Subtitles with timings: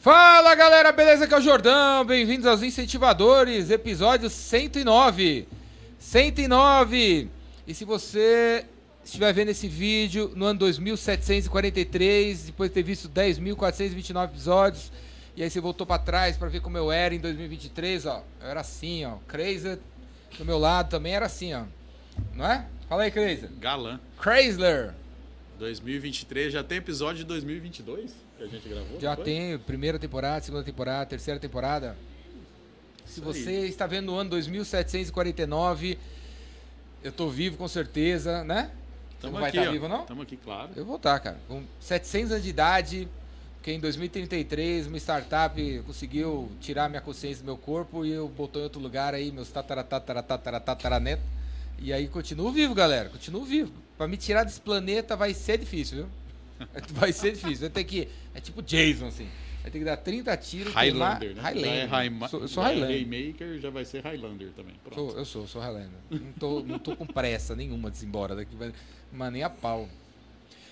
[0.00, 1.24] Fala galera, beleza?
[1.24, 5.46] Aqui é o Jordão, bem-vindos aos Incentivadores, episódio 109.
[5.98, 7.28] 109!
[7.66, 8.64] E se você
[9.04, 14.90] estiver vendo esse vídeo no ano 2743, depois de ter visto 10.429 episódios,
[15.36, 18.48] e aí você voltou para trás para ver como eu era em 2023, ó, eu
[18.48, 19.78] era assim, ó, Crazy
[20.38, 21.64] do meu lado também era assim, ó,
[22.34, 22.64] não é?
[22.88, 23.48] Fala aí, Crazy.
[23.60, 24.00] Galã.
[24.18, 24.94] Chrysler.
[25.58, 29.00] 2023 já tem episódio de 2022 que a gente gravou?
[29.00, 31.96] Já tem primeira temporada, segunda temporada, terceira temporada.
[33.06, 33.68] Se Isso você aí.
[33.68, 35.98] está vendo no ano 2749,
[37.02, 38.70] eu tô vivo com certeza, né?
[39.10, 39.72] Você Tamo não vai aqui, estar ó.
[39.72, 40.06] vivo, não?
[40.06, 40.70] Tamo aqui, claro.
[40.76, 41.38] Eu vou estar, cara.
[41.48, 43.08] Com 700 anos de idade,
[43.56, 48.60] porque em 2033 uma startup conseguiu tirar minha consciência do meu corpo e eu botou
[48.60, 51.24] em outro lugar aí, meus tataratataratataratataranetos.
[51.78, 53.08] E aí continuo vivo, galera.
[53.08, 53.72] Continuo vivo.
[53.98, 56.06] Pra me tirar desse planeta vai ser difícil, viu?
[56.92, 57.60] Vai ser difícil.
[57.60, 58.08] Vai ter que.
[58.34, 59.28] É tipo Jason, assim.
[59.62, 60.72] Vai ter que dar 30 tiros.
[60.72, 61.42] Highlander, né?
[61.42, 61.70] Highlander.
[61.82, 62.96] É Highma- Sou- eu sou é Highlander.
[62.96, 64.74] Raymaker já vai ser Highlander também.
[64.82, 64.94] Pronto.
[65.10, 65.90] Sou- eu sou, sou Highlander.
[66.10, 68.72] Não tô, não tô com pressa nenhuma de ir embora daqui, mas-
[69.12, 69.88] mas nem a pau.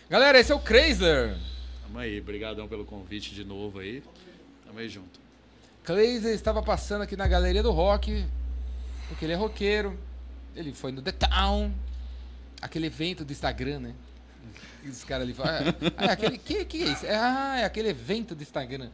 [0.08, 1.36] Galera, esse é o Chrysler.
[1.82, 4.02] Tamo aí, brigadão pelo convite de novo aí.
[4.66, 5.20] Tamo aí junto.
[5.84, 8.24] Chrysler estava passando aqui na galeria do rock,
[9.08, 9.98] porque ele é roqueiro.
[10.56, 11.72] Ele foi no The Town,
[12.60, 13.94] aquele evento do Instagram, né?
[14.86, 17.06] Os caras ali falam, ah, ah, aquele, que, que é isso?
[17.06, 18.90] É, ah, é aquele evento do Instagram.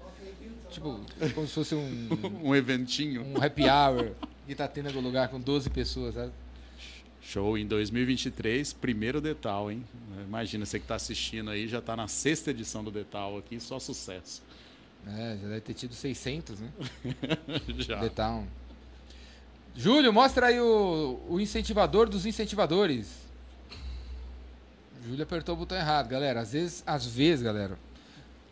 [0.71, 1.01] Tipo,
[1.35, 2.09] como se fosse um,
[2.43, 3.25] Um eventinho.
[3.25, 4.13] um happy hour
[4.47, 6.33] que tá tendo em algum lugar com 12 pessoas, sabe?
[7.23, 9.83] Show em 2023, primeiro Detal, hein?
[10.27, 13.79] Imagina, você que tá assistindo aí, já tá na sexta edição do Detal aqui, só
[13.79, 14.43] sucesso.
[15.07, 16.69] É, já deve ter tido 600, né?
[17.79, 18.09] já.
[18.11, 18.47] Town.
[19.75, 23.24] Júlio, mostra aí o, o incentivador dos incentivadores.
[25.05, 26.41] Júlio apertou o botão errado, galera.
[26.41, 27.79] Às vezes, às vezes, galera,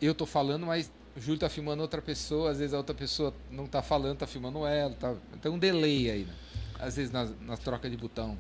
[0.01, 3.35] eu tô falando, mas o Júlio tá filmando outra pessoa, às vezes a outra pessoa
[3.51, 5.15] não tá falando, tá filmando ela, tá...
[5.41, 6.35] tem um delay aí, né?
[6.79, 8.37] Às vezes nas, nas trocas de botão.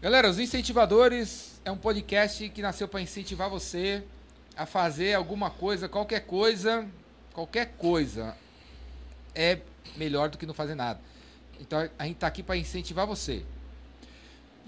[0.00, 4.02] Galera, os incentivadores é um podcast que nasceu para incentivar você
[4.56, 6.86] a fazer alguma coisa, qualquer coisa,
[7.34, 8.34] qualquer coisa
[9.34, 9.60] é
[9.96, 11.00] melhor do que não fazer nada.
[11.60, 13.44] Então a gente está aqui para incentivar você.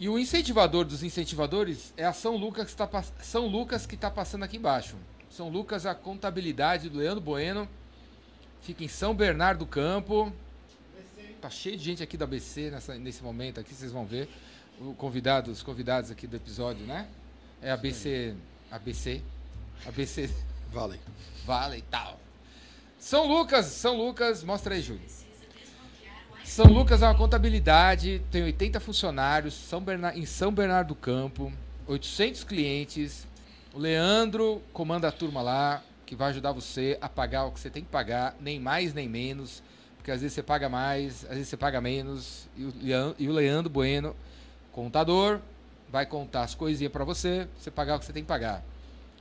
[0.00, 4.10] E o incentivador dos incentivadores é a São Lucas que está São Lucas que está
[4.10, 4.96] passando aqui embaixo.
[5.30, 7.68] São Lucas a contabilidade do Leandro Bueno.
[8.62, 10.32] Fica em São Bernardo do Campo.
[11.38, 14.26] Tá cheio de gente aqui da BC nessa, nesse momento aqui, vocês vão ver.
[14.80, 17.06] O convidado, os convidados aqui do episódio, né?
[17.60, 18.34] É a BC,
[18.70, 19.22] a BC,
[19.86, 20.30] a BC
[20.72, 20.98] Vale.
[21.44, 22.18] Vale e tal.
[22.98, 25.02] São Lucas, São Lucas, mostra aí, Júlio.
[26.50, 31.52] São Lucas é uma contabilidade, tem 80 funcionários, São Berna- em São Bernardo do Campo,
[31.86, 33.24] 800 clientes.
[33.72, 37.70] O Leandro comanda a turma lá, que vai ajudar você a pagar o que você
[37.70, 39.62] tem que pagar, nem mais nem menos,
[39.96, 42.48] porque às vezes você paga mais, às vezes você paga menos.
[42.56, 44.16] E e o Leandro Bueno,
[44.72, 45.38] contador,
[45.88, 48.60] vai contar as coisinhas para você, você pagar o que você tem que pagar.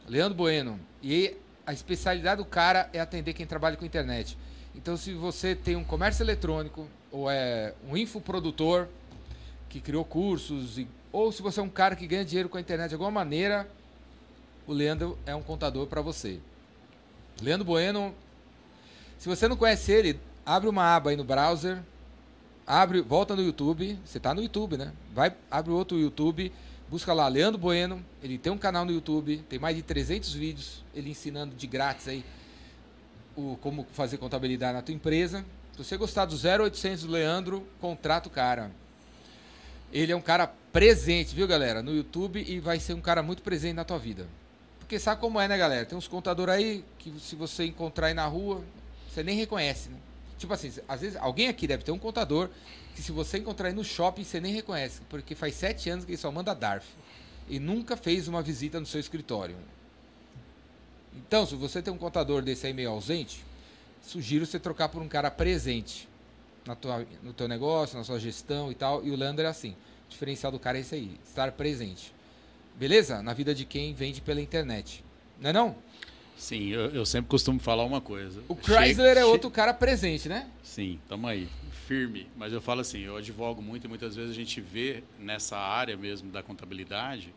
[0.08, 0.80] Leandro Bueno.
[1.04, 4.36] E a especialidade do cara é atender quem trabalha com internet.
[4.74, 8.88] Então, se você tem um comércio eletrônico ou é um infoprodutor
[9.68, 12.62] que criou cursos, e- ou se você é um cara que ganha dinheiro com a
[12.62, 13.70] internet de alguma maneira,
[14.68, 16.40] o Leandro é um contador para você.
[17.42, 18.14] Leandro Bueno,
[19.18, 21.80] se você não conhece ele, abre uma aba aí no browser,
[22.68, 24.94] abre, volta no YouTube, você tá no YouTube, né?
[25.14, 26.52] Vai, abre outro YouTube,
[26.90, 30.84] busca lá Leandro Bueno, ele tem um canal no YouTube, tem mais de 300 vídeos,
[30.94, 32.24] ele ensinando de grátis aí
[33.36, 35.46] o como fazer contabilidade na tua empresa.
[35.80, 38.70] Se você gostar do 0800 do Leandro, contrata o cara.
[39.94, 43.42] Ele é um cara presente, viu, galera, no YouTube e vai ser um cara muito
[43.42, 44.28] presente na tua vida.
[44.78, 45.86] Porque sabe como é, né, galera?
[45.86, 48.62] Tem uns contadores aí que se você encontrar aí na rua,
[49.10, 49.96] você nem reconhece, né?
[50.38, 52.50] Tipo assim, às vezes alguém aqui deve ter um contador
[52.94, 56.12] que se você encontrar aí no shopping, você nem reconhece, porque faz sete anos que
[56.12, 56.86] ele só manda DARF
[57.48, 59.56] e nunca fez uma visita no seu escritório.
[61.16, 63.48] Então, se você tem um contador desse aí meio ausente,
[64.10, 66.08] sugiro você trocar por um cara presente
[66.66, 69.06] na tua, no teu negócio, na sua gestão e tal.
[69.06, 69.72] E o Leandro é assim.
[70.08, 72.12] O diferencial do cara é esse aí, estar presente.
[72.76, 73.22] Beleza?
[73.22, 75.04] Na vida de quem vende pela internet.
[75.40, 75.76] Não é não?
[76.36, 78.42] Sim, eu, eu sempre costumo falar uma coisa.
[78.48, 80.48] O Chrysler é che- outro cara presente, né?
[80.64, 81.48] Sim, tamo aí,
[81.86, 82.28] firme.
[82.38, 85.98] Mas eu falo assim, eu advogo muito e muitas vezes a gente vê nessa área
[85.98, 87.34] mesmo da contabilidade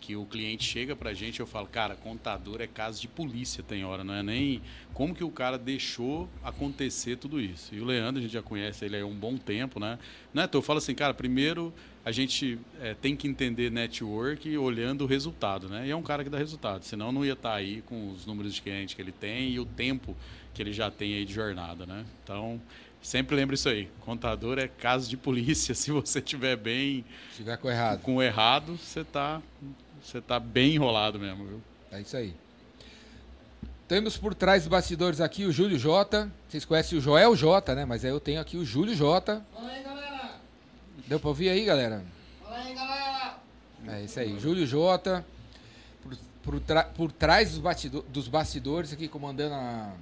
[0.00, 3.84] que o cliente chega pra gente, eu falo, cara, contador é caso de polícia, tem
[3.84, 4.62] hora, não é nem
[4.94, 7.74] como que o cara deixou acontecer tudo isso.
[7.74, 9.98] E o Leandro, a gente já conhece ele há um bom tempo, né?
[10.32, 11.72] Não é, então eu falo assim, cara, primeiro
[12.04, 15.88] a gente é, tem que entender network olhando o resultado, né?
[15.88, 18.26] E é um cara que dá resultado, senão não ia estar tá aí com os
[18.26, 20.16] números de cliente que ele tem e o tempo
[20.54, 22.04] que ele já tem aí de jornada, né?
[22.22, 22.60] Então,
[23.06, 23.88] Sempre lembra isso aí.
[24.00, 25.72] Contador é caso de polícia.
[25.76, 27.04] Se você tiver bem.
[27.30, 28.00] Se tiver com errado.
[28.00, 29.40] Com errado, você tá,
[30.06, 31.62] você tá bem enrolado mesmo, viu?
[31.90, 32.34] É isso aí.
[33.88, 36.30] Temos por trás dos bastidores aqui o Júlio Jota.
[36.48, 37.84] Vocês conhecem o Joel Jota, né?
[37.84, 39.44] Mas aí eu tenho aqui o Júlio Jota.
[39.52, 40.30] Fala aí, galera!
[41.06, 42.04] Deu pra ouvir aí, galera?
[42.42, 43.38] Fala aí, galera!
[43.88, 44.38] É isso aí.
[44.38, 45.24] Júlio Jota.
[46.02, 49.92] Por, por, por trás dos, bastidor, dos bastidores aqui, comandando a,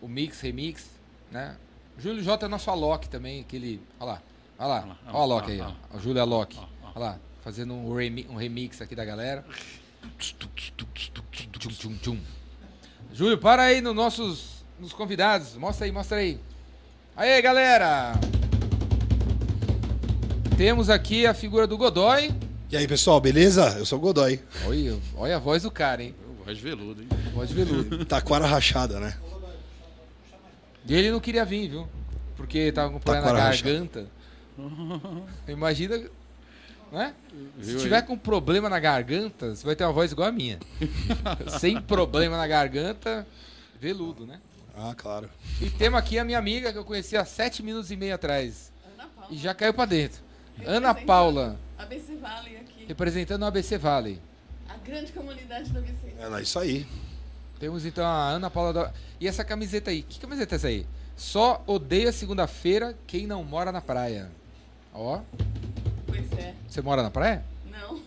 [0.00, 0.90] o Mix Remix,
[1.30, 1.56] né?
[1.98, 3.82] Júlio J é nosso Alok também, aquele.
[3.98, 4.22] Olha lá.
[4.58, 4.98] Olha lá.
[5.06, 5.72] Olha o Alok aí, ó.
[5.94, 6.58] O Júlio Alok.
[6.58, 7.18] Olha lá.
[7.42, 9.44] Fazendo um, remi um remix aqui da galera.
[13.12, 15.54] Júlio, para aí nos nossos nos convidados.
[15.56, 16.38] Mostra aí, mostra aí.
[17.16, 18.12] Aí, galera!
[20.56, 22.30] Temos aqui a figura do Godoy.
[22.70, 23.76] E aí, pessoal, beleza?
[23.78, 24.40] Eu sou o Godoy.
[24.66, 26.14] Olha, olha a voz do cara, hein?
[26.44, 27.08] Voz de veludo, hein?
[27.34, 28.04] Voz de veludo.
[28.04, 29.16] Taquara rachada, né?
[30.86, 31.88] E ele não queria vir, viu?
[32.36, 34.06] Porque tava com problema na garganta.
[35.48, 36.00] Imagina.
[36.92, 37.14] Né?
[37.62, 40.58] Se tiver com problema na garganta, você vai ter uma voz igual a minha.
[41.60, 43.26] Sem problema na garganta,
[43.80, 44.40] veludo, né?
[44.76, 45.28] Ah, claro.
[45.60, 48.72] E temos aqui a minha amiga que eu conheci há sete minutos e meio atrás.
[48.94, 49.28] Ana Paula.
[49.30, 50.20] E já caiu pra dentro.
[50.64, 51.56] Ana Paula.
[51.78, 52.86] ABC Valley aqui.
[52.86, 54.20] Representando o ABC Valley.
[54.68, 56.14] A grande comunidade do ABC.
[56.18, 56.86] É isso aí.
[57.58, 58.92] Temos então a Ana Paula da...
[59.20, 60.02] E essa camiseta aí?
[60.02, 60.86] Que camiseta é essa aí?
[61.16, 64.30] Só odeia segunda-feira quem não mora na praia.
[64.94, 65.20] Ó.
[66.40, 66.54] É.
[66.68, 67.42] Você mora na praia?
[67.70, 68.00] Não.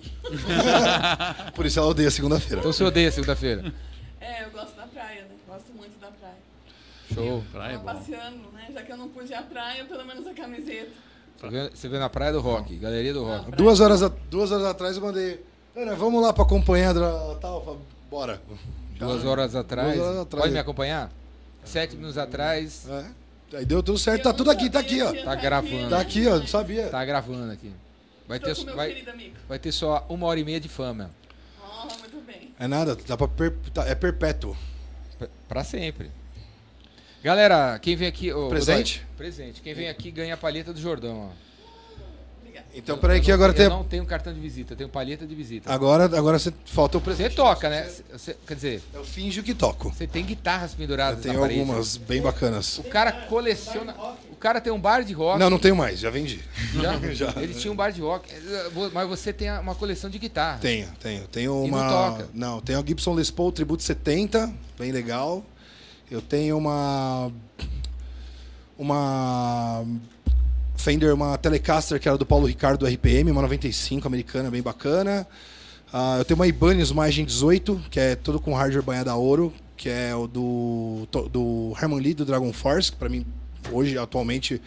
[1.55, 2.59] Por isso ela odeia segunda-feira.
[2.59, 3.73] Então você odeia segunda-feira?
[4.19, 5.35] É, eu gosto da praia, né?
[5.47, 6.35] Gosto muito da praia.
[7.13, 7.43] Show.
[7.51, 7.83] Praia é bom.
[7.83, 8.67] passeando, né?
[8.73, 10.91] Já que eu não pude ir à praia, pelo menos a camiseta.
[11.39, 13.51] Você vê, você vê na praia do rock, galeria do rock.
[13.51, 15.43] Duas horas, a- duas horas atrás eu mandei.
[15.75, 17.81] Ana, vamos lá pra acompanhar a tal.
[18.09, 18.41] Bora.
[18.97, 19.95] Duas horas atrás.
[19.95, 20.41] Duas horas atrás.
[20.43, 21.11] Pode me acompanhar?
[21.65, 22.87] Sete minutos atrás.
[22.89, 23.57] É.
[23.57, 25.11] Aí deu tudo certo, Eu tá não tudo aqui, tá aqui, ó.
[25.23, 25.89] Tá gravando.
[25.89, 26.87] Tá aqui, ó, não sabia.
[26.87, 27.71] Tá gravando aqui.
[28.27, 29.03] Vai ter, com meu vai,
[29.49, 31.11] vai ter só uma hora e meia de fama.
[31.61, 32.53] Oh, muito bem.
[32.59, 33.53] É nada, dá pra per...
[33.73, 34.55] tá- é perpétuo.
[35.47, 36.09] Pra sempre.
[37.23, 38.31] Galera, quem vem aqui.
[38.33, 38.99] ô, Presente?
[38.99, 39.61] Godoy, presente.
[39.61, 41.43] Quem vem aqui ganha a palheta do Jordão, ó.
[42.75, 43.65] Então, peraí que Eu agora não, tem.
[43.65, 45.71] Eu não tenho cartão de visita, eu tenho palheta de visita.
[45.71, 47.35] Agora, agora você falta o Você presente.
[47.35, 47.87] toca, né?
[48.11, 49.89] Você- quer dizer, Eu finjo que toco.
[49.93, 51.59] você tem guitarras Eu penduradas tenho na parede.
[51.59, 52.79] algumas bem bacanas.
[52.79, 53.95] O cara coleciona.
[54.43, 55.39] O cara tem um bar de rock.
[55.39, 56.41] Não, não tenho mais, já vendi.
[56.75, 56.99] Já?
[57.13, 57.33] Já.
[57.41, 58.27] Ele tinha um bar de rock.
[58.93, 60.57] Mas você tem uma coleção de guitarra.
[60.59, 61.25] Tenho, tenho.
[61.29, 61.87] Tenho E não uma.
[61.87, 62.29] toca?
[62.33, 65.45] Não, tenho a Gibson Les Paul Tributo 70, bem legal.
[66.11, 67.31] Eu tenho uma.
[68.77, 69.85] Uma.
[70.75, 75.25] Fender, uma Telecaster que era do Paulo Ricardo RPM, uma 95 americana, bem bacana.
[75.93, 79.15] Ah, eu tenho uma Ibanez, uma Agent 18, que é todo com hardware banhado a
[79.15, 83.25] ouro, que é o do, do Herman Lee, do Dragon Force, que pra mim,
[83.71, 84.61] hoje, atualmente,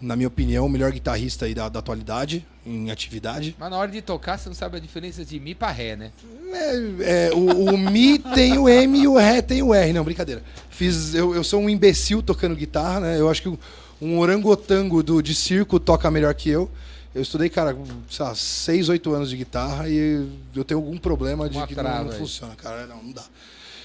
[0.00, 3.56] na minha opinião, o melhor guitarrista aí da, da atualidade, em atividade.
[3.58, 6.12] Mas na hora de tocar, você não sabe a diferença de Mi pra Ré, né?
[6.52, 9.92] É, é, o, o Mi tem o M e o Ré tem o R.
[9.92, 10.42] Não, brincadeira.
[10.70, 13.20] Fiz, eu, eu sou um imbecil tocando guitarra, né?
[13.20, 13.58] Eu acho que
[14.00, 16.70] um orangotango do, de circo toca melhor que eu.
[17.14, 17.74] Eu estudei, cara,
[18.10, 21.74] sei lá, 6, 8 anos de guitarra e eu tenho algum problema de Uma que
[21.74, 22.86] não, não funciona, cara.
[22.86, 23.24] Não, não dá.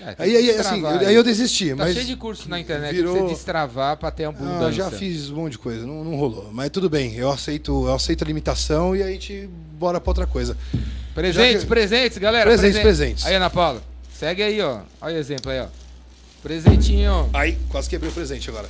[0.04, 1.70] É, Aí, aí, assim, eu- aí eu desisti.
[1.70, 4.66] Tá mas cheio de curso na internet virou- pra você destravar pra ter abundância.
[4.68, 6.50] ah, já fiz um monte de coisa, não, não rolou.
[6.52, 9.48] Mas tudo bem, eu aceito, eu aceito a limitação e aí a gente
[9.78, 10.58] bora pra outra coisa.
[11.14, 12.50] Presentes, que- presentes, galera.
[12.50, 13.26] Presentes, presentes.
[13.26, 14.80] Aí, Ana Paula, segue aí, ó.
[15.02, 15.68] Olha o exemplo aí, ó.
[16.42, 17.30] Presentinho.
[17.34, 18.68] Aí, quase quebrei o presente agora.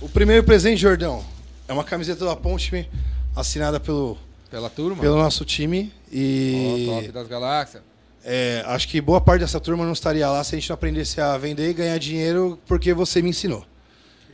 [0.00, 1.22] O primeiro presente, Jordão,
[1.68, 2.88] é uma camiseta da Ponte
[3.34, 4.16] assinada pelo,
[4.50, 5.00] Pela turma.
[5.02, 5.92] pelo nosso time.
[6.08, 7.82] Ó, E top das galáxias.
[8.28, 11.20] É, acho que boa parte dessa turma não estaria lá se a gente não aprendesse
[11.20, 13.64] a vender e ganhar dinheiro porque você me ensinou.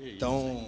[0.02, 0.66] Então.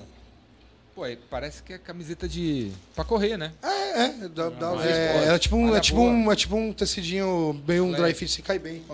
[0.94, 2.70] Pô, aí parece que é camiseta de.
[2.94, 3.52] pra correr, né?
[3.62, 5.28] É, é, dá- dá- é, esporte.
[5.28, 8.42] é tipo um, é tipo um, é tipo um tecidinho, bem um dry fit, se
[8.42, 8.84] cai bem.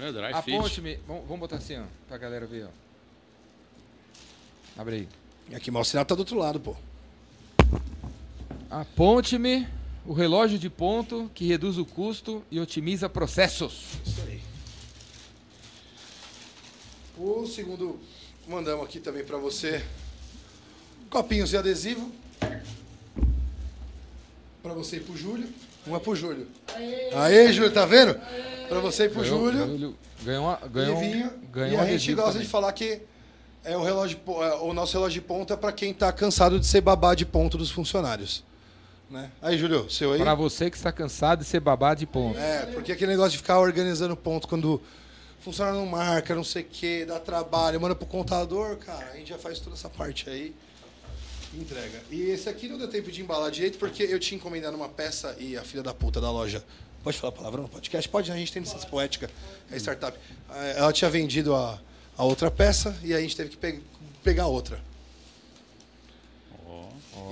[0.00, 0.58] É, dry A fit.
[0.58, 0.98] ponte me.
[1.06, 1.84] Vamos, vamos botar assim, ó.
[2.08, 4.80] Pra galera ver, ó.
[4.82, 5.08] Abre aí.
[5.48, 6.76] E aqui, mas o sinal tá do outro lado, pô.
[8.70, 9.66] Aponte-me
[10.06, 13.84] o relógio de ponto que reduz o custo e otimiza processos.
[14.06, 14.40] Isso aí.
[17.18, 17.98] O segundo
[18.48, 19.84] mandamos aqui também pra você.
[21.10, 22.10] Copinhos de adesivo.
[24.62, 25.48] Pra você e pro Júlio.
[25.86, 26.46] Um é pro Júlio.
[27.14, 28.14] Aê, Júlio, tá vendo?
[28.68, 29.96] Pra você e pro Ganhou- Júlio.
[30.22, 32.44] Ganhou, uma, ganhou, um- ganhou e um a gente gosta também.
[32.44, 33.00] de falar que
[33.64, 36.82] é o, relógio, é, o nosso relógio de ponta para quem tá cansado de ser
[36.82, 38.44] babá de ponto dos funcionários.
[39.10, 39.30] Né?
[39.42, 40.20] Aí, Júlio, seu aí.
[40.20, 42.38] Pra você que está cansado de ser babá de ponto.
[42.38, 44.80] É, porque aquele negócio de ficar organizando ponto quando
[45.40, 49.30] funciona não marca, não sei o que, dá trabalho, manda pro contador, cara, a gente
[49.30, 50.54] já faz toda essa parte aí
[51.52, 52.00] entrega.
[52.10, 55.34] E esse aqui não deu tempo de embalar direito porque eu tinha encomendado uma peça
[55.38, 56.62] e a filha da puta da loja.
[57.02, 58.08] Pode falar palavrão no podcast?
[58.08, 59.28] Pode, a gente tem licença poética,
[59.72, 60.16] é startup.
[60.54, 61.80] Eh, Ela tinha vendido a,
[62.16, 63.80] a outra peça e aí a gente teve que pe-
[64.22, 64.78] pegar outra.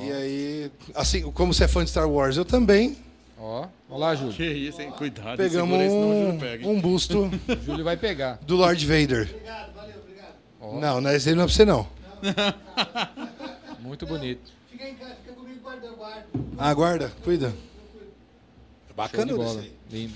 [0.00, 2.97] E aí, assim, como você é fã de Star Wars, eu também.
[3.38, 4.33] Ó, olá, Júlio.
[4.35, 4.90] Que isso, hein?
[4.97, 6.67] Cuidado, Pegamos um, pega.
[6.69, 8.38] um busto O Júlio vai pegar.
[8.43, 9.28] do Lord Vader.
[10.61, 11.87] Ó, Não, não, esse aí não é pra você não.
[13.81, 14.52] muito bonito.
[14.71, 16.26] Fica em casa, fica comigo, guarda, guarda.
[16.59, 17.50] Ah, guarda, cuida.
[17.50, 19.61] Show Bacana bola.
[19.61, 19.73] aí.
[19.90, 20.14] Lindo.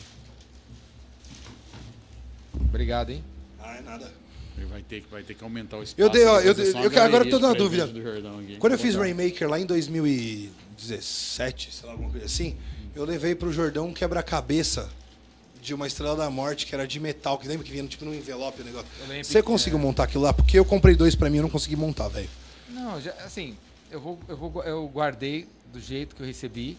[2.68, 3.22] Obrigado, hein?
[3.60, 4.12] Ah, é nada.
[4.56, 6.00] Ele vai ter, que- vai ter que aumentar o espaço.
[6.00, 8.58] Eu dei, ó, eu fazer dei- eu que- agora eu tô galeria na dúvida.
[8.58, 8.94] Quando eu fiz.
[8.94, 9.66] Rainmaker lá em
[10.78, 12.56] 2017, sei lá, alguma coisa assim,
[12.94, 14.88] eu levei pro Jordão um quebra-cabeça
[15.62, 18.14] de uma Estrela da Morte que era de metal, que lembra que vinha tipo num
[18.14, 18.86] envelope o negócio.
[19.00, 19.82] Eu lembro Você conseguiu é.
[19.82, 20.32] montar aquilo lá?
[20.32, 22.28] Porque eu comprei dois pra mim e eu não consegui montar, velho.
[22.68, 23.56] Não, já, assim,
[23.90, 26.76] eu vou, eu vou, eu guardei do jeito que eu recebi.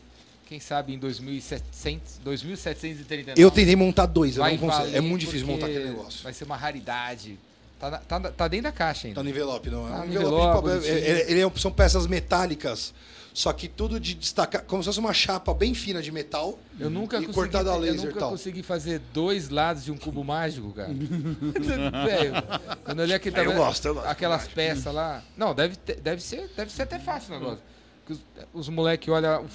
[0.48, 3.42] Quem sabe em 2700, 2739.
[3.42, 4.96] Eu tentei montar dois, eu não consigo.
[4.96, 6.22] É muito difícil montar aquele negócio.
[6.22, 7.40] Vai ser uma raridade.
[7.84, 9.20] Tá, na- tá, tá dentro da caixa ainda.
[9.20, 9.86] Tá no envelope, não.
[9.88, 10.80] É Tá um no envelope, envelope, papel.
[10.80, 10.98] bonitinho.
[10.98, 12.94] Ele- ele é- são peças metálicas,
[13.34, 16.58] só que tudo de destacar, como se fosse uma chapa bem fina de metal.
[16.80, 18.30] Eu nunca E consegui, cortado a eu laser e nunca tal.
[18.32, 20.90] consegui fazer dois lados de um cubo mágico, cara.
[20.94, 22.34] Velho,
[22.86, 24.08] quando eu aquele, Ah, eu gosto, eu gosto.
[24.08, 25.22] aquelas peças lá.
[25.36, 27.64] Não, deve, ter- deve, ser, deve ser até fácil o negócio.
[28.10, 28.20] Os,
[28.54, 29.46] os moleques olham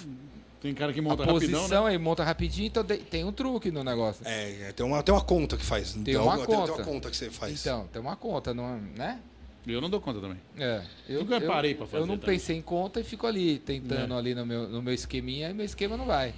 [0.60, 1.90] Tem cara que a monta rapidão, posição né?
[1.90, 4.22] aí, monta rapidinho, então tem um truque no negócio.
[4.26, 5.92] É, tem uma, tem uma conta que faz.
[5.92, 6.72] Tem uma Tem, conta.
[6.72, 7.60] uma conta que você faz.
[7.60, 9.20] Então, tem uma conta, não, é- né?
[9.66, 10.38] Eu não dou conta também.
[10.58, 12.36] É, eu, Nunca parei pra Eu fazer não também.
[12.38, 14.16] pensei em conta e fico ali, tentando É.
[14.16, 16.32] ali no meu, no meu esqueminha, e meu esquema não vai.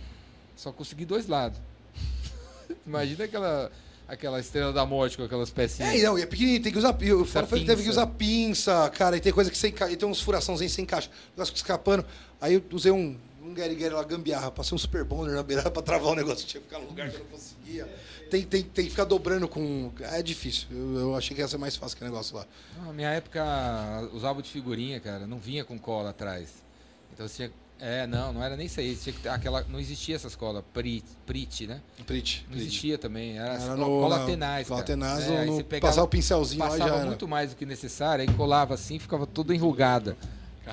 [0.56, 1.58] Só consegui dois lados.
[2.86, 3.70] Imagina aquela,
[4.08, 5.94] aquela estrela da morte com aquelas pecinhas.
[5.94, 6.96] É, não, e é pequenininho, tem que usar.
[7.00, 10.20] Eu falo, teve que usar pinça, cara, e tem coisa que sem e tem uns
[10.20, 12.04] furaçãozinhos sem caixa, o negócio escapando.
[12.40, 13.16] Aí eu usei um,
[13.50, 16.61] um Gary lá, gambiarra, passei um super bonder na beirada pra travar o negócio, tinha
[16.61, 17.87] que ficar no lugar que eu não conseguia.
[18.30, 19.90] Tem, tem, tem que ficar dobrando com.
[20.00, 20.69] É difícil.
[20.71, 22.47] Eu, eu achei que ia ser mais fácil que o negócio lá.
[22.85, 23.42] Na minha época,
[24.12, 26.49] os álbuns de figurinha, cara, não vinha com cola atrás.
[27.12, 27.52] Então você tinha.
[27.83, 28.95] É, não, não era nem isso aí.
[28.95, 31.80] Tinha que ter aquela, não existia essas colas, Prit, Prit, né?
[32.07, 32.47] Prit.
[32.50, 33.38] Não existia também.
[33.38, 34.69] Era, Era no, cola na- tenaz.
[34.69, 37.07] Cola tenaz, É, no, pegava- passar o pincelzinho lá e já Passava era.
[37.07, 40.14] muito mais do que necessário, aí colava assim, ficava tudo enrugada.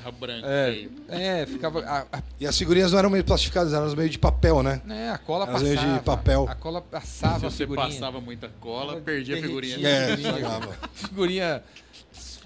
[0.02, 0.46] Carro branco.
[0.46, 0.92] É, feio.
[1.08, 1.80] é ficava.
[1.84, 4.80] A, a, E as figurinhas não eram meio plastificadas, eram meio de papel, né?
[4.84, 5.92] né, a cola Elas passava.
[5.98, 6.46] de papel.
[6.48, 7.88] A cola passava Se a você figurinha.
[7.88, 9.76] passava muita cola, perdia a figurinha.
[9.78, 9.88] Derretia.
[9.88, 10.28] É, figurinha.
[10.38, 10.78] estragava.
[10.94, 11.62] Figurinha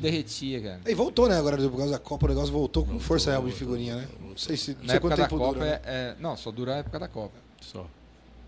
[0.01, 0.81] derretia, cara.
[0.87, 1.37] E voltou, né?
[1.39, 4.09] Agora, por causa da Copa, o negócio voltou com força real de figurinha, né?
[4.21, 4.73] Não sei se.
[4.75, 5.65] Não Na sei época quanto da tempo Copa dura.
[5.67, 5.81] né?
[5.85, 7.35] é, é- Não, só dura a época da Copa.
[7.61, 7.87] Só.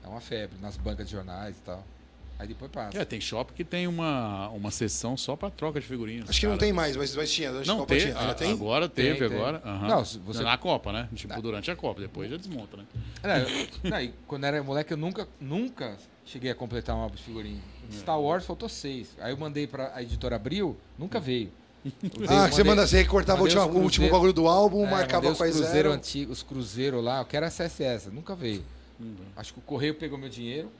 [0.03, 1.83] É uma febre nas bancas de jornais e tal.
[2.39, 2.99] Aí depois passa.
[2.99, 6.29] É, tem shopping que tem uma, uma sessão só pra troca de figurinhas.
[6.29, 6.61] Acho que não cara.
[6.61, 7.53] tem mais, mas, mas tinha.
[7.53, 8.19] Não, Copa tem, tinha.
[8.19, 8.51] Ainda a- tem?
[8.53, 9.37] agora Tem, teve, tem.
[9.39, 9.63] agora.
[9.65, 9.87] aham.
[9.89, 11.09] Não, se você- Na Copa, né?
[11.15, 12.85] Tipo, durante a Copa, depois já desmonta, né?
[13.23, 17.15] Não, eu- não, e quando era moleque, eu nunca, nunca cheguei a completar um álbum
[17.15, 17.61] de figurinha.
[17.89, 17.95] É.
[17.97, 19.17] Star Wars faltou seis.
[19.21, 21.51] Aí eu mandei pra a editora Abril, nunca veio.
[22.03, 24.33] Eu dei- Ah, que você manda, você cortava o último, os o último cruzeiro- bagulho
[24.33, 25.93] do álbum, É, marcava quais eram.
[25.93, 27.51] antigos, os cruzeiros lá, eu quero a
[27.85, 28.11] essa.
[28.11, 28.65] Nunca veio.
[29.37, 30.71] Acho que o correio pegou meu dinheiro.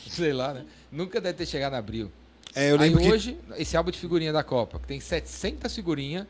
[0.08, 0.64] Sei lá, né?
[0.90, 2.10] Nunca deve ter chegado na Abril.
[2.54, 3.12] É, eu Aí lembro que.
[3.12, 6.26] hoje, esse álbum de figurinha da Copa, que tem 700 figurinhas,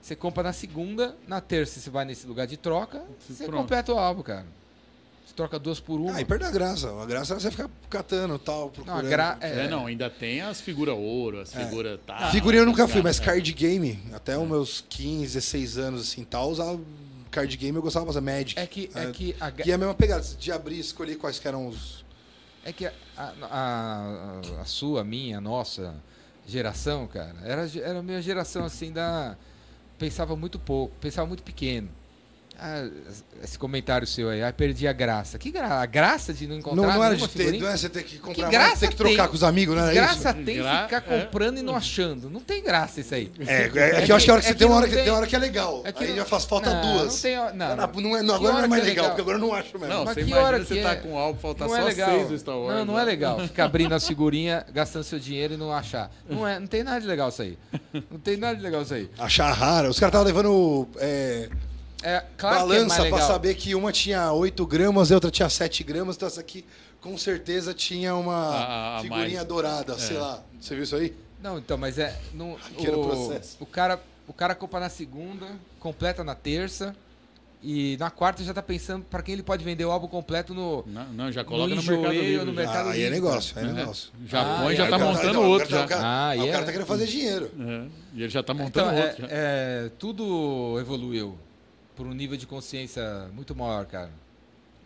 [0.00, 3.62] você compra na segunda, na terça você vai nesse lugar de troca, você Pronto.
[3.62, 4.46] completa o álbum, cara.
[5.24, 6.16] Você troca duas por uma.
[6.16, 6.90] Ah, e perde a graça.
[7.00, 9.06] A graça é você ficar catando tal, Não, procurando.
[9.06, 9.38] a gra...
[9.40, 12.30] É, não, ainda tem as figuras ouro, as figuras tá.
[12.30, 13.24] Figurinha eu nunca fui, mas é.
[13.24, 16.78] card game, até os meus 15, 16 anos assim tal, usava
[17.30, 18.60] card game, eu gostava de fazer Magic.
[18.60, 21.48] É que, é que a, E a mesma pegada, de abrir e escolher quais que
[21.48, 22.03] eram os.
[22.64, 25.94] É que a, a, a- sua, a minha, a nossa
[26.46, 29.36] geração, cara, era, era a minha geração assim da.
[29.98, 31.88] Pensava muito pouco, pensava muito pequeno.
[32.58, 32.88] Ah,
[33.42, 35.38] esse comentário seu aí, ah, perdi a graça.
[35.38, 35.74] Que graça?
[35.74, 37.62] A graça de não encontrar Não, não era de ter, figurinha?
[37.64, 39.28] não é você ter que comprar graça mais, ter que trocar tem?
[39.28, 40.44] com os amigos, não era graça isso?
[40.44, 41.00] tem Gra- ficar é.
[41.24, 42.30] comprando e não achando.
[42.30, 43.30] Não tem graça isso aí.
[43.46, 44.76] É, é, é que eu acho que a hora que É você que tem uma
[44.76, 45.82] hora que, tem- tem uma hora que é legal.
[45.84, 47.14] É que aí não- já faz falta não, duas.
[47.14, 48.00] Não tem, não, Não, não.
[48.00, 49.08] não é, não, Que agora não é mais que é legal, legal?
[49.10, 49.94] porque agora eu não acho mesmo.
[49.94, 50.96] Não, Mas você que hora você que tá é?
[50.96, 52.10] com o álbum, falta não só é legal.
[52.10, 52.74] seis do Star Wars.
[52.78, 53.10] Não, não é né?
[53.10, 53.40] legal.
[53.40, 56.10] Ficar abrindo as figurinhas, gastando seu dinheiro e não achar.
[56.28, 57.58] Não, é, não tem nada de legal isso aí.
[58.10, 59.10] Não tem nada de legal isso aí.
[59.18, 59.88] Achar raro.
[59.88, 60.88] Os caras estavam levando.
[62.04, 63.26] É, É, claro é balança pra legal.
[63.26, 66.64] saber que uma tinha 8 gramas e outra tinha 7 gramas, então essa aqui
[67.00, 69.48] com certeza tinha uma A- a figurinha mais.
[69.48, 70.20] dourada, sei É.
[70.20, 70.42] lá.
[70.60, 71.14] Você viu isso aí?
[71.42, 72.14] Não, então, mas é.
[72.34, 73.56] No, Aqui era o processo.
[73.58, 75.46] o, cara, o cara compra na segunda,
[75.80, 76.94] completa na terça.
[77.66, 80.84] E na quarta já tá pensando pra quem ele pode vender o álbum completo no.
[80.86, 82.44] Não, não, já coloca no, Enjoei Mercado Livre.
[82.44, 82.52] no.
[82.52, 83.72] Mercado Ah, aí é Livre, negócio, aí é É.
[83.72, 84.12] negócio.
[84.26, 85.66] Já Ah, põe, e já aí tá o cara- montando outro.
[85.66, 85.84] o cara- Já.
[85.86, 87.50] O cara, Ah, o cara é- tá querendo fazer dinheiro.
[87.58, 89.22] É, E ele já tá montando Então, é, outro.
[89.22, 89.28] já.
[89.30, 91.38] é, tudo evoluiu
[91.96, 94.10] por um nível de consciência muito maior, cara.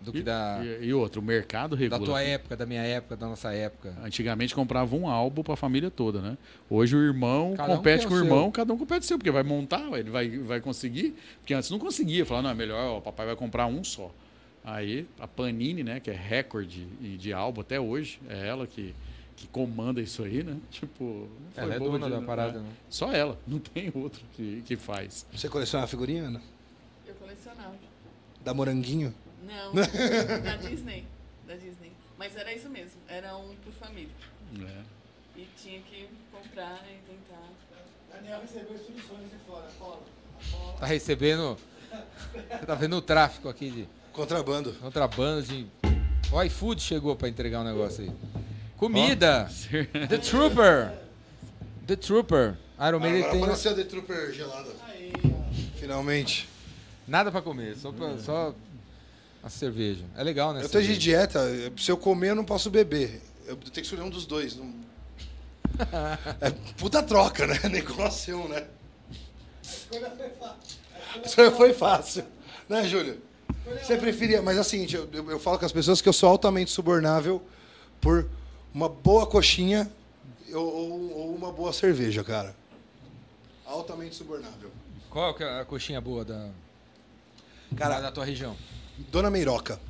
[0.01, 2.05] Do que E, da, e- outro, o mercado da regula.
[2.05, 3.93] tua época, da minha época, da nossa época.
[4.05, 6.39] Antigamente comprava um álbum pra família toda, né?
[6.71, 8.27] Hoje o irmão Cada um compete tem com o o seu.
[8.29, 11.17] irmão, cada um compete seu, porque vai montar, ele vai, vai conseguir.
[11.41, 14.13] Porque antes não conseguia, falar, não, é melhor, ó, o papai vai comprar um só.
[14.65, 18.95] Aí a Panini, né, que é recorde de, de álbum até hoje, é ela que,
[19.35, 20.57] que comanda isso aí, né?
[20.71, 22.27] Tipo, Ela é dona de- da né?
[22.27, 22.63] parada, É.
[22.63, 22.69] né?
[22.89, 25.27] Só ela, não tem outro que, que faz.
[25.35, 26.41] Você coleciona figurinha, Ana?
[28.45, 29.15] Da Moranguinho?
[29.43, 29.73] Não,
[30.43, 31.07] da Disney.
[31.47, 31.93] Da Disney.
[32.17, 34.11] Mas era isso mesmo, era um por família.
[34.53, 34.85] né?
[35.37, 37.49] E tinha que comprar e tentar.
[38.13, 39.67] Daniel recebeu instruções de fora.
[39.79, 40.03] Paulo.
[40.79, 41.57] Tá recebendo.
[42.51, 44.73] Você tá vendo o tráfico aqui de Contrabando.
[44.75, 45.67] contrabando de.
[46.33, 48.13] O iFood chegou pra entregar um negócio aí.
[48.77, 49.49] Comida!
[50.09, 50.93] The Trooper!
[51.87, 52.57] The Trooper.
[52.87, 54.71] Iron Maiden Agora tem apareceu a The Trooper gelada.
[55.77, 56.49] Finalmente.
[57.09, 58.55] Nada pra comer, só, pra, só
[59.43, 60.05] a cerveja.
[60.17, 60.63] É legal, né?
[60.63, 61.41] Eu tô de dieta,
[61.77, 63.21] se eu comer eu não posso beber.
[63.47, 64.57] Eu tenho que escolher um dos dois.
[64.57, 64.73] não-
[66.41, 67.59] É puta troca, né?
[67.71, 68.67] Negócio um, né?
[69.63, 70.79] Escolha foi fácil.
[71.25, 72.25] Isso foi fácil.
[72.69, 73.21] Né, Júlio?
[73.83, 74.43] Você preferia.
[74.43, 76.71] Mas é o seguinte, eu, eu- eu falo com as pessoas que eu sou altamente
[76.71, 77.43] subornável
[78.01, 78.29] por
[78.75, 79.91] uma boa coxinha
[80.53, 80.65] ou,
[81.13, 82.55] ou- uma boa cerveja, cara.
[83.67, 84.71] Altamente subornável.
[85.11, 86.49] Qual que é a coxinha boa da,
[87.77, 88.57] Cara, da tua região?
[89.11, 89.81] Dona Meiroca.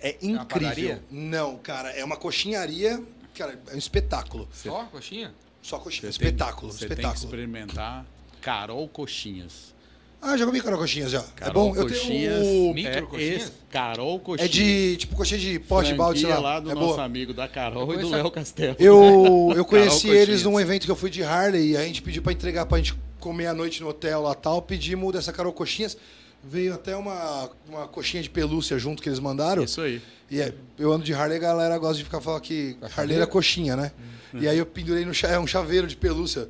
[0.00, 0.46] É uma incrível.
[0.46, 1.02] padaria?
[1.10, 3.02] Não, cara, é uma coxinharia.
[3.36, 4.48] Cara, é um espetáculo.
[4.52, 5.34] Só coxinha?
[5.60, 6.12] Só coxinha.
[6.12, 7.24] Você tem- espetáculo, Você tem que espetáculo.
[7.24, 8.06] experimentar
[8.40, 9.74] Carol Coxinhas.
[10.20, 11.20] Ah, já comi Carol Coxinhas já.
[11.20, 11.76] é Carol bom.
[11.76, 12.42] Eu Coxinhas.
[12.42, 12.74] tenho.
[12.74, 13.42] Micro é coxinhas?
[13.42, 14.50] esse- Carol Coxinhas.
[14.50, 16.38] É de tipo coxinha de pote, balde, sei lá.
[16.38, 17.04] Lá do é nosso boa.
[17.04, 18.76] amigo da Carol Eu e do Léo Castelo.
[18.80, 22.22] Eu, eu conheci eles num evento que eu fui de Harley e a gente pediu
[22.22, 24.60] pra entregar pra gente comer à noite no hotel lá tal.
[24.62, 25.96] Pedimos dessa Carol Coxinhas.
[26.42, 29.64] Veio até uma, uma coxinha de pelúcia junto que eles mandaram.
[29.64, 30.00] Isso aí.
[30.30, 33.16] E é- eu ando de Harley e a galera gosta de ficar falando que Harley
[33.16, 33.92] era coxinha, né?
[34.34, 36.48] E aí eu pendurei no é um chaveiro de pelúcia.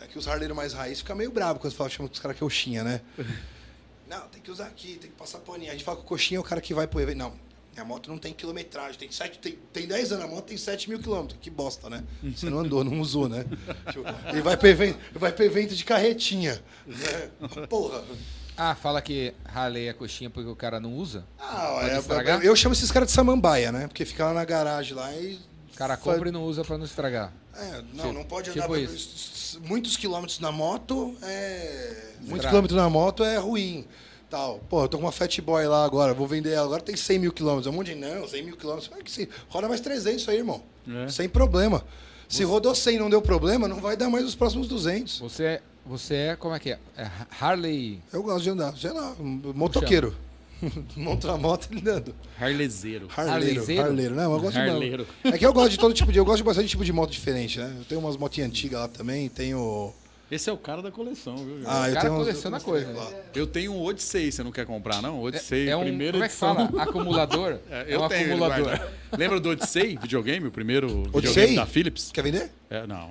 [0.00, 2.82] É que os Harleiros mais raiz ficam meio bravos quando falam, chamam os caras coxinha,
[2.82, 3.00] né?
[4.08, 5.70] Não, tem que usar aqui, tem que passar paninho.
[5.70, 7.18] A gente fala que o coxinha é o cara que vai pro evento.
[7.18, 7.34] Não,
[7.74, 10.88] minha moto não tem quilometragem, tem, sete, tem, tem 10 anos, a moto tem 7
[10.88, 11.38] mil quilômetros.
[11.42, 12.02] Que bosta, né?
[12.22, 13.44] Você não andou, não usou, né?
[13.92, 16.58] Tipo, ele vai pro evento, vai pro evento de carretinha.
[16.86, 17.30] Né?
[17.68, 18.02] Porra.
[18.60, 21.24] Ah, fala que Harley é coxinha porque o cara não usa?
[21.38, 22.42] Ah, é, estragar?
[22.44, 23.86] eu chamo esses caras de samambaia, né?
[23.86, 25.38] Porque fica lá na garagem lá e.
[25.72, 27.32] O cara compra e não usa pra não estragar.
[27.54, 29.60] É, não, Tipo- não pode tipo andar isso.
[29.64, 32.14] muitos quilômetros na moto é.
[32.22, 33.86] Muitos quilômetros na moto é ruim.
[34.28, 34.58] Tal.
[34.68, 36.66] Pô, eu tô com uma Fat Boy lá agora, vou vender ela.
[36.66, 37.66] Agora tem 100 mil quilômetros.
[37.72, 38.90] Um monte de não, 100 mil quilômetros.
[38.98, 40.62] É que se, roda mais 300 isso aí, irmão.
[40.86, 41.08] É.
[41.08, 41.82] Sem problema.
[42.28, 45.20] Se rodou 100 e não deu problema, não vai dar mais os próximos 200.
[45.20, 46.78] Você é, você é como é que é?
[46.96, 47.10] É
[47.40, 48.00] Harley.
[48.12, 50.14] Eu gosto de andar, sei lá, um motoqueiro.
[50.96, 52.14] Monta a moto e andando.
[52.38, 53.08] Harlezeiro.
[53.16, 53.82] Harleiro, Harlezeiro?
[53.84, 54.14] harleiro.
[54.14, 55.06] Não, eu gosto de Harleiro.
[55.22, 55.34] moto.
[55.34, 56.18] É que eu gosto de todo tipo de.
[56.18, 57.74] Eu gosto de bastante tipo de moto diferente, né?
[57.78, 59.92] Eu tenho umas motinhas antigas lá também, tenho.
[60.30, 61.60] Esse é o cara da coleção, viu?
[61.66, 63.10] Ah, eu cara tenho coleciona uns coisa, lá.
[63.34, 65.22] Eu tenho um Odyssey, você não quer comprar, não?
[65.22, 65.80] Odyssey, É, é um.
[65.84, 66.54] primeira Como é que edição.
[66.54, 66.82] fala?
[66.82, 67.58] Acumulador?
[67.70, 68.78] É, É eu um tenho acumulador.
[69.16, 70.46] Lembra do Odyssey, videogame?
[70.46, 71.20] O primeiro Odyssey?
[71.20, 72.10] videogame da Philips?
[72.12, 72.50] Quer vender?
[72.68, 73.10] É, não.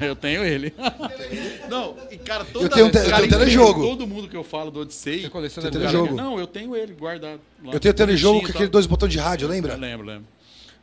[0.00, 0.72] Eu tenho ele.
[1.68, 3.82] Não, e cara, toda Eu tenho vez- te- eu cara, tenho telejogo.
[3.82, 5.22] Todo mundo que eu falo do Odyssey.
[5.22, 6.14] Você coleciona cara, telejogo?
[6.14, 7.40] Não, eu tenho ele guardado.
[7.62, 7.74] lá.
[7.74, 9.76] Eu tenho telejogo com aquele dois botões de rádio, Eu lembra?
[9.76, 10.26] lembro, lembro.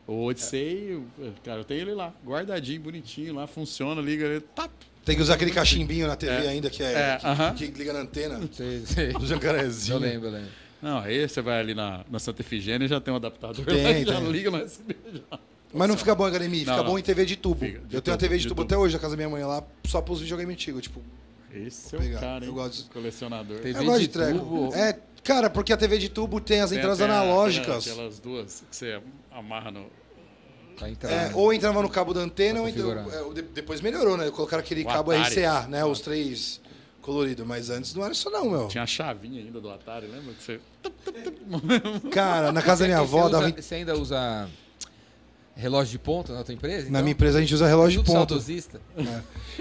[0.06, 4.68] O Odyssey, eu- cara, eu tenho ele lá, guardadinho, bonitinho, lá, funciona, liga ele, tá.
[5.06, 6.48] Tem que usar aquele cachimbinho na TV É.
[6.48, 7.54] ainda que é, É, que, aham.
[7.54, 9.12] que liga na antena Sei, sei.
[9.14, 9.94] do jacarezinho.
[9.96, 10.50] Eu lembro, eu lembro.
[10.82, 13.88] Não, aí você vai ali na, na Santa Efigênia já tem um adaptador Tem, lá,
[14.12, 14.30] já tem.
[14.32, 15.38] liga no USB já.
[15.72, 16.84] Mas não fica bom em HDMI, fica Não, não.
[16.84, 17.64] bom em TV de tubo.
[17.64, 18.74] Fica, de eu tenho uma tubo, TV de de tubo tubo.
[18.74, 21.00] até hoje na casa da minha mãe lá, só pros videogames antigos, tipo,
[21.54, 22.50] Esse é o cara, hein?
[22.50, 22.90] eu gosto.
[22.90, 23.58] Colecionador.
[23.60, 24.38] Tem- TV eu gosto de de treco.
[24.40, 24.74] tubo.
[24.74, 27.86] É, cara, porque a TV de tubo tem as Tem entradas analógicas.
[27.86, 29.00] aquela- Aquelas duas que você
[29.32, 29.86] amarra no.
[30.78, 31.12] Tá entrando.
[31.12, 34.30] É, ou entrava no cabo da antena, Pra ou então, é, de- depois melhorou, né?
[34.30, 35.34] Colocaram aquele O cabo Atari.
[35.40, 35.84] RCA, né?
[35.84, 36.60] Os três
[37.00, 38.68] coloridos, mas antes não era isso não, meu.
[38.68, 40.34] Tinha a chavinha ainda do Atari, lembra?
[40.34, 40.60] Que você...
[42.10, 43.46] Cara, na casa da minha avó você, dava...
[43.46, 44.48] usa- você ainda usa
[45.54, 46.82] relógio de ponta na tua empresa?
[46.84, 47.02] Na então?
[47.02, 48.16] minha empresa a gente usa relógio de ponto.
[48.16, 48.80] saudosista?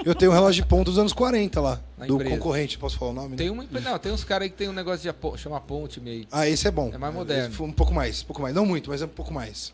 [0.04, 2.36] Eu tenho um relógio de ponto dos anos 40 lá, Na do empresa.
[2.36, 3.30] concorrente, posso falar o nome?
[3.30, 3.36] né?
[3.38, 3.89] Tem uma empresa.
[3.91, 6.28] Não, tem uns caras aí que tem um negócio de apo- chama ponte meio.
[6.32, 6.91] Ah, esse é bom.
[6.93, 7.54] É mais moderno.
[7.54, 8.54] Foi Um pouco mais, um pouco mais.
[8.54, 9.73] Não muito, mas é um pouco mais.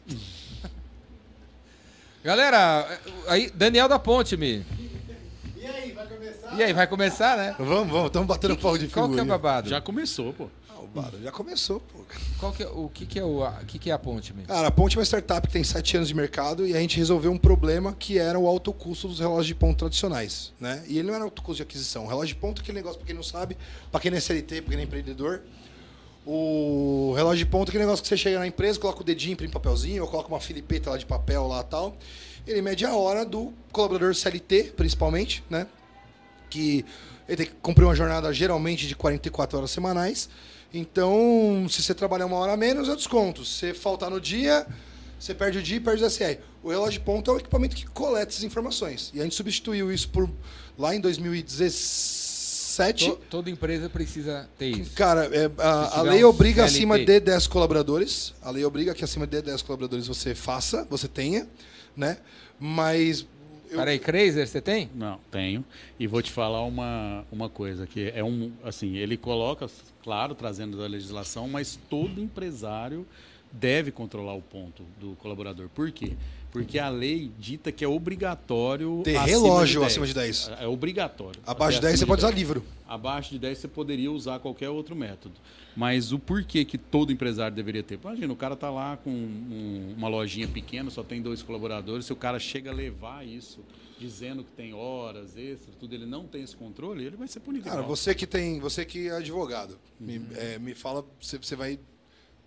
[2.23, 4.63] Galera, aí, Daniel da Ponte, me.
[5.57, 6.55] E aí, vai começar?
[6.55, 7.55] E aí, vai começar, né?
[7.57, 9.25] Vamos, vamos, estamos batendo pau de Qual que é o figurinha.
[9.25, 9.69] babado?
[9.69, 10.47] Já começou, pô.
[10.69, 11.99] Ah, o Baro já começou, pô.
[12.39, 14.43] Qual que é, o que, que é o, a- que, que é a ponte, me?
[14.43, 16.97] Cara, a Ponte é uma startup que tem sete anos de mercado e a gente
[16.97, 20.83] resolveu um problema que era o alto custo dos relógios de ponto tradicionais, né?
[20.87, 22.05] E ele não era alto custo de aquisição.
[22.05, 23.57] O relógio de ponto é aquele negócio, pra quem não sabe,
[23.91, 25.41] pra quem não é CLT, pra quem não é empreendedor,
[26.25, 29.33] o relógio de ponto é aquele negócio que você chega na empresa, coloca o dedinho,
[29.33, 31.97] imprime papelzinho, ou coloca uma filipeta lá de papel lá tal.
[32.45, 35.67] Ele mede a hora do colaborador CLT, principalmente, né?
[36.49, 36.85] Que
[37.27, 40.29] ele tem que cumprir uma jornada geralmente de 44 horas semanais.
[40.73, 43.43] Então, se você trabalhar uma hora a menos, é desconto.
[43.43, 44.65] Se você faltar no dia,
[45.19, 46.37] você perde o dia e perde o SR.
[46.63, 49.11] O relógio de ponta é o equipamento que coleta essas informações.
[49.13, 50.29] E a gente substituiu isso por
[50.77, 51.01] lá em
[52.77, 53.09] 2017.
[53.09, 54.93] To- toda empresa precisa ter isso.
[54.95, 56.75] Cara, é, a, a lei um obriga CLT.
[56.77, 58.33] acima de 10 colaboradores.
[58.41, 61.47] A lei obriga que acima de 10 colaboradores você faça, você tenha,
[61.95, 62.17] né?
[62.59, 63.25] Mas.
[63.69, 64.89] eu- Peraí, Crazer, você tem?
[64.95, 65.63] Não, tenho.
[65.99, 68.51] E vou te falar uma, uma coisa, que é um.
[68.63, 69.69] Assim, ele coloca,
[70.03, 73.05] claro, trazendo da legislação, mas todo empresário
[73.51, 75.67] deve controlar o ponto do colaborador.
[75.69, 76.07] Por quê?
[76.07, 76.17] Porque
[76.81, 79.01] a lei dita que é obrigatório.
[79.03, 80.51] Ter relógio de acima de 10.
[80.59, 81.39] É obrigatório.
[81.45, 82.37] Abaixo de Até 10 você acima pode de usar 10.
[82.39, 82.63] livro.
[82.87, 85.35] Abaixo de 10 você poderia usar qualquer outro método.
[85.75, 87.97] Mas o porquê que todo empresário deveria ter?
[88.01, 92.11] Imagina, o cara tá lá com um- uma lojinha pequena, só tem dois colaboradores, se
[92.11, 93.61] o cara chega a levar isso,
[93.97, 97.63] dizendo que tem horas extras, tudo, ele não tem esse controle, ele vai ser punido.
[97.63, 98.59] Cara, você que tem.
[98.59, 100.25] Você que é advogado, me, Uhum.
[100.35, 101.05] é, me fala.
[101.21, 101.79] Você, você vai.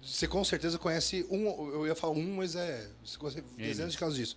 [0.05, 1.47] Você com certeza conhece um.
[1.73, 2.89] Eu ia falar um, mas é.
[3.05, 4.37] Você conhece dezenas de casos disso.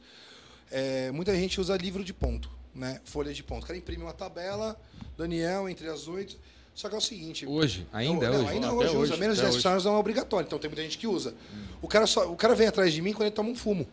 [0.72, 3.02] É, muita gente usa livro de ponto, né?
[3.04, 3.64] Folha de ponto.
[3.64, 4.80] O cara imprime uma tabela,
[5.18, 6.38] Daniel, entre as oito.
[6.74, 7.46] Só que é o seguinte.
[7.46, 8.50] Hoje, ainda não, hoje.
[8.50, 9.18] Ainda hoje, hoje, usa.
[9.18, 9.56] Menos de até 10 hoje.
[9.58, 11.34] funcionários não é obrigatório, então tem muita gente que usa.
[11.82, 13.88] O, cara só, o cara vem atrás de mim quando ele toma um fumo.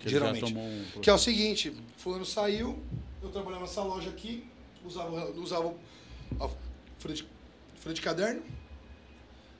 [0.00, 0.54] Que geralmente.
[0.54, 2.78] um Que é o seguinte, fulano saiu,
[3.22, 4.44] eu trabalhava nessa loja aqui,
[4.84, 5.74] usava, usava
[6.38, 6.48] a
[6.98, 7.26] folha de,
[7.80, 8.42] folha de caderno.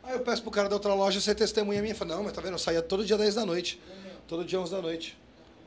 [0.07, 1.95] Aí eu peço pro cara da outra loja ser testemunha minha.
[1.95, 2.53] Fala, não, mas tá vendo?
[2.53, 3.81] Eu saía todo dia 10 da noite.
[4.29, 5.19] Todo dia 11 da noite.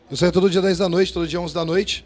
[0.09, 2.05] Eu saía todo dia 10 da noite, todo dia 11 da noite.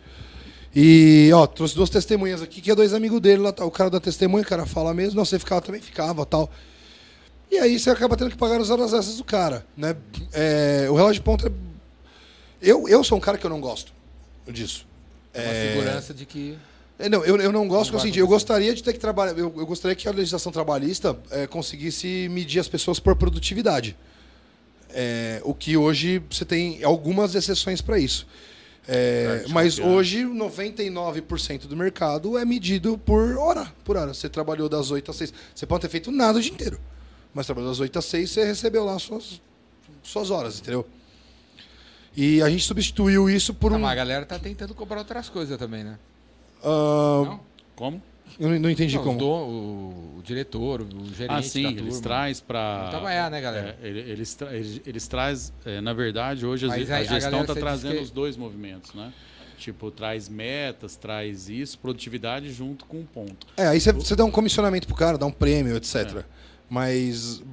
[0.75, 3.53] E, ó, trouxe duas testemunhas aqui, que é dois amigos dele lá.
[3.53, 3.63] Tá?
[3.63, 5.15] O cara da testemunha, o cara fala mesmo.
[5.17, 6.49] Não, você ficava também, ficava tal.
[7.51, 9.95] E aí você acaba tendo que pagar as horas extras do cara, né?
[10.31, 11.47] É, o relógio de ponta...
[11.47, 11.51] é-
[12.59, 13.93] Eu, eu sou um cara que eu não gosto
[14.47, 14.87] disso.
[15.35, 16.57] É uma segurança de que.
[16.99, 19.31] É, Não, eu, eu não gosto, Não assim, eu gostaria de ter que trabalhar.
[19.37, 23.97] Eu, eu gostaria que a legislação trabalhista é, conseguisse medir as pessoas por produtividade.
[24.95, 28.27] É, o que hoje você tem algumas exceções para isso.
[28.87, 29.95] É, Certo, mas chateado.
[29.95, 33.71] hoje, 99% do mercado é medido por hora.
[33.83, 34.13] Por hora.
[34.13, 35.33] Você trabalhou das 8 às 6.
[35.55, 36.79] Você pode ter feito nada o dia inteiro.
[37.33, 39.41] Mas trabalhou das 8 às 6, você recebeu lá suas,
[40.03, 40.85] suas horas, entendeu?
[42.15, 43.79] E a gente substituiu isso por Ah, um.
[43.79, 45.97] mas a galera tá tentando cobrar outras coisas também, né?
[46.63, 47.39] Ah, Não?
[47.75, 48.01] Como?
[48.39, 49.19] eu não- não entendi Não, o, como.
[49.19, 52.87] dom- o- o diretor, o gerente Ah, sim, da eles traz para.
[52.89, 53.77] Trabalhar, né, galera?
[53.81, 57.41] eles, tra eles, eles traz, é, na verdade, hoje a, Mas a- a a gestão
[57.41, 59.11] está trazendo que- os dois movimentos, né?
[59.57, 63.47] Tipo, traz metas, traz isso, produtividade junto com um ponto.
[63.55, 66.25] É, aí você- dá um comissionamento pro cara, dá um prêmio, etc.
[66.69, 67.45] Mas hum,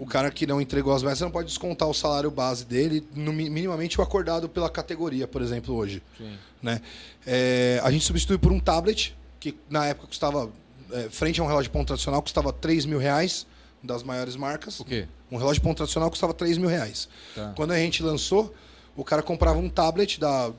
[0.00, 3.06] o cara que não entregou as metas, você não pode descontar o salário base dele,
[3.14, 6.02] no, mi- minimamente o acordado pela categoria, por exemplo, hoje.
[6.16, 6.38] Sim.
[6.62, 6.80] Né?
[7.26, 10.50] É, a gente substitui por um tablet, que na época custava,
[10.90, 13.46] é, frente a um relógio de ponto tradicional, custava 3 mil reais,
[13.82, 14.80] das maiores marcas.
[14.80, 15.06] O quê?
[15.30, 17.08] Um relógio de ponto tradicional custava 3 mil reais.
[17.34, 17.52] Tá.
[17.54, 18.54] Quando a gente lançou,
[18.96, 20.50] o cara comprava um tablet da,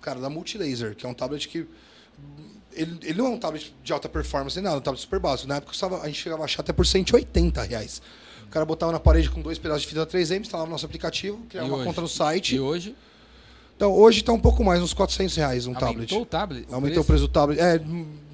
[0.00, 1.66] cara, da Multilaser, que é um tablet que.
[2.72, 5.18] Ele, ele não é um tablet de alta performance nem nada, é um tablet super
[5.18, 5.48] básico.
[5.48, 8.00] Na época a gente chegava a achar até por 180 reais.
[8.48, 11.66] O cara botava na parede com dois pedaços de fita 3M, instalava nosso aplicativo, criava
[11.68, 11.86] E uma hoje?
[11.86, 12.56] conta no site.
[12.56, 12.94] E hoje?
[13.76, 15.94] Então hoje está um pouco mais, uns 400 reais um tablet.
[16.12, 16.66] Aumentou o tablet?
[16.72, 17.60] Aumentou o preço do tablet.
[17.60, 17.80] É,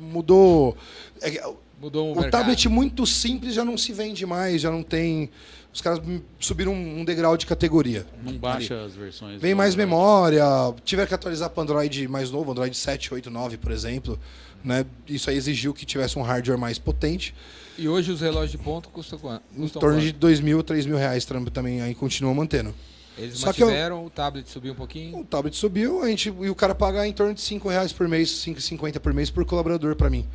[0.01, 0.77] mudou.
[1.21, 1.41] é que
[1.81, 2.31] Mudou o, o mercado.
[2.31, 5.29] tablet muito simples já não se vende mais, já não tem.
[5.71, 6.01] Os caras
[6.39, 8.07] subiram um degrau de categoria.
[8.23, 9.39] Não baixa as versões.
[9.41, 9.91] Vem mais Android.
[9.91, 10.45] memória,
[10.85, 14.19] tiver que atualizar para Android mais novo, Android 7, 8, 9, por exemplo.
[14.65, 14.87] Né?
[15.07, 17.35] Isso aí exigiu que tivesse um hardware mais potente.
[17.77, 19.43] E hoje os relógios de ponto custam quanto?
[19.57, 20.01] Em torno quanto?
[20.01, 22.75] de 2 mil, 3 mil reais tam- também aí continua mantendo.
[23.19, 25.19] Eles Só que eu- mantiveram, o tablet subiu um pouquinho.
[25.19, 28.09] O tablet subiu, a gente, e o cara paga em torno de 5 reais por
[28.09, 30.27] mês, 5,50 por mês por colaborador para mim.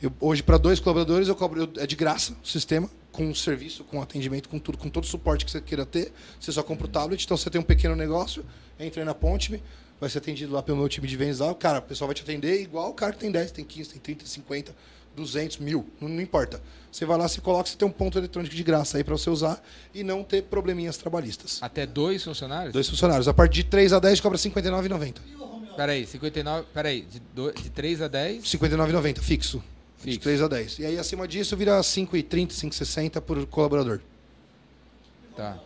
[0.00, 2.88] Eu- hoje, para dois colaboradores, eu cobro, eu- é de graça o sistema.
[3.10, 6.12] com serviço, com atendimento, com tudo, com todo o suporte que você queira ter.
[6.38, 8.44] Você só compra o tablet, então você tem um pequeno negócio,
[8.78, 9.60] entra aí na Ponte,
[10.00, 11.54] vai ser atendido lá pelo meu time de vendas lá.
[11.54, 14.00] Cara, o pessoal vai te atender igual o cara que tem 10, tem 15, tem
[14.00, 14.74] 30, 50,
[15.16, 16.60] 200, mil, não, não importa.
[16.90, 19.28] Você vai lá, você coloca, você tem um ponto eletrônico de graça aí para você
[19.28, 21.58] usar e não ter probleminhas trabalhistas.
[21.60, 22.72] Até dois funcionários?
[22.72, 23.28] Dois funcionários.
[23.28, 25.16] A partir de 3 a 10 cobra R$ 59,90.
[25.76, 26.66] Peraí, 59.
[26.72, 28.52] Peraí, de, do, de 3 a 10?
[28.52, 29.62] R$ 59,90, fixo.
[29.98, 30.20] De Fixo.
[30.20, 30.78] 3 a 10.
[30.78, 34.00] E aí acima disso vira 5,30, 5,60 por colaborador.
[35.36, 35.58] Tá.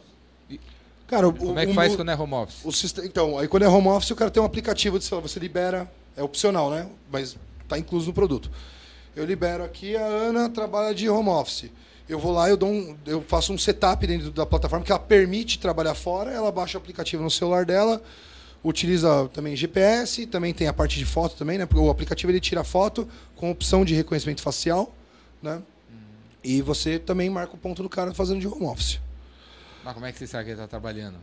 [1.13, 2.65] Cara, o, Como é que o- faz quando é home office?
[2.65, 5.29] O sistema, então, aí quando é home office, o cara tem um aplicativo de celular,
[5.29, 6.89] você libera, é opcional, né?
[7.13, 7.37] Mas
[7.69, 8.51] tá incluso no produto.
[9.15, 11.67] Eu libero aqui, a Ana trabalha de home office.
[12.09, 14.99] Eu vou lá, eu, dou um, eu faço um setup dentro da plataforma que ela
[14.99, 18.03] permite trabalhar fora, ela baixa o aplicativo no celular dela,
[18.65, 21.67] utiliza também GPS, também tem a parte de foto também, né?
[21.67, 24.91] Porque o aplicativo ele tira foto com opção de reconhecimento facial,
[25.43, 25.61] né?
[26.43, 28.99] E você também marca o ponto do cara fazendo de home office.
[29.85, 31.17] Mas como é que você sabe que ele tá trabalhando?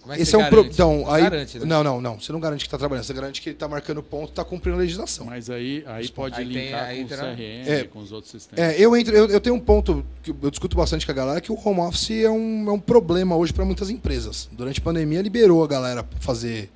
[0.00, 0.56] Como é que Esse você é um pro...
[0.58, 0.74] garante?
[0.74, 1.64] então, Não aí garante, né?
[1.64, 4.02] não, não, não, você não garante que está trabalhando, você garante que ele está marcando
[4.02, 5.24] ponto, está cumprindo a legislação.
[5.24, 7.84] Mas aí, aí pode Aí tem- linkar aí com o CRM, É.
[7.84, 8.62] com os outros sistemas.
[8.62, 11.40] É, eu, entro, eu, eu tenho um ponto que eu discuto bastante com a galera
[11.40, 14.46] que o home office é um, é um problema hoje para muitas empresas.
[14.52, 16.70] Durante a pandemia liberou a galera fazer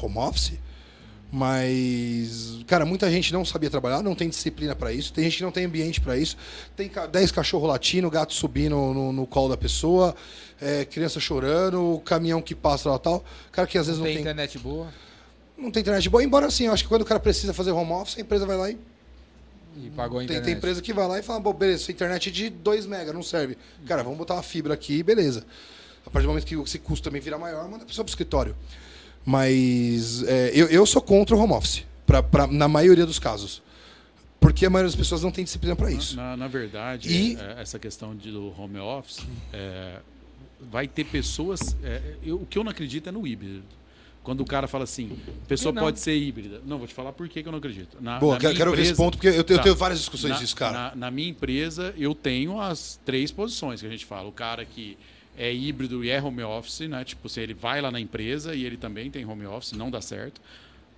[0.00, 0.52] home office,
[1.30, 5.42] mas cara, muita gente não sabia trabalhar, não tem disciplina para isso, tem gente que
[5.42, 6.36] não tem ambiente para isso,
[6.76, 10.14] tem ca- 10 cachorros latindo, gato subindo no, no colo da pessoa,
[10.60, 14.12] é, criança chorando, caminhão que passa lá e tal, cara que às vezes Não não,
[14.12, 14.88] tem tem, internet boa
[15.56, 17.92] não tem internet boa, embora assim, eu acho que quando o cara precisa fazer home
[17.92, 18.78] office, a empresa vai lá e
[19.76, 20.44] e pagou a tem, internet.
[20.44, 23.12] tem empresa que vai lá e fala, Bom, beleza, sua internet é de 2 mega,
[23.12, 23.56] não serve.
[23.86, 25.44] Cara, vamos botar uma fibra aqui, beleza.
[26.04, 28.56] A partir do momento que esse custo também vira maior, manda a pessoa pro escritório.
[29.24, 33.62] Mas é, eu, eu sou contra o home office, pra, pra, na maioria dos casos.
[34.40, 36.16] Porque a maioria das pessoas não tem disciplina para isso.
[36.16, 39.20] Na, na verdade, E- é, essa questão de, do home office,
[39.52, 39.96] é,
[40.60, 41.76] vai ter pessoas.
[41.82, 43.62] é, eu- o que eu não acredito é no híbrido.
[44.22, 45.82] Quando o cara fala assim, pessoa não?
[45.82, 46.60] pode ser híbrida.
[46.66, 47.96] Não, vou te falar por que que eu não acredito.
[48.00, 49.62] Na, Boa, na quero, quero ver esse empresa- ponto, porque eu, tenho- eu Tá.
[49.64, 50.72] tenho várias discussões na, disso, cara.
[50.90, 54.28] Na, na minha empresa, eu tenho as três posições que a gente fala.
[54.28, 54.98] O cara que
[55.38, 57.04] é híbrido e é home office, né?
[57.04, 60.00] Tipo, se ele vai lá na empresa e ele também tem home office, não dá
[60.00, 60.40] certo.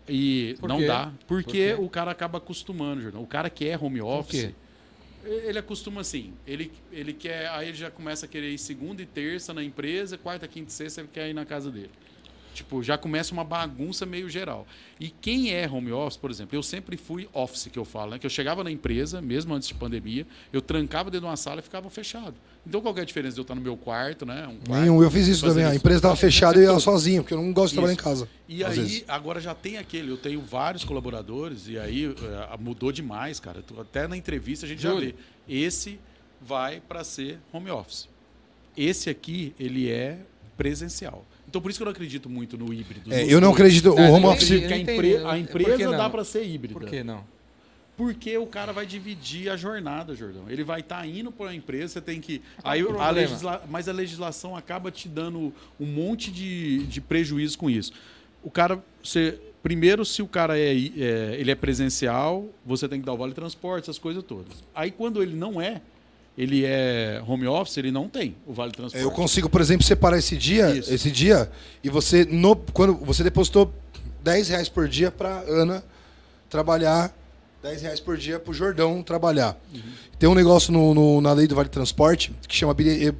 [0.09, 0.87] E Por não quê?
[0.87, 1.76] dá, Por porque quê?
[1.79, 3.22] o cara acaba acostumando, Jordão.
[3.22, 4.50] O cara que é home office,
[5.24, 6.33] ele acostuma assim.
[6.46, 7.48] Ele, ele quer.
[7.50, 10.72] Aí ele já começa a querer ir segunda e terça na empresa, quarta, quinta e
[10.72, 11.90] sexta ele quer ir na casa dele.
[12.55, 14.67] Tipo, já começa uma bagunça meio geral.
[14.99, 18.19] E quem é home office, por exemplo, eu sempre fui office, que eu falo, né?
[18.19, 21.61] Que eu chegava na empresa, mesmo antes de pandemia, eu trancava dentro de uma sala
[21.61, 22.35] e ficava fechado.
[22.67, 24.47] Então, qual que é a diferença de eu estar no meu quarto, né?
[24.47, 25.65] Um quarto, Nenhum, eu fiz isso também.
[25.65, 25.79] A isso.
[25.79, 28.29] empresa estava fechada e eu ia sozinho, porque eu não gosto de trabalhar em casa.
[28.49, 29.05] E aí, vezes.
[29.09, 33.65] agora já tem aquele, eu tenho vários colaboradores, e aí eh, mudou demais, cara.
[33.79, 35.15] Até na entrevista a gente já Júlio.
[35.49, 35.57] vê.
[35.67, 35.99] Esse
[36.41, 38.09] vai para ser home office.
[38.77, 40.19] Esse aqui, ele é
[40.57, 41.25] presencial.
[41.51, 43.13] Então, por isso que eu não acredito muito no híbrido.
[43.13, 43.91] É, eu não acredito.
[43.93, 44.49] O Ah, home office.
[44.61, 45.99] Porque a, empre- a empresa não?
[45.99, 46.79] dá para ser híbrida.
[46.79, 47.25] Por que não?
[47.97, 50.45] Porque o cara vai dividir a jornada, Jordão.
[50.49, 52.41] Ele vai estar indo para a empresa, você tem que.
[52.63, 53.63] Aí o a legisla...
[53.69, 57.93] Mas a legislação acaba te dando um monte de, de prejuízo com isso.
[58.45, 58.83] O cara.
[59.03, 59.39] Você...
[59.63, 63.35] Primeiro, se o cara é, é- ele é presencial, você tem que dar o vale
[63.35, 64.55] transporte, essas coisas todas.
[64.75, 65.83] Aí quando ele não é,
[66.42, 69.03] ele é home office, ele não tem o vale transporte.
[69.03, 70.92] É, Eu consigo, por exemplo, separar esse dia, Isso.
[70.92, 71.50] esse dia,
[71.85, 73.72] e você no, quando você depositou
[74.22, 75.83] 10 reais por dia para Ana
[76.48, 77.14] trabalhar,
[77.62, 79.59] 10 reais por dia para o Jordão trabalhar.
[80.18, 83.14] Tem um negócio no, no- na lei do Vale Transporte que chama bilhe- eh,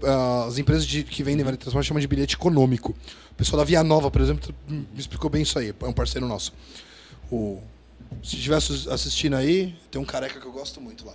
[0.47, 2.95] as empresas de- que vendem Vale Transporte chamam de bilhete econômico.
[3.33, 5.75] O pessoal da Via Nova, por exemplo, me explicou bem isso aí.
[5.79, 6.53] É um parceiro nosso.
[7.31, 7.61] O,
[8.23, 11.15] se estiver assis- assistindo aí, tem um careca que eu gosto muito lá.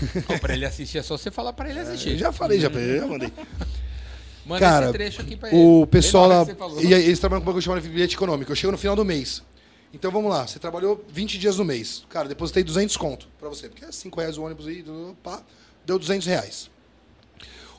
[0.28, 2.12] Ó, pra ele assistir, é só você falar pra ele assistir.
[2.12, 3.32] Eu já falei, já, já mandei.
[4.46, 5.58] Manda Cara, esse trecho aqui pra ele.
[5.58, 6.44] O pessoal lá.
[6.44, 6.86] que.
[6.86, 8.52] E aí, eles trabalham com um bagulho chamado de bilhete econômico.
[8.52, 9.42] Eu chego no final do mês.
[9.92, 12.04] Então vamos lá, você trabalhou 20 dias no mês.
[12.08, 13.68] Cara, depositei 200 conto pra você.
[13.68, 14.84] Porque é 5 reais o ônibus aí,
[15.22, 15.40] pá,
[15.86, 16.68] deu 200 reais.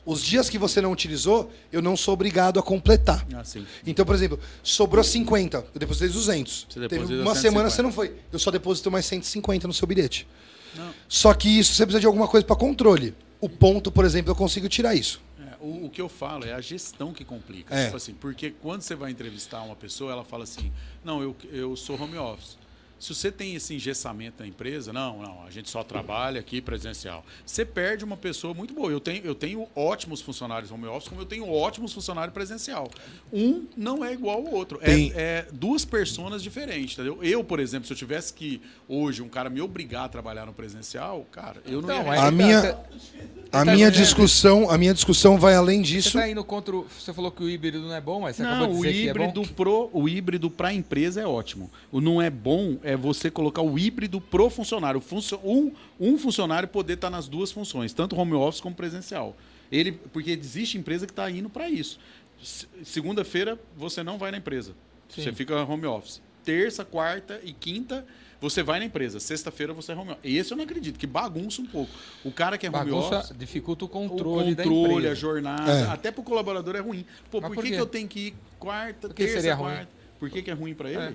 [0.04, 3.26] Os dias que você não utilizou, eu não sou obrigado a completar.
[3.34, 3.66] Ah, sim.
[3.84, 6.66] Então, por exemplo, sobrou 50, eu depositei 200.
[6.70, 7.40] Você Teve uma 150.
[7.40, 8.14] semana você não foi.
[8.32, 10.26] Eu só deposito mais 150 no seu bilhete.
[10.74, 10.92] Não.
[11.08, 13.14] Só que isso você precisa de alguma coisa para controle.
[13.40, 15.20] O ponto, por exemplo, eu consigo tirar isso.
[15.38, 17.74] É, o, o que eu falo é a gestão que complica.
[17.74, 17.84] É.
[17.84, 20.72] Tipo assim, porque quando você vai entrevistar uma pessoa, ela fala assim:
[21.04, 22.58] não, eu, eu sou home office.
[22.98, 27.24] Se você tem esse engessamento na empresa, não, não, a gente só trabalha aqui presencial.
[27.44, 28.90] Você perde uma pessoa muito boa.
[28.90, 32.88] Eu tenho, eu tenho ótimos funcionários home office, como eu tenho ótimos funcionários presencial.
[33.30, 34.78] Um não é igual ao outro.
[34.80, 37.22] É, Tem- é duas personas diferentes, entendeu?
[37.22, 40.54] Eu, por exemplo, se eu tivesse que hoje um cara me obrigar a trabalhar no
[40.54, 42.12] presencial, cara, eu não Então, ia.
[42.12, 45.92] aí A tá, minha- A tá minha dizendo- discussão, a minha discussão vai além Você
[45.92, 46.12] disso.
[46.18, 46.74] tá indo contra.
[46.74, 48.82] o- Você falou que o híbrido não é bom, mas você acabou Não, de o
[48.82, 49.48] dizer que é híbrido bom.
[49.48, 51.70] pro o híbrido para a empresa é ótimo.
[51.92, 54.98] O não é bom é você colocar o híbrido pro funcionário.
[54.98, 59.36] O funcio- um, um funcionário poder estar nas duas funções, tanto home office como presencial.
[59.72, 61.98] Ele, porque existe empresa que está indo para isso.
[62.42, 64.72] Se- Segunda-feira você não vai na empresa.
[65.08, 65.22] Sim.
[65.22, 66.20] Você fica home office.
[66.44, 68.06] Terça, quarta e quinta
[68.40, 69.18] você vai na empresa.
[69.18, 70.20] Sexta-feira você é home office.
[70.24, 71.90] Esse eu não acredito, que bagunça um pouco.
[72.24, 75.82] O cara que é home office dificulta o o controle, da controle, a jornada, É.
[75.88, 77.04] até pro colaborador é ruim.
[77.30, 79.72] Pô, por por que, que eu tenho que ir quarta, Por que terça, seria ruim?
[79.74, 79.88] quarta?
[80.20, 80.98] Por que, que é ruim para ele?
[81.00, 81.14] É.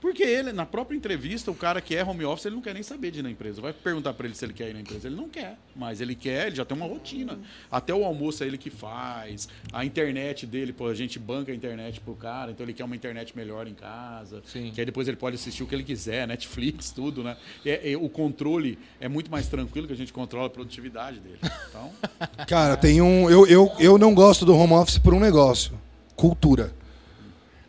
[0.00, 2.82] Porque ele, na própria entrevista, o cara que é home office, ele não quer nem
[2.82, 3.60] saber de ir na empresa.
[3.60, 5.06] Vai perguntar para ele se ele quer ir na empresa.
[5.08, 7.38] Ele não quer, mas ele quer, ele já tem uma rotina.
[7.70, 9.48] Até o almoço é ele que faz.
[9.72, 12.96] A internet dele, pô, a gente banca a internet pro cara, então ele quer uma
[12.96, 14.42] internet melhor em casa.
[14.46, 14.70] Sim.
[14.74, 17.36] Que aí depois ele pode assistir o que ele quiser, Netflix, tudo, né?
[17.64, 21.38] É- é- o controle é muito mais tranquilo que a gente controla a produtividade dele.
[21.68, 21.90] Então,
[22.48, 23.28] Cara, tem um.
[23.28, 25.78] Eu, eu, eu não gosto do home office por um negócio:
[26.16, 26.72] cultura.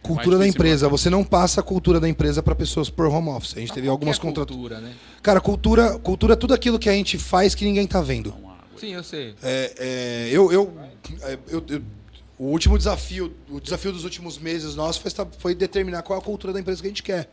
[0.02, 0.90] Cultura da empresa.
[0.90, 3.56] Você não passa a cultura da empresa para pessoas por home office.
[3.56, 4.94] A gente teve Qual algumas é cultura, né?
[5.22, 8.34] Cara, cultura, cultura é tudo aquilo que a gente faz que ninguém tá vendo.
[8.78, 9.36] Sim, eu sei.
[9.44, 10.74] É, é, eu, eu,
[11.22, 11.82] é, eu- eu-
[12.40, 16.26] o último desafio, o desafio dos últimos meses nosso foi, foi determinar qual é a
[16.26, 17.30] cultura da empresa que a gente quer.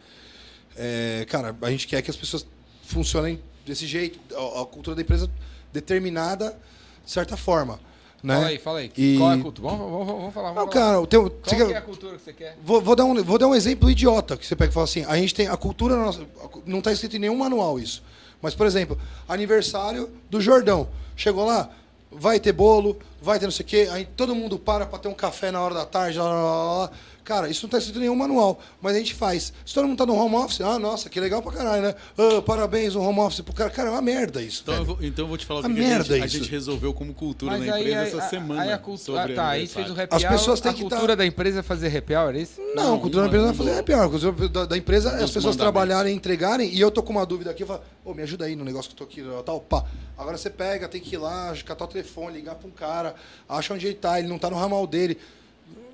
[0.77, 2.47] É, cara, a gente quer que as pessoas
[2.83, 5.31] funcionem desse jeito, a, a cultura da empresa
[5.73, 6.59] determinada
[7.05, 7.81] de certa forma.
[8.23, 8.35] Né?
[8.35, 8.93] Fala aí, fala aí.
[8.97, 9.69] E- Qual é a cultura?
[9.69, 10.53] Vamos, vamos, vamos falar.
[10.53, 10.93] Vamos Não, falar.
[10.95, 12.59] cara, tem, Qual quer- é a cultura que você quer?
[12.65, 15.05] Vou, vou dar um, vou dar um exemplo idiota que você pega e fala assim:
[15.05, 16.23] a gente tem a cultura nossa,
[16.67, 18.03] não está escrito em nenhum manual isso.
[18.43, 20.89] Mas, por exemplo, aniversário do Jordão.
[21.17, 21.71] Chegou lá,
[22.11, 25.09] vai ter bolo, vai ter não sei o quê, aí todo mundo para para ter
[25.09, 26.91] um café na hora da tarde, lá, lá, lá, lá.
[27.29, 29.53] Cara, isso não está escrito em nenhum manual, mas a gente faz.
[29.67, 31.95] Se todo mundo tá no home office, ah, nossa, que legal pra caralho, né?
[32.17, 33.69] Ah, parabéns, um home office pro cara.
[33.69, 34.63] Cara, é uma merda isso.
[34.63, 36.25] Então eu, vou, então eu vou te falar o A que, que a, merda gente,
[36.25, 38.63] a gente resolveu como cultura Mas na aí, empresa aí, essa a- semana.
[38.63, 39.25] aí a cultura.
[39.25, 41.27] Ah, tá, aí fez o happy As hour, pessoas têm a que cultura tá- da
[41.27, 42.59] empresa é fazer happy hour, é isso?
[42.75, 43.67] Não, Não, a cultura da empresa vai mudou.
[43.67, 44.05] fazer é pior.
[44.07, 47.27] A cultura da, da empresa é as pessoas trabalharem, entregarem, e eu tô com uma
[47.27, 49.61] dúvida aqui, eu falo, ô, me ajuda aí no negócio que eu tô aqui, tal,
[49.61, 49.85] pá.
[50.17, 53.15] Agora você pega, tem que ir lá, catar o telefone, ligar pra um cara,
[53.47, 55.19] acha onde ele tá, ele não tá no ramal dele.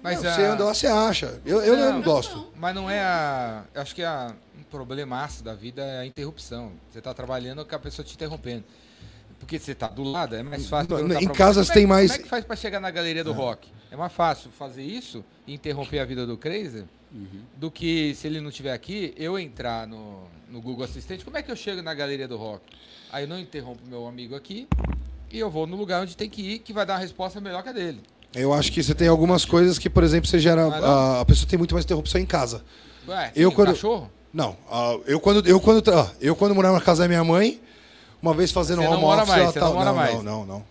[0.05, 1.40] Mas Não, a- Você anda lá, você acha.
[1.47, 2.53] Eu, eu não, Não, gosto.
[2.55, 3.64] Mas não é a.
[3.75, 6.73] eu Acho que a, um problemaço da vida é a interrupção.
[6.93, 8.64] Você tá trabalhando com a pessoa te interrompendo.
[9.40, 11.11] Porque você tá do lado, é mais fácil.
[11.19, 13.67] Em casas é- tem mais- Como é que faz pra chegar na galeria do rock?
[13.90, 16.85] É mais fácil fazer isso e interromper a vida do Crazy
[17.57, 21.25] do que se ele não estiver aqui, eu entrar no, no Google Assistente.
[21.25, 22.62] Como é que eu chego na galeria do rock?
[23.11, 24.67] Aí eu não interrompo meu amigo aqui
[25.31, 27.62] e eu vou no lugar onde tem que ir, que vai dar uma resposta melhor
[27.62, 28.01] que a dele.
[28.35, 30.68] Eu acho que você tem algumas coisas que, por exemplo, você gera.
[30.68, 30.85] Não.
[30.85, 32.62] A, a pessoa tem muito mais interrupção em casa.
[33.09, 34.11] Ué, Eu quando- cachorro?
[34.33, 37.61] Não, ah, eu quando eu quando ah, eu quando morava na casa da minha mãe,
[38.20, 40.14] uma vez fazendo Você não home mora office, mais, você tal- não mora não, mais.
[40.14, 40.64] não, não, não.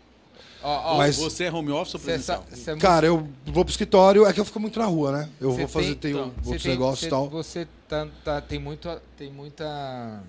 [0.65, 2.43] Ó, ó, Mas- Você é home office ou Cê presencial?
[2.49, 5.11] sa- cê é Cara, eu vou pro escritório, é que eu fico muito na rua,
[5.13, 5.29] né?
[5.39, 7.29] Eu cê vou fazer, tem- tenho então, cê outros tem- negócios cê- e tal.
[7.29, 10.21] Você tá, tá- tem, muito, tem muita.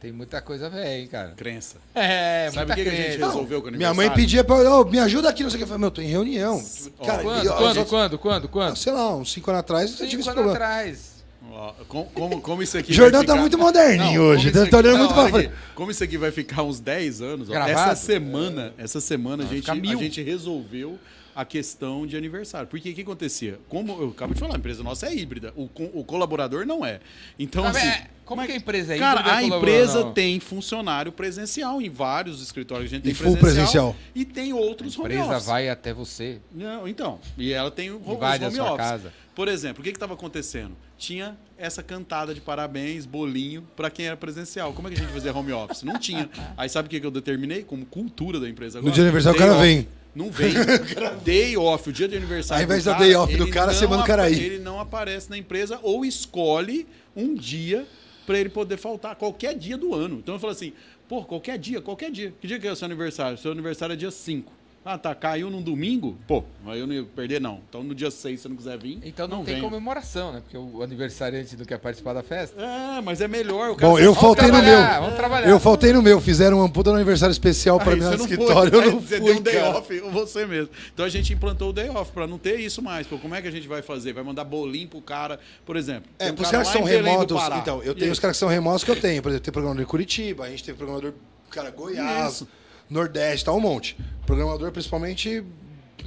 [0.00, 1.32] Tem muita coisa velha, hein, cara.
[1.36, 1.76] Crença.
[1.92, 3.26] É, Sabe muita o que, que a gente crença.
[3.26, 4.54] resolveu com o Minha mãe pedia pra.
[4.56, 5.64] "Ô, me ajuda aqui, não sei o que.
[5.64, 6.62] Eu falei, meu, tô em reunião.
[7.04, 8.76] Cara, Quando, e- quando, outras- quando, quando, quando?
[8.76, 10.64] Sei lá, uns cinco anos atrás você tive Cinco esse anos problema.
[10.74, 11.18] atrás.
[11.50, 14.64] Ó, como, como, como isso aqui Jordão tá ficar- muito moderninho Não, hoje, tá, tá
[14.66, 15.52] aqui- olhando não, muito pra frente.
[15.74, 19.68] Como isso aqui vai ficar uns 10 anos, ó, essa semana, essa semana a gente,
[19.68, 20.96] a gente resolveu
[21.34, 22.68] a questão de aniversário.
[22.68, 23.58] Porque o que acontecia?
[23.68, 27.00] Como eu acabo de falar, a empresa nossa é híbrida, o, o colaborador não é.
[27.38, 31.80] Então, Mas, assim, é, como que a empresa é Cara, a empresa tem funcionário presencial
[31.80, 32.92] em vários escritórios.
[32.92, 33.96] A gente tem E full presencial.
[34.14, 35.46] E tem outros A home empresa office.
[35.46, 36.38] vai até você.
[36.52, 37.18] Não, então.
[37.38, 38.76] E ela tem o Invade a home sua office.
[38.76, 39.12] casa.
[39.34, 40.76] Por exemplo, o que estava acontecendo?
[40.98, 44.74] Tinha essa cantada de parabéns, bolinho, para quem era presencial.
[44.74, 45.82] Como é que a gente fazia home office?
[45.82, 46.28] Não tinha.
[46.54, 47.62] Aí sabe o que que eu determinei?
[47.62, 48.92] Como cultura da empresa agora?
[48.92, 49.62] dia de aniversário o cara off.
[49.62, 49.88] vem.
[50.14, 50.52] Não vem.
[51.24, 52.60] day off, o dia de aniversário.
[52.60, 54.42] Ao invés do da day off do cara, você não manda o cara ir.
[54.42, 56.86] Ele não aparece na empresa ou escolhe
[57.16, 57.86] um dia
[58.28, 60.16] para ele poder faltar qualquer dia do ano.
[60.16, 60.74] Então eu falo assim,
[61.08, 62.34] pô, qualquer dia, qualquer dia.
[62.38, 63.38] Que dia que é o seu aniversário?
[63.38, 64.52] Seu aniversário é dia 5.
[64.84, 66.16] Ah, tá, caiu num domingo?
[66.26, 67.60] Pô, aí eu não ia perder, não.
[67.68, 68.98] Então no dia 6, se você não quiser vir.
[69.04, 69.68] Então não, tem venha.
[69.68, 70.40] comemoração, né?
[70.40, 72.58] Porque o aniversariante não quer participar da festa.
[72.62, 73.72] É, mas é melhor.
[73.72, 74.78] O cara Bom, eu Vamos faltei no meu.
[75.00, 75.48] Vamos trabalhar.
[75.48, 76.20] Eu faltei no meu.
[76.20, 78.72] Fizeram uma puta no aniversário especial pra Aí mim no não foi, escritório.
[78.74, 79.78] Eu aí não você fui, deu um day cara.
[79.78, 80.70] off, você mesmo.
[80.94, 83.06] Então a gente implantou o day off pra não ter isso mais.
[83.06, 84.14] Pô, como é que a gente vai fazer?
[84.14, 86.10] Vai mandar bolinho pro cara, por exemplo.
[86.18, 87.42] É, tem um pros cara caras que são do remotos.
[87.58, 88.10] Então, eu tenho aí?
[88.12, 89.20] os caras que são remotos que eu tenho.
[89.22, 91.12] Por exemplo, tem programador de Curitiba, a gente teve programador,
[91.50, 92.48] cara, Goiás, Isso.
[92.90, 93.96] Nordeste, tá um monte.
[94.26, 95.42] Programador, principalmente,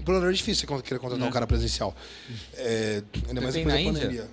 [0.03, 1.95] programador é difícil você querer contratar um cara presencial.
[2.55, 4.01] É, ainda mais depois na da Índia?
[4.01, 4.27] pandemia.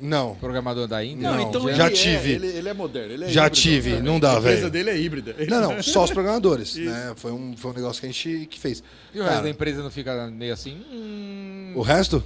[0.00, 0.34] Não.
[0.34, 1.30] Programador da Índia.
[1.30, 2.32] Não, Não, então já ele tive.
[2.32, 3.12] É, ele, ele é moderno.
[3.12, 3.62] Ele é Já híbrido.
[3.62, 4.70] tive, não dá, A empresa velho.
[4.70, 5.36] dele é híbrida.
[5.48, 7.12] Não, não, só os programadores, né?
[7.16, 8.82] Foi um, foi um negócio que a gente que fez.
[9.14, 10.82] E o resto da empresa não fica meio assim?
[10.92, 12.22] Hum, o resto?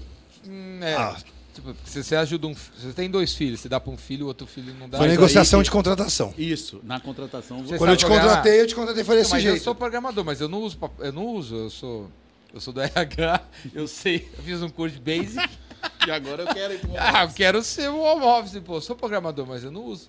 [0.49, 0.95] hum, é.
[0.95, 1.17] Ah.
[1.59, 2.55] Tipo, se você ajuda um.
[2.55, 4.97] Você tem dois filhos, você dá pra um filho, o outro filho não dá.
[4.99, 6.33] Foi negociação aí- de contratação.
[6.39, 7.65] Isso, na contratação.
[7.65, 8.37] Você Quando eu te programar?
[8.37, 9.57] contratei, eu te contratei foi Não, desse mas jeito.
[9.59, 10.79] eu sou programador, mas eu não uso.
[11.01, 12.09] Eu não uso, eu sou.
[12.55, 13.41] Eu sou do RH,
[13.75, 15.39] eu sei, eu fiz um curso de Basic.
[16.07, 18.77] E agora eu quero ir pro ah, eu quero ser um home office, pô.
[18.77, 20.09] Eu sou programador, mas eu não uso.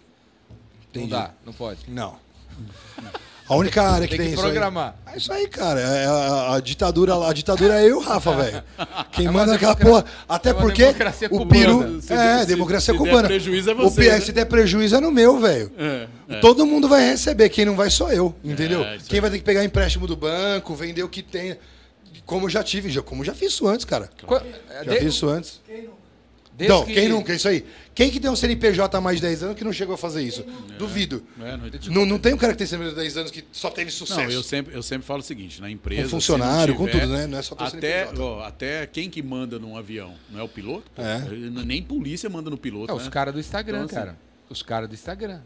[0.90, 1.12] Entendi.
[1.12, 1.80] Não dá, não pode.
[1.88, 2.18] Não.
[3.50, 4.96] A única área que Tem tem, que isso aí- programar.
[5.12, 5.80] É isso aí, cara.
[5.80, 7.32] É a, a ditadura lá.
[7.32, 8.64] A ditadura é eu e o Rafa, velho.
[9.12, 10.06] Quem É manda aquela porra.
[10.28, 11.50] Até é porque democracia o cubana.
[11.50, 12.02] peru.
[12.02, 13.28] Se- é, se- democracia se der cubana.
[13.28, 14.20] prejuízo é o você, pi- né?
[14.22, 15.72] Se der prejuízo é no meu, velho.
[15.80, 16.40] É, é.
[16.42, 18.84] Todo mundo vai receber, quem não vai sou eu, entendeu?
[18.84, 19.22] É, quem aí.
[19.22, 21.58] vai ter que pegar empréstimo do banco, vender o que tem.
[22.28, 24.12] Como eu já tive, já, como já fiz isso antes, cara.
[24.28, 24.44] Qua-
[24.86, 25.60] Já de- fiz isso antes.
[26.60, 27.34] Desde Então, que- quem nunca?
[27.34, 27.66] Isso aí.
[27.96, 30.22] Quem que tem um CNPJ há mais de 10 anos que não chegou a fazer
[30.22, 30.44] isso?
[30.78, 31.24] Duvido.
[31.42, 33.70] É, não- Não, não tem um cara que tem CNPJ de 10 anos que só
[33.70, 34.20] teve sucesso.
[34.20, 36.04] Não, eu sempre, eu sempre falo o seguinte, na empresa...
[36.04, 37.28] Com funcionário, não com tiver- tudo, né?
[37.28, 38.22] Não é só ter até, CNPJ.
[38.24, 40.84] ó, até quem que manda num avião, não é o piloto?
[40.96, 41.20] Pô, É.
[41.66, 43.02] Nem polícia manda no piloto, É, né?
[43.02, 44.18] os caras do Instagram, Então, assim, cara.
[44.50, 45.40] Os caras do Instagram.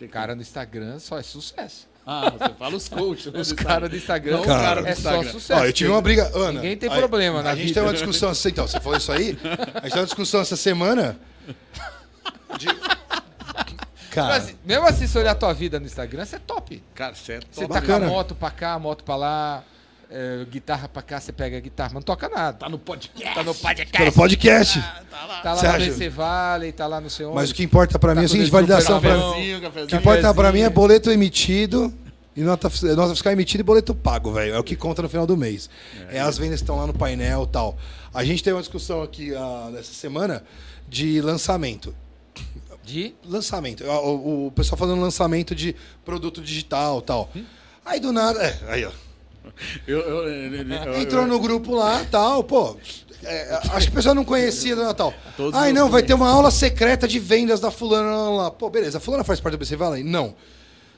[0.00, 1.88] O cara no Instagram só é sucesso.
[2.06, 3.32] Ah, você fala os coaches.
[3.32, 5.60] né, Os caras do Instagram Não Cara, cara do é só sucesso.
[5.60, 6.30] Ó, eu tive uma briga.
[6.34, 7.74] Ana, Ninguém tem aí- problema na A gente vida.
[7.80, 9.38] tem uma discussão assim, então, você falou isso aí?
[9.74, 11.18] A gente tem uma discussão essa semana.
[12.58, 12.66] de-
[14.10, 16.80] Cara, Mas, mesmo assim, se olhar a tua vida no Instagram, você é top.
[16.94, 17.68] Cara, você é Você top.
[17.74, 18.06] tá bacana.
[18.06, 19.64] com a moto pra cá, moto pra lá,
[20.10, 22.56] é, guitarra pra cá, você pega a guitarra, mas não toca nada.
[22.58, 23.34] Tá no podcast.
[23.34, 23.92] Tá no podcast.
[23.98, 24.80] pelo podcast.
[24.80, 25.86] Tá lá Você no acha?
[25.90, 28.28] BC Vale, tá lá no seu Mas o que importa pra Tá mim é o
[28.28, 29.54] seguinte: no validação pra mim.
[29.54, 31.92] O que importa pra mim é boleto emitido
[32.36, 34.54] e nota, nota fiscal emitida e boleto pago, velho.
[34.54, 35.70] É o que conta no final do mês.
[36.10, 37.76] É, as vendas que estão lá no painel e tal.
[38.12, 40.42] A gente teve uma discussão aqui ah, nessa semana
[40.88, 41.94] de lançamento.
[42.82, 43.14] De.
[43.24, 43.84] Lançamento.
[43.84, 45.74] O, o- o pessoal falando lançamento de
[46.04, 47.30] produto digital e tal.
[47.34, 47.44] Hum?
[47.86, 48.42] Aí do nada.
[48.42, 48.90] É, aí, ó.
[49.86, 52.76] Eu, eu, eu, Entrou no grupo lá tal, pô.
[53.22, 55.12] é, acho que o pessoal não conhecia do Natal.
[55.36, 58.50] Todos Ai, não, vai ter uma aula secreta de vendas da fulana lá.
[58.50, 60.02] Pô, beleza, a fulana faz parte do BC Valley?
[60.02, 60.34] Não.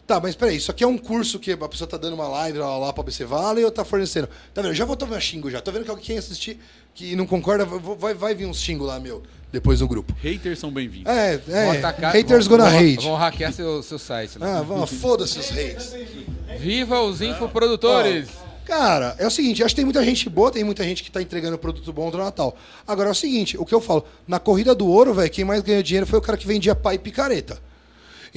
[0.06, 2.58] Tá, mas peraí, isso aqui é um curso que a pessoa tá dando uma live
[2.58, 4.28] lá, lá pra BC Valley ou tá fornecendo?
[4.54, 4.70] Tá vendo?
[4.70, 5.60] Eu Já vou tomar xingo já.
[5.60, 6.60] Tô vendo que alguém assistir
[6.96, 9.22] que não concorda, vai, vai vir uns xingo lá, meu,
[9.52, 10.14] depois no grupo.
[10.22, 11.12] Haters são bem-vindos.
[11.12, 11.70] É, é.
[11.78, 13.04] atacar- haters vão- gonna vão- hate.
[13.04, 14.38] Vão hackear seu, seu site.
[14.38, 14.46] né?
[14.50, 15.94] Ah, vão- foda-se os hates.
[16.58, 18.28] Viva os infoprodutores!
[18.64, 21.20] Cara, é o seguinte, acho que tem muita gente boa, tem muita gente que tá
[21.22, 22.56] entregando produto bom do Natal.
[22.84, 25.62] Agora é o seguinte, o que eu falo, na corrida do ouro, velho, quem mais
[25.62, 27.58] ganhou dinheiro foi o cara que vendia pá e picareta.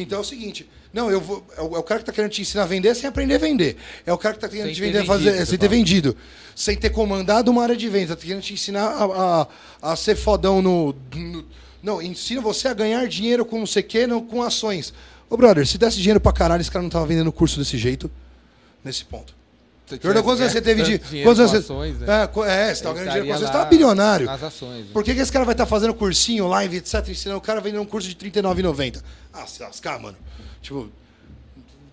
[0.01, 1.45] Então é o seguinte, não, eu vou.
[1.57, 3.77] É o, é cara que tá querendo te ensinar a vender sem aprender a vender.
[4.05, 5.69] É o cara que tá querendo Sem te vender, fazer, sem ter fala.
[5.69, 6.17] vendido.
[6.55, 8.15] Sem ter comandado uma área de venda.
[8.15, 9.47] Tá querendo te ensinar a,
[9.81, 11.45] a, a ser fodão no, no-
[11.81, 14.93] Não, ensina você a ganhar dinheiro com não sei o quê, não, com ações.
[15.29, 18.09] Ô, brother, se desse dinheiro pra caralho, esse cara não tava vendendo curso desse jeito,
[18.83, 19.35] nesse ponto.
[20.01, 20.99] Jordão, quantos anos você teve de.
[21.23, 21.57] Quantos anos com você.
[21.57, 22.07] ações, né?
[22.07, 24.25] É, é, você Ele ganhando dinheiro com ações, você tava bilionário.
[24.25, 24.85] Nas ações.
[24.85, 24.91] né?
[24.93, 27.81] Por que, que esse cara vai estar fazendo cursinho, live, etc, ensinando o cara vendendo
[27.81, 29.01] um curso de R$39,90?
[29.33, 30.17] Ah, se lascar, mano.
[30.61, 30.89] Tipo,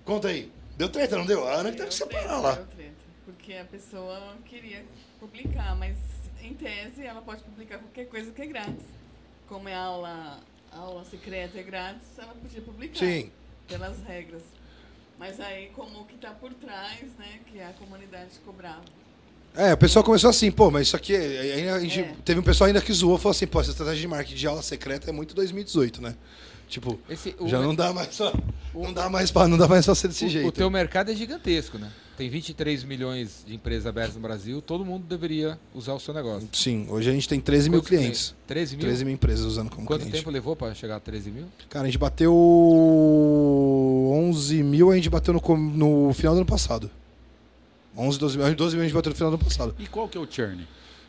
[0.04, 0.50] conta aí.
[0.76, 1.46] Deu treta, não deu?
[1.48, 2.52] A Ana que teve que separar lá.
[2.52, 2.92] deu treta.
[3.24, 4.84] Porque a pessoa queria
[5.18, 5.96] publicar, mas
[6.42, 8.84] em tese ela pode publicar qualquer coisa que é grátis.
[9.48, 10.40] Como é aula,
[10.72, 12.98] aula secreta é grátis, ela podia publicar.
[12.98, 13.30] Sim.
[13.68, 14.42] Pelas regras.
[15.18, 18.82] Mas aí, como o que está por trás, né, que a comunidade cobrava.
[19.54, 21.14] É, o pessoal começou assim, pô, mas isso aqui.
[21.14, 21.18] é-
[21.54, 22.14] aí a gente, É.
[22.24, 24.60] Teve um pessoal ainda que zoou, falou assim, pô, essa estratégia de marketing de aula
[24.62, 26.14] secreta é muito 2018, né?
[26.68, 28.32] Tipo, Esse- o- já não dá mais pra.
[28.74, 30.48] Não dá mais pra, não dá mais pra ser desse o, jeito.
[30.48, 31.90] o teu mercado é gigantesco, né?
[32.16, 36.48] Tem 23 milhões de empresas abertas no Brasil, todo mundo deveria usar o seu negócio.
[36.52, 37.98] Sim, hoje a gente tem 13 mil Quantos tem?
[37.98, 38.34] clientes.
[38.46, 38.86] 13 mil?
[38.86, 40.18] 13 mil empresas usando como Quanto cliente.
[40.18, 41.44] tempo levou para chegar a 13 mil?
[41.68, 42.32] Cara, a gente bateu
[44.12, 46.90] 11 mil, a gente bateu no, no final do ano passado.
[47.96, 49.74] 11, 12 mil, 12 mil a gente bateu no final do ano passado.
[49.78, 50.66] E qual que é o churn?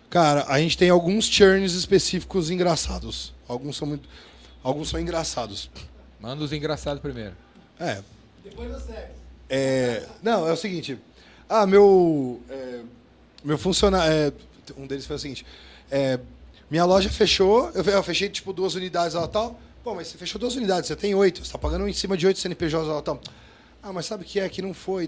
[0.10, 3.34] Cara, a gente tem alguns churns específicos engraçados.
[3.47, 4.08] Alguns são muito.
[4.64, 5.70] Alguns são engraçados.
[6.20, 7.34] Manda os engraçados primeiro.
[7.80, 8.01] É.
[8.43, 9.26] Depois do sexo.
[9.50, 10.98] É não, é o seguinte.
[11.50, 12.41] Ah, meu.
[12.50, 12.82] é,
[13.43, 14.12] Meu funcionário.
[14.14, 14.34] é,
[14.78, 15.45] um deles foi o seguinte:
[15.89, 16.20] é,
[16.70, 19.60] minha loja fechou, eu, eu fechei tipo duas unidades lá tal.
[19.84, 22.28] Pô, mas você fechou duas unidades, você tem oito, você tá pagando em cima de
[22.28, 23.22] oito CNPJs lá tal.
[23.82, 25.08] Ah, mas sabe o que é que não foi?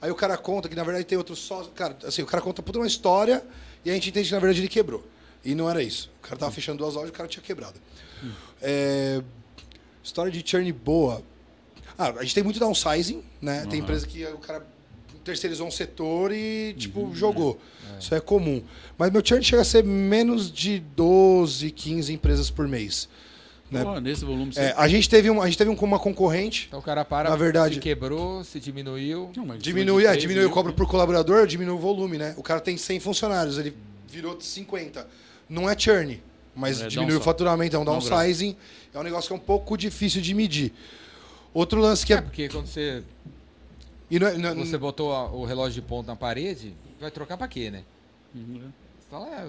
[0.00, 1.72] Aí o cara conta que na verdade tem outro sócio.
[1.72, 3.44] Cara, assim, o cara conta toda uma história
[3.84, 5.04] e a gente entende que na verdade ele quebrou.
[5.44, 6.08] E não era isso.
[6.22, 7.80] O cara tava fechando duas lojas e o cara tinha quebrado.
[8.62, 9.20] É,
[10.04, 11.20] história de churn boa.
[11.98, 13.66] Ah, a gente tem muito downsizing, né?
[13.68, 14.64] Tem empresa que o cara
[15.24, 17.60] terceirizou um setor e, tipo, jogou.
[17.98, 18.62] Isso é comum.
[18.96, 23.08] Mas meu churn chega a ser menos de 12, 15 empresas por mês.
[23.70, 23.82] Né?
[23.82, 24.60] Pô, nesse volume você...
[24.60, 26.66] É, a gente teve um, a gente teve um com uma concorrente.
[26.68, 29.30] Então o cara para, Na verdade- se quebrou, se diminuiu.
[29.36, 30.76] Não, mas Diminui, é, diminui, mil, cobro né?
[30.76, 32.34] por colaborador, diminui o volume, né?
[32.38, 33.76] O cara tem 100 funcionários, ele
[34.08, 35.06] virou 50.
[35.48, 36.22] Não é churn,
[36.54, 38.56] mas É diminui o faturamento, é um downsizing.
[38.94, 40.72] É um negócio que é um pouco difícil de medir.
[41.54, 42.20] Outro lance que É é.
[42.20, 43.02] porque quando você,
[44.10, 47.10] E não é- não é- você botou a- o relógio de ponto na parede, vai
[47.10, 47.82] trocar pra quê, né?
[48.34, 48.60] Uhum.
[49.00, 49.48] Você fala, é,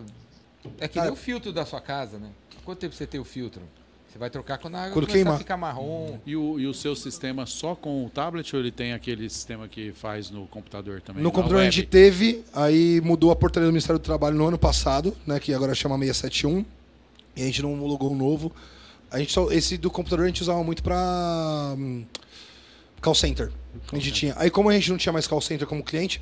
[0.80, 2.30] é que Cara- nem o filtro da sua casa, né?
[2.66, 3.62] Quanto tempo você tem o filtro?
[4.12, 5.36] Você vai trocar quando a água Quando começar queimar.
[5.36, 6.18] a ficar marrom.
[6.26, 9.68] E o, e o seu sistema só com o tablet ou ele tem aquele sistema
[9.68, 11.22] que faz no computador também?
[11.22, 11.76] No computador a web?
[11.76, 15.54] gente teve, aí mudou a portaria do Ministério do Trabalho no ano passado, né, que
[15.54, 16.66] agora chama 671,
[17.36, 18.52] e a gente não homologou um novo.
[19.12, 21.76] A gente só, esse do computador a gente usava muito para
[23.01, 23.51] call center.
[23.91, 24.34] A gente tinha.
[24.38, 26.22] Aí como a gente não tinha mais call center como cliente,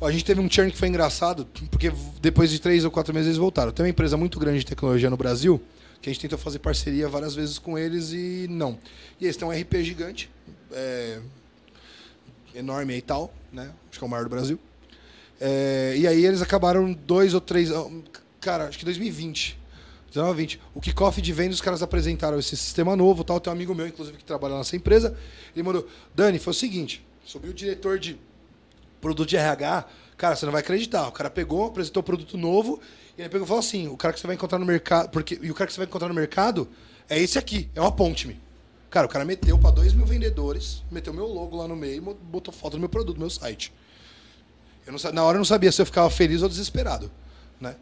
[0.00, 3.28] a gente teve um churn que foi engraçado, porque depois de três ou quatro meses
[3.28, 3.72] eles voltaram.
[3.72, 5.60] Tem uma empresa muito grande de tecnologia no Brasil,
[6.00, 8.78] que a gente tentou fazer parceria várias vezes com eles e não.
[9.20, 10.30] E eles têm um RP gigante,
[10.72, 11.20] é,
[12.54, 13.70] enorme e tal, né?
[13.90, 14.58] Acho que é o maior do Brasil.
[15.40, 17.70] É, e aí eles acabaram dois ou três.
[18.40, 19.61] Cara, acho que 2020.
[20.12, 20.60] 19, 20.
[20.74, 23.40] O kickoff de vendas, os caras apresentaram esse sistema novo tal.
[23.40, 25.16] Tem um amigo meu, inclusive, que trabalha nessa empresa.
[25.54, 28.18] Ele mandou: Dani, foi o seguinte: subiu o diretor de
[29.00, 29.86] produto de RH.
[30.16, 31.08] Cara, você não vai acreditar.
[31.08, 32.80] O cara pegou, apresentou o produto novo.
[33.16, 35.08] E ele pegou e falou assim: o cara que você vai encontrar no mercado.
[35.08, 36.68] Porque, e o cara que você vai encontrar no mercado
[37.08, 38.38] é esse aqui, é uma ponte-me.
[38.90, 42.00] Cara, o cara meteu para dois mil vendedores, meteu meu logo lá no meio e
[42.00, 43.72] botou foto do meu produto, do meu site.
[44.86, 47.10] Eu não, na hora eu não sabia se eu ficava feliz ou desesperado.
[47.58, 47.74] Né?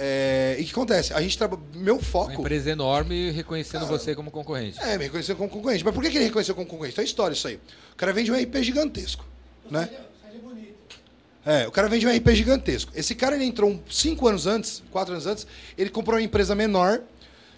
[0.00, 1.12] É, e o que acontece?
[1.12, 1.60] A gente trabalha.
[1.74, 2.32] Meu Uma foco.
[2.40, 4.78] empresa enorme reconhecendo Cara, você como concorrente.
[4.80, 5.84] É, me reconheceu como concorrente.
[5.84, 6.94] Mas por que que ele reconheceu como concorrente?
[6.96, 7.56] Tem história isso aí.
[7.92, 9.26] O cara vende um RP gigantesco.
[9.70, 9.88] Né?
[10.24, 11.00] Seja bonito.
[11.44, 12.92] É, o cara vende um RP gigantesco.
[12.94, 15.46] Esse cara ele entrou cinco anos antes, quatro anos antes,
[15.76, 17.00] ele comprou uma empresa menor,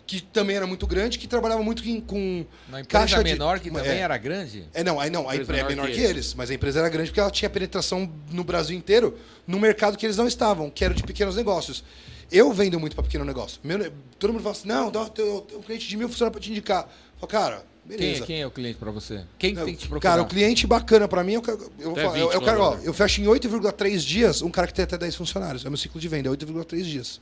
[0.06, 3.70] que também era muito grande, que trabalhava muito com, Uma empresa caixa de- menor que
[3.70, 3.98] também é.
[3.98, 4.66] era grande?
[4.74, 6.88] É, não, aí não, a Empresa é menor que que, eles, mas a empresa era
[6.88, 9.16] grande porque ela tinha penetração no Brasil inteiro,
[9.46, 11.84] no mercado que eles não estavam, que era de pequenos negócios.
[12.30, 13.60] Eu vendo muito para pequeno negócio.
[13.64, 16.44] Meu todo mundo fala assim: não, dá, eu tenho um cliente de mil funcionários para
[16.44, 16.82] te indicar.
[16.84, 18.22] Eu falo, cara, Quem, beleza.
[18.22, 19.24] é- quem é o cliente pra você?
[19.38, 20.10] Quem Não, tem que te procurar?
[20.12, 22.40] Cara, o cliente bacana pra mim, eu, quero- eu, vou Até falar, eu, 20 eu
[22.42, 25.64] quero, ó, eu fecho em 8,3 dias um cara que tem até 10 funcionários.
[25.66, 27.20] É meu ciclo de venda, é 8,3 dias.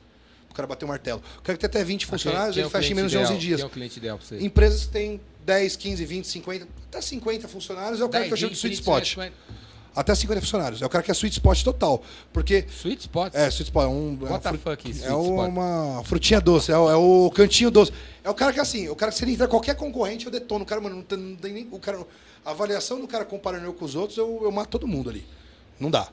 [0.49, 1.21] O cara bateu o martelo.
[1.37, 2.95] O cara que tem até 20 Mas quem- funcionários, quem é ele o fecha em
[2.95, 3.31] menos de ideal?
[3.31, 3.57] 11 dias.
[3.59, 4.43] Quem é o cliente ideal pra você?
[4.43, 8.37] Empresas que têm 10, 15, 20, 50, até 50 funcionários é o cara que eu
[8.37, 9.15] chamo de sweet spot.
[9.99, 10.81] Até 50 funcionários.
[10.81, 12.01] É o cara que é sweet spot total.
[12.31, 12.65] Porque.
[12.69, 13.33] Sweet spot?
[13.35, 14.17] É, sweet spot é um.
[14.21, 17.29] é uma What the fru- fuck is é uma frutinha doce, é o, é o
[17.31, 17.91] cantinho doce.
[18.23, 20.63] É o cara que assim, o cara que se ele entrar qualquer concorrente, eu detono.
[20.63, 21.67] O cara, mano, não tem, não tem nem.
[21.71, 21.99] O cara,
[22.45, 25.25] a avaliação do cara comparando eu com os outros, eu, eu mato todo mundo ali.
[25.79, 26.07] Não dá.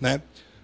[0.00, 0.20] Né?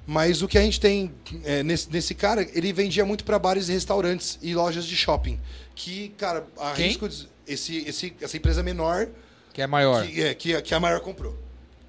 [0.07, 1.13] Mas o que a gente tem
[1.45, 5.41] é, nesse, nesse cara, ele vendia muito para bares e restaurantes e lojas de shopping.
[5.75, 7.09] Que, cara, arrisco.
[7.09, 9.07] dizer- Esse, esse, essa empresa menor
[9.53, 10.07] Que é maior.
[10.07, 11.37] que, é, que, a- que a maior comprou.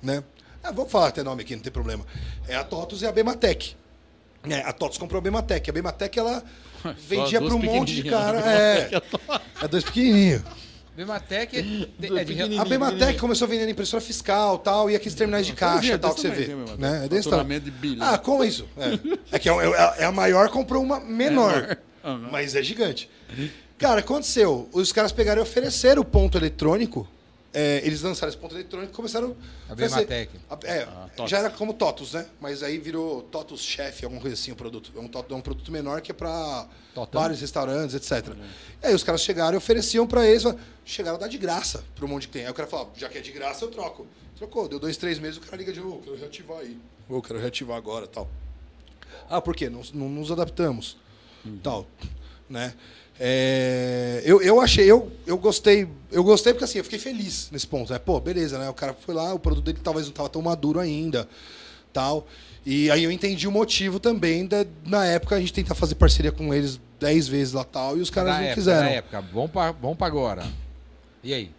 [0.02, 0.24] Né?
[0.68, 2.06] Ah, vou falar até nome aqui, não tem problema.
[2.48, 3.76] É a TOTUS e a Bematec.
[4.50, 5.70] É, a TOTUS comprou a Bematec.
[5.70, 6.44] A Bematec, ela
[7.08, 8.40] vendia para um monte de cara.
[8.40, 8.90] É,
[9.64, 10.42] é dois pequenininhos.
[10.96, 11.58] Bimatec
[12.02, 15.76] é de re- A Bematec começou vendendo impressora fiscal tal, e aqueles terminais de caixa
[15.76, 16.46] Fazia tal que você vê.
[16.46, 17.06] tamanho, meu, Né?
[17.06, 18.08] É desse de bilhão.
[18.08, 18.66] Ah, como é isso?
[18.78, 21.78] É, é que é, é- é a maior, comprou uma menor.
[22.32, 23.10] Mas é gigante.
[23.78, 24.70] Cara, aconteceu.
[24.72, 27.06] Os caras pegaram e ofereceram o ponto eletrônico.
[27.56, 29.34] É, eles lançaram esse ponto eletrônico e começaram
[29.70, 30.30] A Bematec.
[30.66, 32.26] É, Ah, já era como TOTUS, né?
[32.42, 34.92] Mas aí virou TOTUS Chef, alguma coisa assim, o produto.
[34.94, 37.22] É um, é um produto menor que é pra Totão?
[37.22, 38.36] bares, restaurantes, etc.
[38.84, 40.44] E aí os caras chegaram e ofereciam pra eles,
[40.84, 42.48] chegaram a dar de graça pra um monte de cliente.
[42.48, 44.06] Aí o cara falou, já que é de graça, eu troco.
[44.36, 46.78] Trocou, deu dois, três meses, o cara liga de novo, quero reativar aí.
[47.08, 48.30] Ou quero reativar agora tal.
[49.30, 49.70] Ah, por quê?
[49.70, 50.98] Não, não nos adaptamos.
[51.64, 51.88] Tal.
[52.50, 52.74] Né?
[53.20, 57.66] É, eu, eu achei, eu, eu gostei, eu gostei porque assim, eu fiquei feliz nesse
[57.66, 57.92] ponto.
[57.92, 58.00] Né?
[58.00, 58.70] Pô, beleza, né?
[58.70, 61.28] O cara foi lá, o produto dele talvez não estava tão maduro ainda.
[61.94, 62.28] tal.
[62.66, 66.32] E aí eu entendi o motivo também da, na época a gente tentar fazer parceria
[66.32, 68.84] com eles 10 vezes lá tal, e os caras na não época, quiseram.
[68.84, 70.44] Na época, vamos pra, vamos pra agora.
[71.24, 71.52] E aí?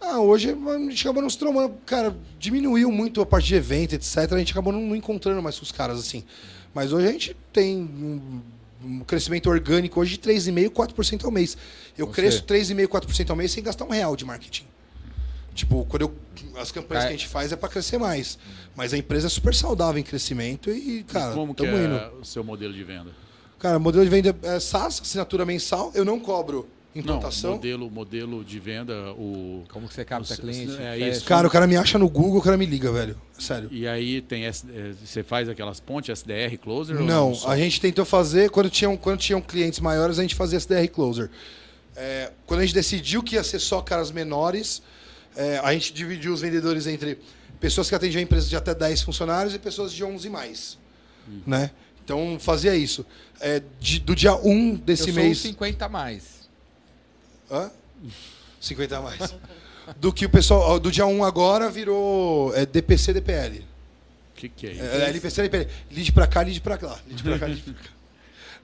[0.00, 1.74] Ah, hoje a gente acabou não se tromando.
[1.86, 4.32] Cara, diminuiu muito a parte de evento, etc.
[4.32, 6.24] A gente acabou não, não encontrando mais com os caras assim.
[6.74, 7.88] Mas hoje a gente tem
[8.84, 11.56] um, crescimento orgânico hoje de 3,5%, 4% ao mês.
[11.96, 12.12] Eu Você?
[12.12, 14.66] cresço 3,5%, 4% ao mês sem gastar um real de marketing.
[15.54, 16.14] Tipo, quando eu,
[16.60, 18.38] as campanhas que a gente faz é para crescer mais.
[18.74, 22.20] Mas a empresa é super saudável em crescimento e, cara, E como que é indo.
[22.20, 23.10] o seu modelo de venda?
[23.58, 25.92] Cara, modelo de venda é SaaS, assinatura mensal.
[25.94, 27.52] Eu não cobro Não, implantação.
[27.52, 29.64] modelo, modelo de venda, o...
[29.68, 30.76] Como que você capta Os- cliente?
[30.80, 31.24] é isso.
[31.24, 33.20] Cara, o cara me acha no Google, o cara me liga, velho.
[33.38, 33.68] Sério.
[33.72, 34.52] E aí tem eh,
[35.04, 37.00] você faz aquelas pontes SDR Closer?
[37.00, 40.86] Não, a gente tentou fazer, quando tinham, quando tinham clientes maiores, a gente fazia SDR
[40.88, 41.30] Closer.
[41.96, 44.82] É, quando a gente decidiu que ia ser só caras menores,
[45.36, 47.18] é, a gente dividiu os vendedores entre
[47.60, 50.78] pessoas que atendiam empresas de até 10 funcionários e pessoas de 11 e mais.
[51.28, 51.40] Hum.
[51.46, 51.70] Né?
[52.04, 53.04] Então fazia isso.
[53.40, 55.38] É, de- do dia 1 desse eu sou mês.
[55.38, 56.33] 50 a mais.
[57.50, 57.70] Hã?
[58.60, 59.34] 50 a mais.
[59.96, 60.78] Do que o pessoal.
[60.80, 63.58] Do dia 1 agora virou é, DPC DPL.
[63.58, 64.82] O que, que é isso?
[64.82, 65.68] É, LPC LPL.
[65.92, 66.98] Lead pra cá, lead pra lá.
[67.06, 67.90] Lead pra cá, lead pra cá.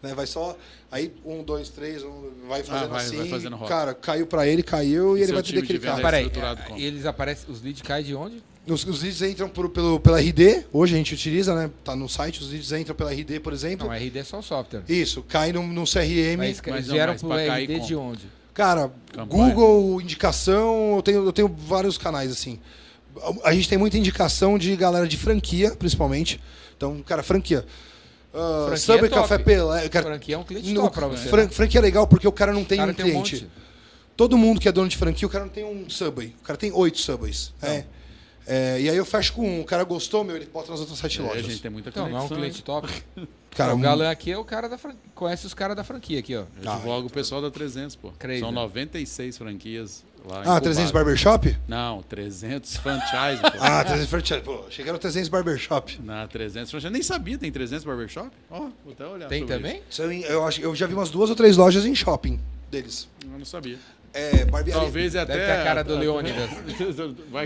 [0.02, 0.56] Né, vai só.
[0.90, 3.16] Aí, um, dois, três, um, vai fazendo Ah, vai- assim.
[3.18, 6.00] vai fazendo cara, caiu pra ele, caiu e, E ele vai ter que clicar.
[6.00, 8.42] Peraí, é é, eles aparecem, os leads caem de onde?
[8.66, 11.70] Os, os leads entram por- pelo, pela RD, hoje a gente utiliza, né?
[11.84, 13.86] Tá no site, os leads entram pela RD, por exemplo.
[13.88, 14.82] Não, RD é só o software.
[14.88, 16.38] Isso, cai no, no CRM.
[16.38, 18.39] Mas, mas vieram mas pro pra cair RD de onde?
[18.54, 19.54] Cara, Campanha.
[19.54, 22.58] Google, indicação, eu tenho, eu tenho vários canais assim.
[23.44, 26.40] A gente tem muita indicação de galera de franquia, principalmente.
[26.76, 27.64] Então, cara, franquia.
[28.32, 29.14] Uh, Franquia Subway é.
[29.14, 29.88] Café Pelé.
[29.88, 31.28] Cara, Franquia é um cliente no- top pra você.
[31.28, 31.48] fran- né?
[31.50, 33.34] Franquia é legal porque o cara não tem cara um tem um cliente.
[33.44, 33.50] monte.
[34.16, 36.34] Todo mundo que é dono de franquia, o cara não tem um Subway.
[36.40, 37.52] O cara tem oito Subways.
[37.62, 37.84] É.
[38.46, 39.60] É, e aí eu fecho com um.
[39.60, 41.46] O cara gostou, meu, ele bota nas outras sete É, a lojas.
[41.46, 42.88] gente tem muita Então, não é um conexão, cliente top.
[43.50, 45.00] Cara, o um- Galã aqui é o cara da franquia.
[45.14, 46.44] Conhece os caras da franquia aqui, ó.
[46.62, 48.12] Eu divulgo o pessoal da 300, pô.
[48.18, 48.60] Crazy, São né?
[48.60, 51.56] 96 franquias lá Ah, 300 Barbershop?
[51.66, 53.48] Não, 300 franchise, pô.
[53.60, 54.40] Ah, 300 franchise.
[54.40, 56.00] Pô, o 300 Barbershop.
[56.02, 56.92] Na 300 franchise.
[56.92, 58.30] Nem sabia, tem 300 barbershop?
[58.50, 59.82] Ó, vou até olhar Tem também?
[59.88, 62.38] Isso eu, eu, acho, eu já vi umas duas ou três lojas em shopping
[62.70, 63.08] deles.
[63.24, 63.78] Eu não sabia.
[64.12, 64.82] É, barbearia.
[64.82, 65.34] Talvez é até...
[65.34, 66.50] Deve ter a cara do Leônidas.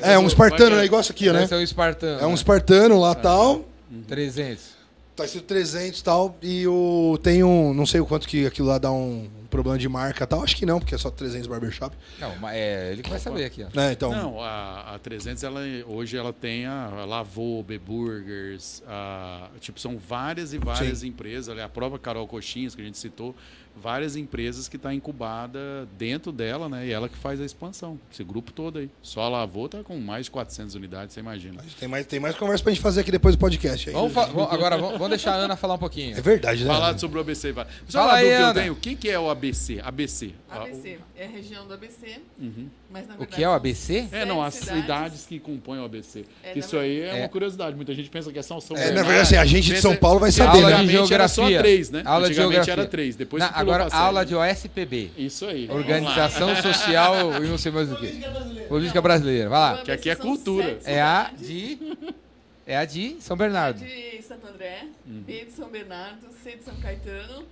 [0.02, 1.46] É, eu um espartano, vai Igual isso aqui, né?
[1.46, 2.20] ser o espartano.
[2.20, 2.34] É um né?
[2.34, 3.64] espartano lá tal.
[4.08, 4.73] 300.
[5.16, 6.36] Tá escrito 300 e tal.
[6.42, 7.72] E o, tem um.
[7.72, 10.42] Não sei o quanto que aquilo lá dá um problema de marca e tal.
[10.42, 11.96] Acho que não, porque é só 300 barbershop.
[12.18, 13.68] Não, mas é ele que vai saber aqui, ó.
[13.72, 13.92] Né?
[13.92, 14.10] Então.
[14.10, 19.96] Não, a, a 300, ela, hoje ela tem a, a Lavô, B-Burgers, a- tipo, são
[19.96, 23.36] várias e várias empresas, ali, a própria Carol Coxinhas, que a gente citou,
[23.76, 26.86] várias empresas que está incubada dentro dela, né?
[26.86, 28.90] E ela que faz a expansão, esse grupo todo aí.
[29.02, 31.62] Só a Lavô tá com mais de 400 unidades, você imagina.
[31.78, 33.88] Tem mais, tem mais conversa pra gente fazer aqui depois do podcast.
[33.88, 33.94] Aí.
[33.94, 36.16] Vamos agora vamos, deixar a Ana falar um pouquinho.
[36.16, 36.72] É verdade, né?
[36.72, 38.60] Falar sobre o ABC, Fala uma aí, dúvida que eu Ana.
[38.60, 39.80] tenho, o que, que é o ABC?
[39.82, 40.32] ABC.
[40.62, 40.98] ABC.
[41.16, 42.68] É a região do ABC, Uhum.
[42.90, 43.36] mas na O verdade...
[43.36, 44.08] que é o ABC?
[44.12, 45.26] É, não, as sete cidades.
[45.26, 46.24] que compõem o ABC.
[46.42, 47.20] É, Isso aí é, É.
[47.22, 47.76] uma curiosidade.
[47.76, 49.96] Muita gente pensa que é São São É, na verdade, assim, a gente de São
[49.96, 50.72] Paulo vai saber, né?
[50.74, 51.58] Antigamente era só geografia.
[51.60, 52.02] três, né?
[52.04, 52.72] Aula de Antigamente geografia.
[52.72, 53.16] era três.
[53.16, 55.10] Depois pulou agora, aula de OSPB.
[55.16, 55.68] Isso aí.
[55.70, 58.24] Organização Social e não sei mais o que.
[58.68, 59.48] Política Brasileira.
[59.48, 59.82] Vai lá.
[59.82, 60.78] Que aqui é cultura.
[60.84, 61.48] É a cidades.
[61.48, 61.78] de.
[62.66, 63.78] É a de São Bernardo.
[63.84, 65.20] de Santo André, Uhum.
[65.20, 67.44] B de São Bernardo, C de São Caetano.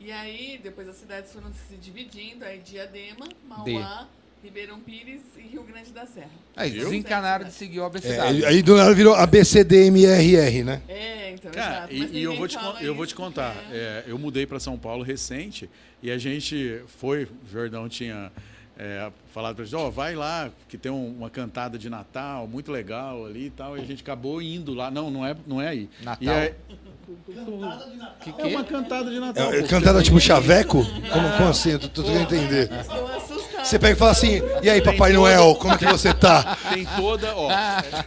[0.00, 4.08] E aí, depois as cidades foram se dividindo, aí Diadema, Mauá,
[4.42, 6.30] Ribeirão Pires e Rio Grande da Serra.
[6.56, 6.84] Aí, Viu?
[6.84, 8.46] desencanaram de seguir o É, abecedário.
[8.46, 10.80] aí do nada virou ABCDMRR, né?
[10.88, 12.14] É, então, Cara, exato.
[12.14, 13.54] e, e eu vou te, eu vou te contar.
[13.70, 15.68] É, eu mudei para São Paulo recente
[16.02, 17.24] e a gente foi.
[17.24, 18.32] O Jordão tinha
[18.78, 22.72] é, falado para gente: ó, vai lá, que tem um- uma cantada de Natal muito
[22.72, 23.76] legal ali e tal.
[23.76, 24.90] E a gente acabou indo lá.
[24.90, 25.90] Não, não é, não é aí.
[26.02, 26.18] Natal?
[26.22, 26.54] E aí-
[28.20, 28.42] Que é que?
[28.54, 29.52] uma cantada de Natal.
[29.52, 29.68] É, pô.
[29.68, 30.84] cantada tipo chaveco?
[31.12, 31.70] Como, como assim?
[31.70, 32.70] Eu tô, tentando entender.
[33.62, 36.56] Você pega e fala assim, e aí, Papai Noel, como que você tá?
[36.72, 37.50] Tem toda, ó,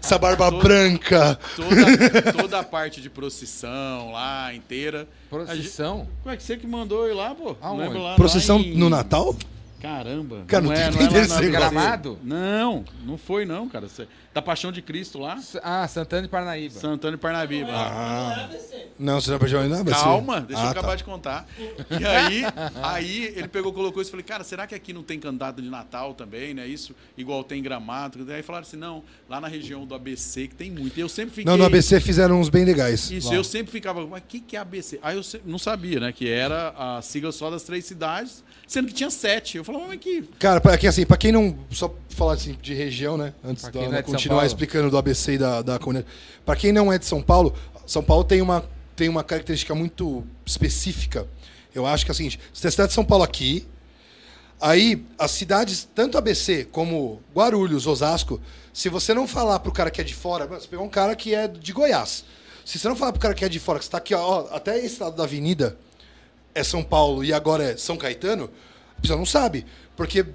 [0.02, 1.38] Essa barba Todo- branca.
[1.56, 5.08] toda, toda a parte de procissão lá inteira.
[5.30, 6.08] Procissão?
[6.26, 7.56] Ué, que você que mandou ir lá, pô?
[7.62, 7.98] Aonde?
[7.98, 9.36] Lá, Procissão lá em- no Natal?
[9.80, 10.44] Caramba.
[10.48, 11.42] Cara, não é, tem é lá.
[11.42, 12.18] Gramado?
[12.24, 13.88] Não, não foi não, cara.
[14.34, 16.80] Da Paixão de Cristo lá, S- Ah, Santana e Parnaíba.
[16.80, 17.70] Santana e Parnaíba.
[17.72, 18.50] Ah.
[18.98, 19.92] Não, você não jogar ainda?
[19.92, 20.96] Calma, deixa eu ah, acabar tá.
[20.96, 21.48] de contar.
[21.90, 22.44] E aí,
[22.82, 25.70] aí ele pegou, colocou isso e falei, cara, será que aqui não tem cantata de
[25.70, 26.68] Natal também, né?
[26.68, 28.26] Isso, igual tem em Gramado.
[28.32, 30.98] Aí falaram assim, não, lá na região do ABC que tem muito.
[30.98, 31.46] E eu sempre fiquei...
[31.46, 33.12] Não, no ABC fizeram uns bem legais.
[33.12, 33.36] Isso, Lá.
[33.36, 35.00] eu sempre ficava, mas o que, que é ABC?
[35.02, 36.12] Aí eu não sabia, né?
[36.12, 39.58] Que era a sigla só das três cidades, sendo que tinha sete.
[39.58, 40.24] Eu falava, mas que...
[40.40, 41.58] Cara, aqui, assim, pra quem não.
[41.72, 43.34] Só falar assim de região, né?
[43.44, 46.12] Antes da é continuar explicando do ABC e da, da comunidade.
[46.46, 47.54] Pra quem não é de São Paulo,
[47.86, 48.64] São Paulo tem uma,
[48.96, 51.28] tem uma característica muito específica.
[51.74, 53.66] Eu acho que é o seguinte: você tem a cidade de São Paulo aqui,
[54.64, 58.40] Aí, as cidades, tanto ABC como Guarulhos, Osasco,
[58.72, 61.36] se você não falar pro cara que é de fora, você pegou um cara que
[61.36, 62.24] é de Goiás.
[62.64, 64.48] Se você não falar pro cara que é de fora, que você tá aqui, ó,
[64.52, 65.78] até esse lado da avenida
[66.56, 68.50] é São Paulo e agora é São Caetano,
[68.98, 69.66] a pessoa não sabe.
[69.98, 70.26] Porque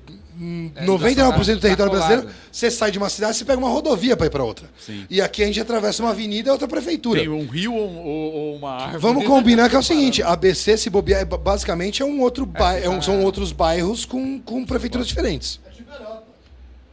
[0.76, 4.16] É, 99% do tá território brasileiro, você sai de uma cidade, você pega uma rodovia
[4.16, 4.68] para ir para outra.
[4.78, 5.04] Sim.
[5.10, 7.18] E aqui a gente atravessa uma avenida e outra prefeitura.
[7.20, 8.98] Tem um rio ou, ou- ou uma árvore.
[9.02, 12.46] Vamos combinar que é o seguinte, ABC, se bobear, é ba- basicamente é um outro
[12.46, 15.60] bairro, é um- são outros bairros com, com prefeituras diferentes.
[15.66, 16.24] É tipo Europa.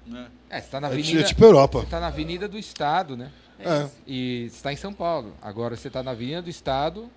[0.07, 0.25] Né?
[0.49, 1.23] É, você tá na É avenida.
[1.23, 1.79] tipo Europa.
[1.81, 3.29] Você tá na avenida do estado, né?
[3.59, 3.85] É.
[4.07, 5.33] E você tá em São Paulo.
[5.41, 7.09] Agora você tá na avenida do estado,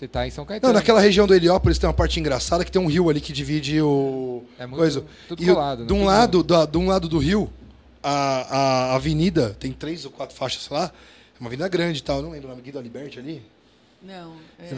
[0.00, 0.72] você tá em São Não, Caetano.
[0.72, 3.82] naquela região do Heliópolis tem uma parte engraçada que tem um rio ali que divide
[3.82, 4.42] o.
[4.58, 5.04] É muito- coisa.
[5.28, 5.86] tudo E colado, né?
[5.86, 7.52] de, um lado, da, de um lado do rio,
[8.02, 10.84] a, a avenida tem três ou quatro faixas, sei lá.
[10.86, 12.16] É uma avenida grande e tal.
[12.16, 13.42] eu Não lembro o nome Guido Liberty ali.
[14.02, 14.66] Não, é.
[14.68, 14.74] Você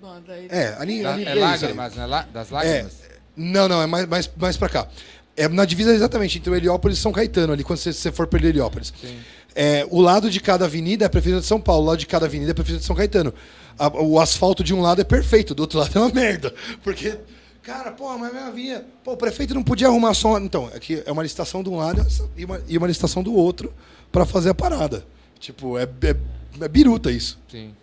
[0.00, 0.46] Bom, daí.
[0.50, 1.02] É, ali.
[1.02, 1.38] Da- ali é isso aí.
[1.40, 2.26] lágrimas, né?
[2.32, 2.92] Das lágrimas.
[3.36, 4.88] Não, não, é mais, mais, mais pra cá.
[5.36, 8.26] É na divisa exatamente entre o Heliópolis e São Caetano, ali quando você, você for
[8.26, 8.94] pelo Heliópolis.
[8.98, 9.18] Sim.
[9.54, 12.06] É, o lado de cada avenida é a Prefeitura de São Paulo, o lado de
[12.06, 13.34] cada avenida é a Prefeitura de São Caetano.
[13.78, 16.54] A- o asfalto de um lado é perfeito, do outro lado é uma merda.
[16.82, 17.18] Porque,
[17.62, 18.86] cara, pô, mas minha avenida.
[19.02, 20.38] Pô, o prefeito não podia arrumar só.
[20.38, 22.06] Então, aqui é uma licitação de um lado
[22.36, 23.72] e uma, e uma licitação do outro
[24.12, 25.04] pra fazer a parada.
[25.40, 26.16] Tipo, é, é,
[26.64, 27.38] é biruta isso.
[27.50, 27.74] Sim.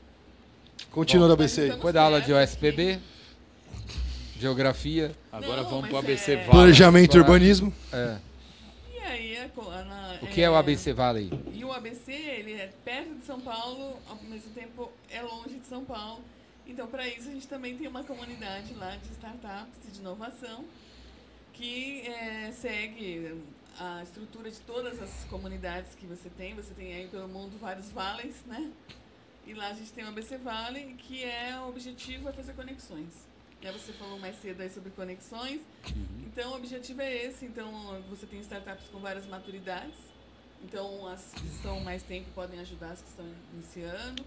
[0.92, 1.68] Continua da ABC aí.
[1.68, 3.00] Mas Depois da aula de OSPB,
[4.40, 5.12] geografia.
[5.32, 6.50] Agora Não, vamos pro mas ABC é- Vale.
[6.50, 7.74] Planejamento e urbanismo.
[7.94, 8.16] É.
[9.58, 11.30] Na- O que é o ABC Vale?
[11.54, 15.66] E o ABC, ele é perto de São Paulo, ao mesmo tempo é longe de
[15.68, 16.24] São Paulo.
[16.66, 20.64] Então, para isso, a gente também tem uma comunidade lá de startups e de inovação
[21.54, 23.42] que eh, segue
[23.80, 26.56] a estrutura de todas as comunidades que você tem.
[26.56, 28.72] Você tem aí pelo mundo vários vales, né?
[29.46, 33.28] E lá a gente tem o ABC Vale, que é o objetivo é fazer conexões.
[33.62, 35.62] Né, Você falou mais cedo aí sobre conexões.
[36.26, 37.46] Então, o objetivo é esse.
[37.46, 39.96] Então, você tem startups com várias maturidades.
[40.64, 44.24] Então, as que estão mais tempo podem ajudar as que estão iniciando.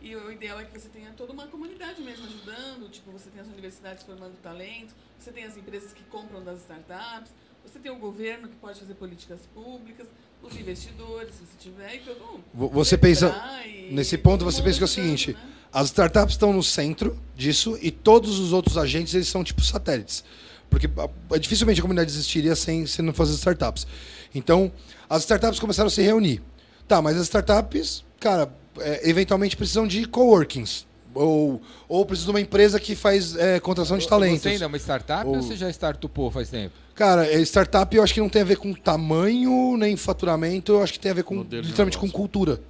[0.00, 2.90] E o ideal é que você tenha toda uma comunidade mesmo ajudando.
[2.90, 7.32] Tipo, você tem as universidades formando talentos, você tem as empresas que compram das startups,
[7.62, 10.06] você tem o governo que pode fazer políticas públicas,
[10.42, 12.44] os investidores, se você tiver, e todo mundo.
[12.52, 13.30] Vo- Você pensa.
[13.66, 15.52] e Nesse ponto, você pensa que é o seguinte: né?
[15.74, 20.24] As startups estão no centro disso e todos os outros agentes eles são tipo satélites.
[20.70, 20.88] Porque
[21.32, 23.86] a- dificilmente a comunidade existiria sem, sem não fazer startups.
[24.34, 24.70] Então,
[25.10, 26.40] as startups começaram a se reunir.
[26.88, 30.86] Tá, mas as startups, cara, é, eventualmente precisam de coworkings.
[31.14, 34.42] Ou, ou precisam de uma empresa que faz é, contratação de talentos.
[34.42, 36.74] Você ainda é uma startup ou, Ou- você já startupou faz tempo?
[36.94, 40.82] Cara, é, startup eu acho que não tem a ver com tamanho nem faturamento, eu
[40.82, 42.60] acho que tem a ver com Modelo literalmente com cultura.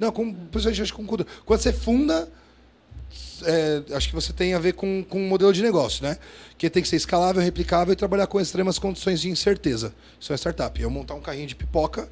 [0.00, 1.28] Não, com, principalmente acho que com cultura.
[1.44, 2.28] Quando você funda,
[3.44, 6.16] é, acho que você tem a ver com, com um modelo de negócio, né?
[6.56, 9.92] Que tem que ser escalável, replicável e trabalhar com extremas condições de incerteza.
[10.20, 10.80] Isso é startup.
[10.80, 12.08] Eu montar um carrinho de pipoca,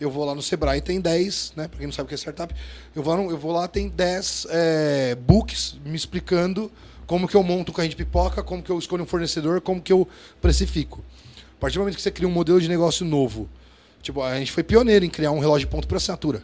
[0.00, 1.68] eu vou lá no Sebrae tem 10, né?
[1.68, 2.54] Pra quem não sabe o que é startup,
[2.94, 6.70] eu vou, no- eu vou lá, tem 10 é, books me explicando
[7.06, 9.80] como que eu monto um carrinho de pipoca, como que eu escolho um fornecedor, como
[9.80, 10.08] que eu
[10.40, 11.02] precifico.
[11.56, 13.48] A partir do momento que você cria um modelo de negócio novo,
[14.02, 16.42] tipo, a gente foi pioneiro em criar um relógio de ponto por assinatura,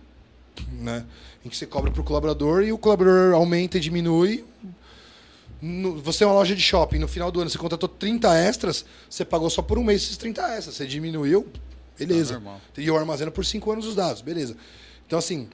[0.72, 1.04] né?
[1.44, 4.44] Em que você cobra para o colaborador e o colaborador aumenta e diminui.
[5.60, 8.84] No- você é uma loja de shopping, no final do ano você contratou 30 extras,
[9.08, 11.46] você pagou só por um mês esses 30 extras, você diminuiu,
[11.98, 12.34] beleza.
[12.74, 14.56] Tá e eu armazeno por 5 anos os dados, beleza.
[15.06, 15.48] Então, assim,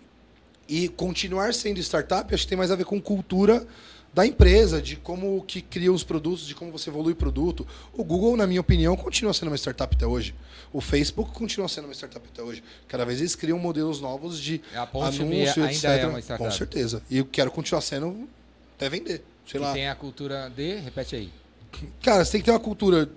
[0.68, 3.66] e continuar sendo startup, acho que tem mais a ver com cultura
[4.16, 7.66] da empresa, de como que cria os produtos, de como você evolui o produto.
[7.92, 10.34] O Google, na minha opinião, continua sendo uma startup até hoje.
[10.72, 12.64] O Facebook continua sendo uma startup até hoje.
[12.88, 15.84] Cada vez eles criam modelos novos de Ponte anúncio, ainda etc.
[15.84, 16.48] é uma startup.
[16.48, 17.02] Com certeza.
[17.10, 18.26] E eu quero continuar sendo
[18.74, 19.22] até vender.
[19.46, 19.74] Sei que lá.
[19.74, 20.76] tem a cultura de.
[20.76, 21.30] Repete aí.
[22.02, 23.10] Cara, você tem que ter uma cultura.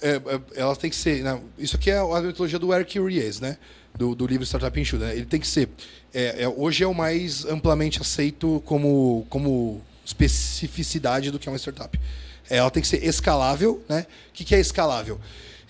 [0.00, 1.22] é, é, ela tem que ser.
[1.22, 3.58] né, isso aqui é a metodologia do Eric Ries, né?
[3.94, 5.04] Do, do livro Startup Enxuda.
[5.04, 5.16] Né?
[5.16, 5.68] Ele tem que ser.
[6.14, 11.58] é, é, hoje é o mais amplamente aceito como, como especificidade do que é uma
[11.58, 11.98] startup.
[12.48, 14.06] É, ela tem que ser escalável, né?
[14.30, 15.20] O que, é escalável?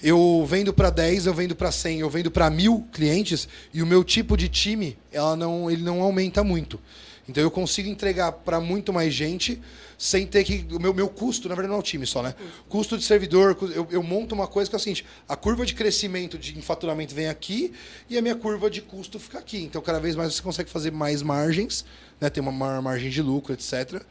[0.02, 3.86] Eu vendo para 10, eu vendo para 100, eu vendo para mil clientes e o
[3.86, 6.78] meu tipo de time, ela não, ele não aumenta muito.
[7.26, 9.60] Então eu consigo entregar para muito mais gente
[9.98, 10.66] sem ter que.
[10.74, 12.34] O meu, meu custo, na verdade, não é o time só, né?
[12.68, 15.74] Custo de servidor, eu, eu monto uma coisa que é o seguinte: a curva de
[15.74, 17.72] crescimento de faturamento vem aqui
[18.08, 19.62] e a minha curva de custo fica aqui.
[19.62, 21.84] Então, cada vez mais você consegue fazer mais margens,
[22.20, 22.28] né?
[22.28, 24.02] Tem uma maior margem de lucro, etc.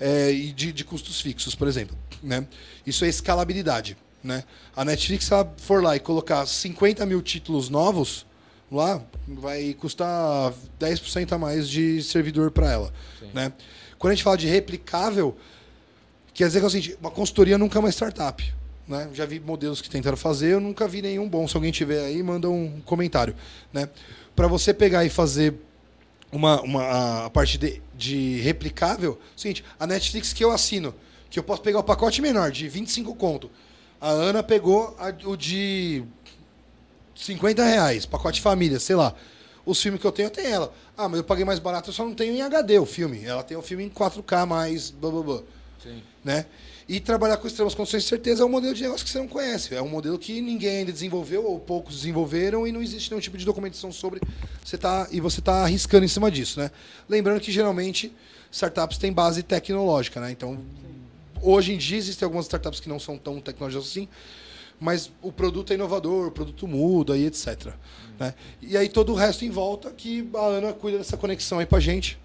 [0.00, 1.96] É, e de, de custos fixos, por exemplo.
[2.22, 2.46] Né?
[2.86, 3.96] Isso é escalabilidade.
[4.22, 4.42] Né?
[4.74, 8.26] A Netflix, se ela for lá e colocar 50 mil títulos novos,
[8.72, 12.92] lá vai custar 10% a mais de servidor para ela.
[13.32, 13.52] Né?
[14.04, 15.34] Quando a gente fala de replicável,
[16.34, 18.54] quer dizer que é o seguinte, uma consultoria nunca é uma startup.
[18.86, 19.08] né?
[19.14, 21.48] Já vi modelos que tentaram fazer, eu nunca vi nenhum bom.
[21.48, 23.34] Se alguém tiver aí, manda um comentário,
[23.72, 23.88] né?
[24.36, 25.54] Para você pegar e fazer
[26.30, 30.94] uma, uma a, parte de, de replicável, é o seguinte, a Netflix que eu assino,
[31.30, 33.50] que eu posso pegar o pacote menor de 25 conto.
[33.98, 36.04] A Ana pegou a- o de
[37.14, 39.14] 50 reais, pacote família, sei lá.
[39.66, 40.74] Os filmes que eu tenho, eu tenho ela.
[40.96, 43.24] Ah, mas eu paguei mais barato, eu só não tenho em HD o filme.
[43.24, 45.42] Ela tem o filme em 4K mais blá blá blá
[45.82, 46.02] Sim.
[46.22, 46.46] né?
[46.86, 49.26] E trabalhar com extremas condições de certeza é um modelo de negócio que você não
[49.26, 49.74] conhece.
[49.74, 53.38] É um modelo que ninguém ainda desenvolveu, ou poucos desenvolveram, e não existe nenhum tipo
[53.38, 54.20] de documentação sobre.
[54.62, 56.60] Você tá, e você está arriscando em cima disso.
[56.60, 56.70] Né?
[57.08, 58.12] Lembrando que geralmente
[58.52, 60.20] startups têm base tecnológica.
[60.20, 60.30] Né?
[60.30, 60.58] Então,
[61.40, 64.06] hoje em dia existem algumas startups que não são tão tecnológicas assim,
[64.80, 67.72] mas o produto é inovador, o produto muda e etc.
[68.18, 68.34] Né?
[68.62, 71.80] E aí todo o resto em volta que a Ana cuida dessa conexão aí pra
[71.80, 72.18] gente.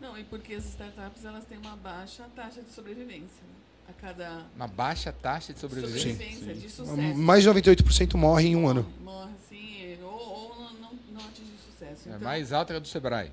[0.00, 3.42] Não, e porque as startups elas têm uma baixa taxa de sobrevivência.
[3.42, 3.54] né?
[3.88, 6.10] A cada Uma baixa taxa de sobrevivência.
[6.12, 6.96] sobrevivência, de sucesso.
[7.16, 8.86] Mais de 98% morre em um ano.
[9.02, 12.08] Morre assim, ou, ou não, não, não atinge sucesso.
[12.08, 13.30] É Então, mais alta que a do Sebrae.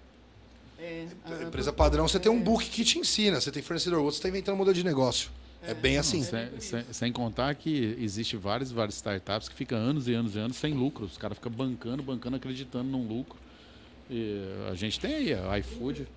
[0.77, 3.99] é, A empresa padrão, você tem um é, book que te ensina, você tem fornecedor
[3.99, 5.31] outro, você está inventando um modelo de negócio.
[5.63, 6.23] É, bem assim.
[6.23, 10.39] Sem, sem- sem contar que existe várias, várias startups que ficam anos e anos e
[10.39, 11.05] anos sem lucro.
[11.05, 13.37] Os caras ficam bancando, bancando, acreditando num lucro.
[14.09, 14.41] E
[14.71, 16.07] a gente tem aí a iFood,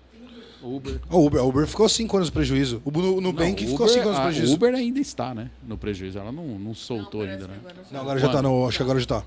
[0.61, 0.99] Uber.
[1.11, 2.81] O Uber, a Uber ficou 5 anos de prejuízo.
[2.83, 4.53] O Nu- Nubank Não, ficou Uber- 5 anos de a prejuízo.
[4.55, 5.51] Uber ainda está, né?
[5.67, 6.17] No prejuízo.
[6.17, 7.57] Ela não, não soltou não, ainda, né?
[7.59, 9.23] agora Não, agora já tá, não, acho que agora já tá.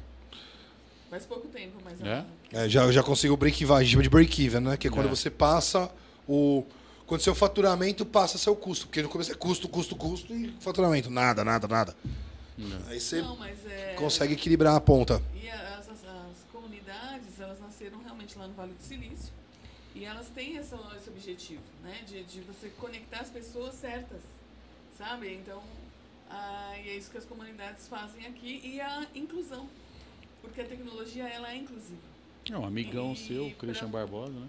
[1.08, 2.00] Faz pouco tempo, mas...
[2.00, 2.04] É?
[2.08, 4.76] ela- É, já, já a gente chama de break-even, né?
[4.76, 5.08] Que é quando É.
[5.10, 5.90] você passa
[6.26, 6.64] o...
[7.08, 8.86] Quando seu faturamento passa seu custo.
[8.86, 11.08] Porque no começo é custo, custo, custo e faturamento.
[11.10, 11.96] Nada, nada, nada.
[12.88, 13.94] Aí você Não, é...
[13.94, 15.22] consegue equilibrar a ponta.
[15.34, 19.32] E as, as, as comunidades, elas nasceram realmente lá no Vale do Silício.
[19.94, 22.02] E elas têm essa, esse objetivo, né?
[22.06, 24.20] De, de você conectar as pessoas certas,
[24.98, 25.32] sabe?
[25.32, 25.62] Então,
[26.28, 28.60] ah, e é isso que as comunidades fazem aqui.
[28.62, 29.66] E a inclusão.
[30.42, 32.02] Porque a tecnologia, ela é inclusiva.
[32.50, 34.48] É um amigão E seu, pra- Christian Barbosa, né?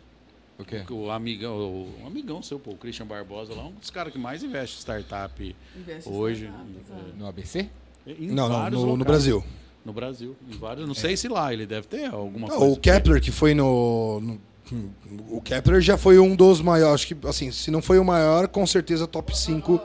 [0.59, 0.83] O quê?
[0.89, 4.19] O amigão, o, um amigão seu, pô, o Christian Barbosa lá, um dos caras que
[4.19, 6.45] mais investe em startup Investe hoje.
[6.45, 7.17] startups, ah.
[7.17, 7.69] No ABC?
[8.05, 9.05] Em Não, não, no, no.
[9.05, 9.43] Brasil.
[9.85, 10.35] No Brasil.
[10.49, 10.85] Em vários.
[10.87, 12.73] Não sei se lá ele deve ter alguma Não, coisa.
[12.73, 14.41] o Kepler, que foi no, no-
[15.29, 16.95] O Kepler já foi um dos maiores.
[17.03, 19.79] Acho que, assim, se não foi o maior, com certeza top 5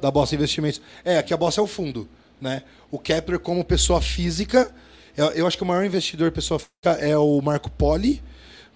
[0.00, 0.80] da Bossa Investimentos.
[1.04, 2.08] É, aqui a Bossa é o fundo,
[2.40, 2.62] né?
[2.90, 4.72] O Kepler, como pessoa física,
[5.16, 8.22] eu, eu acho que o maior investidor pessoa física é o Marco Poli,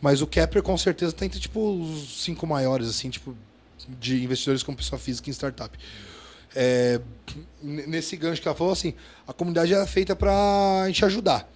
[0.01, 3.35] mas o Kepler com certeza tá entre tipo, os cinco maiores, assim, tipo,
[4.01, 5.77] de investidores como pessoa física em startup.
[6.55, 7.01] É,
[7.63, 8.95] nesse gancho que ela falou, assim,
[9.27, 10.33] a comunidade é feita para
[10.83, 11.51] a gente ajudar.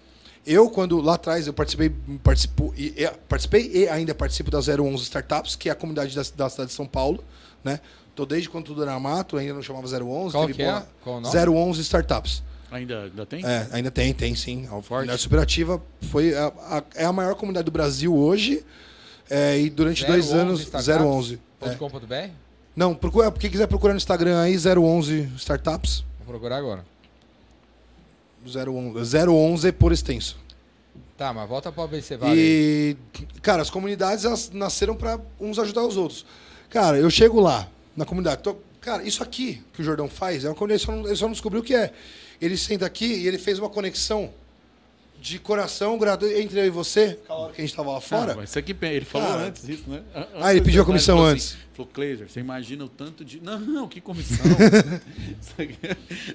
[0.46, 1.90] Eu, quando lá atrás, eu participei,
[2.22, 6.22] participo, e, e- participei e ainda participo da 011 Startups, que é a comunidade da,
[6.34, 7.22] da cidade de São Paulo,
[7.62, 7.78] né?
[8.14, 10.32] Tô desde quando tudo era mato, ainda não chamava 011.
[10.32, 10.70] Qual teve que é?
[10.70, 11.36] boa- Qual o nome?
[11.36, 12.42] 011 Startups.
[12.70, 13.44] Ainda, ainda tem?
[13.44, 14.64] É, ainda tem, tem sim.
[14.66, 14.88] A Forte.
[14.88, 18.64] comunidade superativa foi a, a- é a maior comunidade do Brasil hoje.
[19.28, 21.00] é, e durante dois 011 anos, Startups?
[21.06, 21.40] 011.
[21.62, 21.74] É.
[21.74, 21.90] .com.br?
[21.98, 22.30] Vou
[22.76, 26.04] Não, procura, quem quiser procurar no Instagram aí, 011 Startups.
[26.26, 26.84] procurar agora.
[28.46, 30.38] 011, 011 por extenso.
[31.16, 32.34] Tá, mas volta pro ABC, vale.
[32.40, 32.96] E,
[33.42, 36.24] cara, as comunidades elas nasceram para uns ajudar os outros.
[36.70, 40.48] Cara, eu chego lá, na comunidade, tô- cara, isso aqui que o Jordão faz, é
[40.48, 41.92] uma comunidade, ele só não, ele só não descobriu o que é.
[42.40, 44.32] Ele senta aqui e ele fez uma conexão
[45.20, 48.36] de coração gradu- entre eu e você, hora que a gente tava lá fora.
[48.40, 49.42] Ah, isso aqui, ele falou Cara.
[49.48, 50.02] antes isso, né?
[50.14, 51.56] An- Ah, ele antes pediu a comissão falou antes.
[51.74, 53.38] falou, Cleiser, você imagina o tanto de.
[53.38, 54.38] Não, não, que comissão.
[55.58, 55.78] Aqui-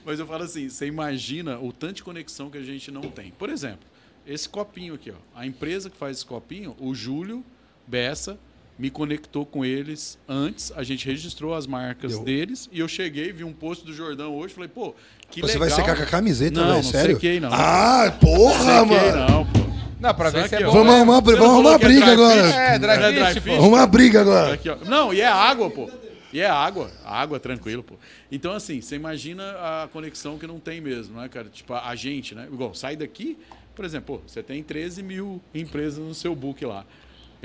[0.05, 3.31] mas eu falo assim, você imagina o tanto de conexão que a gente não tem.
[3.31, 3.79] Por exemplo,
[4.27, 5.15] esse copinho aqui, ó.
[5.39, 7.43] A empresa que faz esse copinho, o Júlio
[7.87, 8.37] Bessa,
[8.77, 13.31] me conectou com eles antes, a gente registrou as marcas Eu- deles e eu cheguei,
[13.31, 14.93] vi um post do Jordão hoje, falei, pô,
[15.31, 15.69] que você legal.
[15.69, 16.75] vai secar com a camiseta, Não, velho?
[16.75, 17.15] não Sério?
[17.15, 17.49] sequei, não.
[17.53, 19.27] Ah, porra, Sequei, mano!
[19.31, 19.65] não, pô.
[19.97, 20.69] Não, pra ver se é bom.
[20.69, 20.71] ó.
[20.73, 22.41] Vamos arrumar, não vamos arrumar é briga dry agora.
[22.41, 23.53] É, dry Não é fish, dry fish?
[23.57, 24.53] Arrumar uma briga agora.
[24.53, 24.69] Aqui.
[24.85, 25.89] Não, e é água, pô.
[26.33, 26.91] E é água.
[27.05, 27.95] Água, tranquilo, pô.
[28.29, 31.47] Então, assim, você imagina a conexão que não tem mesmo, né, cara?
[31.47, 32.45] Tipo, a gente, né?
[32.51, 33.37] Igual, sai daqui,
[33.73, 36.85] por exemplo, pô, você tem 13 mil empresas no seu book lá.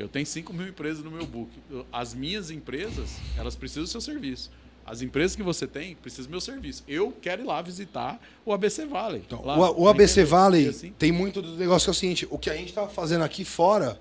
[0.01, 1.51] Eu tenho 5 mil empresas no meu book.
[1.93, 4.51] As minhas empresas, elas precisam do seu serviço.
[4.87, 6.83] As empresas que você tem precisam do meu serviço.
[6.89, 9.23] Eu quero ir lá visitar o ABC Valley.
[9.27, 10.31] Então, lá, o, o ABC entender.
[10.31, 12.89] Valley assim, tem muito do negócio que é o seguinte: o que a gente tava
[12.89, 14.01] fazendo aqui fora,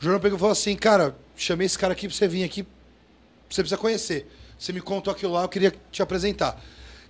[0.00, 2.66] o Jornal pegou e falou assim, cara, chamei esse cara aqui pra você vir aqui,
[3.48, 4.28] você precisa conhecer.
[4.58, 6.60] Você me contou aquilo lá, eu queria te apresentar.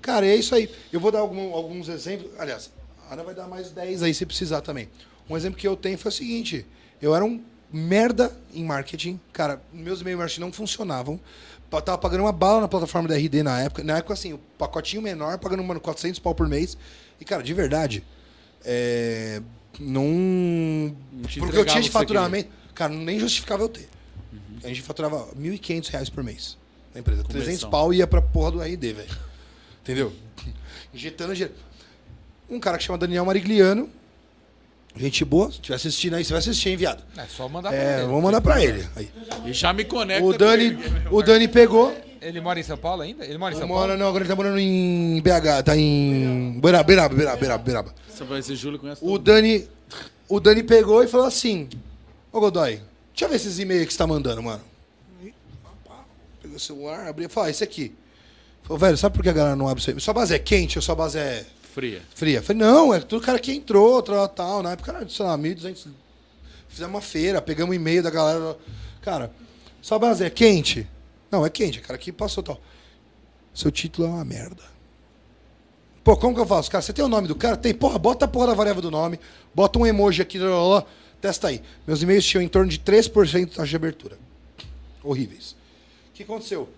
[0.02, 0.68] Cara, é isso aí.
[0.92, 2.30] Eu vou dar algum- alguns exemplos.
[2.38, 2.70] Aliás,
[3.08, 4.88] a Ana vai dar mais 10 aí se precisar também.
[5.28, 6.66] Um exemplo que eu tenho foi o seguinte:
[7.00, 7.42] eu era um
[7.72, 9.20] merda em marketing.
[9.32, 11.18] Cara, meus e-mail marketing não funcionavam.
[11.70, 13.82] pa- tava pagando uma bala na plataforma da RD na época.
[13.82, 16.76] Na época, assim, o pacotinho menor, pagando, mano, 400 pau por mês.
[17.20, 18.04] E, cara, de verdade,
[18.64, 19.40] é,
[19.80, 20.94] não...
[21.38, 22.50] Porque eu tinha de faturamento...
[22.74, 23.88] Cara, nem justificava eu ter.
[24.62, 26.56] A gente faturava 1.500 reais por mês
[26.94, 27.22] na empresa.
[27.24, 27.70] 300 Comissão.
[27.70, 29.16] pau ia pra porra do RD, velho.
[29.82, 30.12] Entendeu?
[30.92, 31.54] Injetando dinheiro.
[32.50, 33.88] Um cara que chama Daniel Marigliano.
[34.96, 35.46] Gente boa.
[35.50, 37.02] Se estiver assistindo aí, você vai assistir, hein, viado?
[37.16, 38.06] É só mandar pra É, ele.
[38.06, 38.86] vamos mandar pra ele.
[38.96, 39.10] Aí.
[39.44, 40.24] E já me conecta.
[40.24, 40.78] O com Dani, ele.
[41.10, 41.94] o Dani pegou.
[42.20, 43.24] Ele mora em São Paulo ainda?
[43.24, 43.98] Ele mora em São Mora, Paulo?
[43.98, 46.58] não, agora ele tá morando em BH, tá em.
[46.60, 47.94] Beraba, Beraba, Beraba, Beraba, Beraba.
[48.08, 49.68] Você vai ser Júlio conhece O Dani.
[50.28, 51.68] O Dani pegou e falou assim:
[52.32, 52.80] Ô Godoy,
[53.12, 54.62] deixa eu ver esses e-mails que você tá mandando, mano.
[56.42, 57.94] Pegou o celular, abriu e falou: ah, esse aqui.
[58.62, 60.00] Falou, velho, sabe por que a galera não abre isso aí?
[60.00, 61.44] Sua base é quente ou sua base é
[61.76, 62.02] Fria.
[62.14, 62.42] fria?
[62.42, 64.62] Falei, não, é tudo cara que entrou, tal, tal.
[64.62, 65.88] Na época era, sei lá, 1.200.
[66.70, 68.56] Fizemos uma feira, pegamos um e-mail da galera.
[69.02, 69.30] Cara,
[69.82, 70.88] sua base é quente?
[71.30, 72.58] Não, é quente, é cara que passou tal.
[73.52, 74.62] Seu título é uma merda.
[76.02, 76.70] Pô, como que eu faço?
[76.70, 77.58] Cara, você tem o nome do cara?
[77.58, 79.20] Tem, porra, bota a porra da variável do nome,
[79.54, 80.86] bota um emoji aqui, lá, lá, lá,
[81.20, 81.60] testa aí.
[81.86, 84.18] Meus e-mails tinham em torno de 3% de taxa de abertura.
[85.02, 85.52] Horríveis.
[86.08, 86.70] O que aconteceu?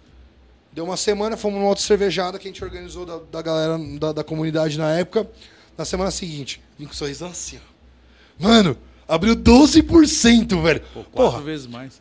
[0.73, 4.13] Deu uma semana, fomos numa outra cervejada que a gente organizou da, da galera da,
[4.13, 5.29] da comunidade na época.
[5.77, 8.43] Na semana seguinte, vim com um sorrisão assim, ó.
[8.49, 10.81] Mano, abriu 12%, velho.
[10.81, 12.01] Pô, quatro Porra, vezes mais.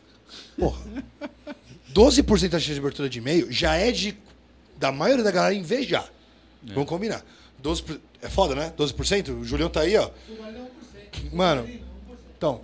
[0.58, 0.80] porra.
[1.94, 4.16] 12% da taxa de abertura de e-mail já é de
[4.76, 6.08] da maioria da galera invejar.
[6.62, 7.24] Vamos combinar.
[7.62, 8.72] 12%, por- é foda, né?
[8.76, 9.40] 12%?
[9.40, 10.10] O Julião tá aí, ó.
[11.32, 11.68] Mano,
[12.36, 12.60] então,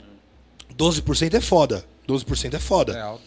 [0.77, 1.85] 12% é foda.
[2.07, 2.93] 12% é foda.
[2.97, 3.23] É alto.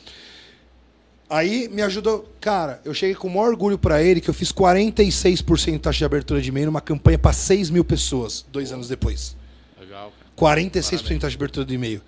[1.30, 2.32] Aí me ajudou.
[2.40, 5.98] Cara, eu cheguei com o maior orgulho pra ele que eu fiz 46% de taxa
[5.98, 9.36] de abertura de e-mail numa campanha pra 6 mil pessoas, dois anos depois.
[9.80, 10.56] Legal, cara.
[10.58, 12.02] 46% de taxa de abertura de e-mail.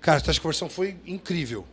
[0.00, 1.66] Cara, a taxa de conversão foi incrível.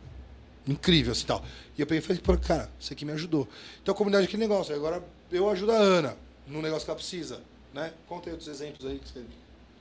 [0.66, 1.44] Incrível, assim tal.
[1.78, 3.46] E eu peguei e falei, pô, cara, isso aqui me ajudou.
[3.82, 4.74] Então a comunidade é aquele negócio.
[4.74, 6.16] Agora eu ajudo a Ana
[6.48, 7.40] no negócio que ela precisa.
[7.72, 7.92] Né?
[8.08, 9.24] Conta aí outros exemplos aí que você.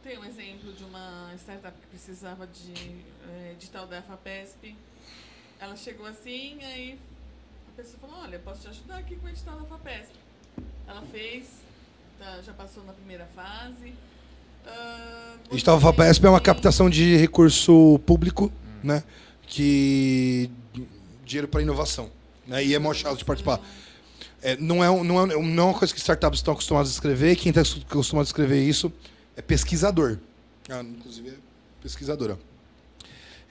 [0.03, 4.75] Tem um exemplo de uma startup que precisava de eh, edital da FAPESP.
[5.63, 6.99] Ela chegou assim, aí
[7.69, 10.11] a pessoa falou, olha, posso te ajudar aqui com o edital da FAPESP.
[10.85, 11.45] Ela fez,
[12.19, 13.93] tá, já passou na primeira fase.
[14.67, 18.51] Ah, Edital você FAPESP é uma captação de recurso público,
[18.83, 19.05] né?
[19.47, 20.51] Que.
[21.23, 22.11] dinheiro para inovação.
[22.45, 22.65] Né?
[22.65, 23.61] E é mó chato de participar.
[24.41, 27.37] É, não, é, não, é, não é uma coisa que startups estão acostumados a escrever.
[27.37, 28.91] Quem está acostumado a escrever isso
[29.37, 30.17] é pesquisador.
[30.69, 31.35] Ah, inclusive é
[31.81, 32.37] pesquisadora.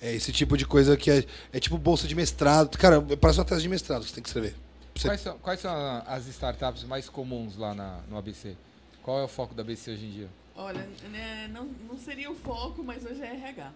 [0.02, 2.76] É esse tipo de coisa que é, é tipo bolsa de mestrado.
[2.76, 4.54] Cara, parece uma tese de mestrado que você tem que escrever.
[4.96, 5.72] Você- Quais são, quais são
[6.06, 8.54] as startups mais comuns lá na, no ABC?
[9.02, 10.28] Qual é o foco da ABC hoje em dia?
[10.56, 13.72] Olha, né, não, não seria o foco, mas hoje é RH.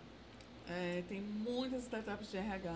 [0.68, 2.74] É, tem muitas startups de RH.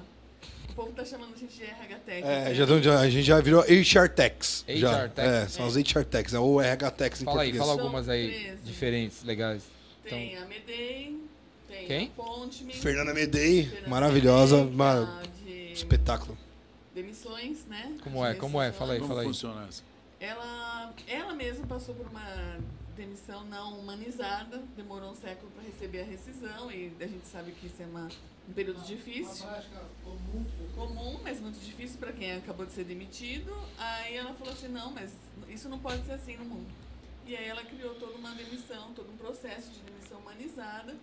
[0.71, 2.29] O povo tá chamando a gente de RH técnico.
[2.29, 2.55] É, né?
[2.55, 4.65] já, tão- já- a gente já virou HR Techs.
[4.69, 5.09] HR já.
[5.09, 5.31] Techs.
[5.33, 7.69] É, são as HR Techs, é, ou RH Techs em Fala aí, português.
[7.69, 9.63] fala algumas aí diferentes, legais.
[10.05, 11.19] Tem a Medei,
[11.71, 12.11] tem Quem?
[12.11, 16.37] Ponte Fernanda Medei, Fernanda maravilhosa, Medei, a de espetáculo.
[16.95, 17.97] demissões, né?
[18.03, 18.35] Como é?
[18.35, 18.73] Como é?
[18.73, 19.27] Fala aí, Como fala aí.
[19.27, 19.83] funciona essa?
[20.18, 22.59] Ela, ela mesma passou por uma
[22.95, 27.66] demissão não humanizada, demorou um século para receber a rescisão e a gente sabe que
[27.66, 28.09] isso é uma,
[28.49, 29.47] um período difícil.
[30.75, 33.51] Comum, mas muito difícil para quem acabou de ser demitido.
[33.79, 35.12] Aí ela falou assim, não, mas
[35.49, 36.66] isso não pode ser assim no mundo.
[37.27, 40.95] E aí ela criou toda uma demissão, todo um processo de demissão humanizada.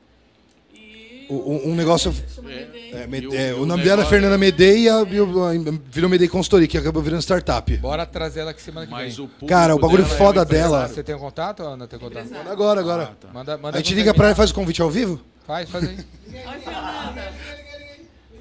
[0.74, 2.14] E O- um- negócio-
[2.46, 3.04] É.
[3.04, 6.68] É, Med- é, o o nome dela é Fernanda Medei e, a, virou Medei Consultoria,
[6.68, 7.76] que acabou virando startup.
[7.78, 9.30] Bora trazer ela aqui semana que vem.
[9.42, 11.86] o Cara, o bagulho dela é foda dela- Você tem um contato, Ana?
[11.86, 12.24] Tem contato?
[12.26, 12.50] Empresário.
[12.52, 13.04] Agora, agora.
[13.12, 13.34] Ah, tá.
[13.34, 15.20] Manda, manda A gente liga pra ela e faz o convite ao vivo?
[15.46, 15.98] Faz, faz aí.
[16.32, 17.34] Oi, Fernanda.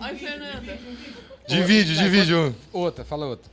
[0.01, 0.79] Oi, Fernanda.
[1.49, 2.35] Divide, divide.
[2.35, 2.55] um.
[2.72, 3.51] Outra, fala outra.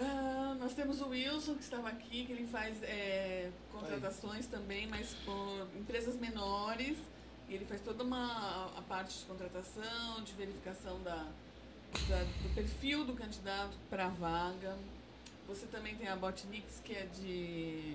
[0.00, 5.08] Ah, nós temos o Wilson, que estava aqui, que ele faz é, contratações também, mas
[5.26, 6.96] por empresas menores.
[7.48, 11.26] E ele faz toda uma a parte de contratação, de verificação da,
[12.08, 14.76] da- do perfil do candidato para a vaga.
[15.48, 17.94] Você também tem a Botnix, que é de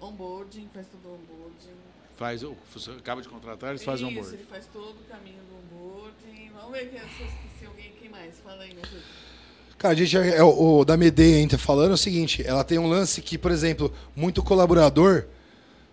[0.00, 1.74] onboarding, faz todo o onboarding.
[2.16, 2.42] Faz,
[2.72, 4.36] você acaba de contratar, eles fazem Isso, onboard.
[4.36, 6.50] ele faz todo o caminho do onboarding.
[6.54, 8.38] Vamos ver que, se eu esqueci alguém, quem mais?
[8.38, 9.02] Fala aí, me ajuda.
[9.76, 12.62] Cara, a gente é, é o, o da Medei ainda falando é o seguinte, ela
[12.62, 15.26] tem um lance que, por exemplo, muito colaborador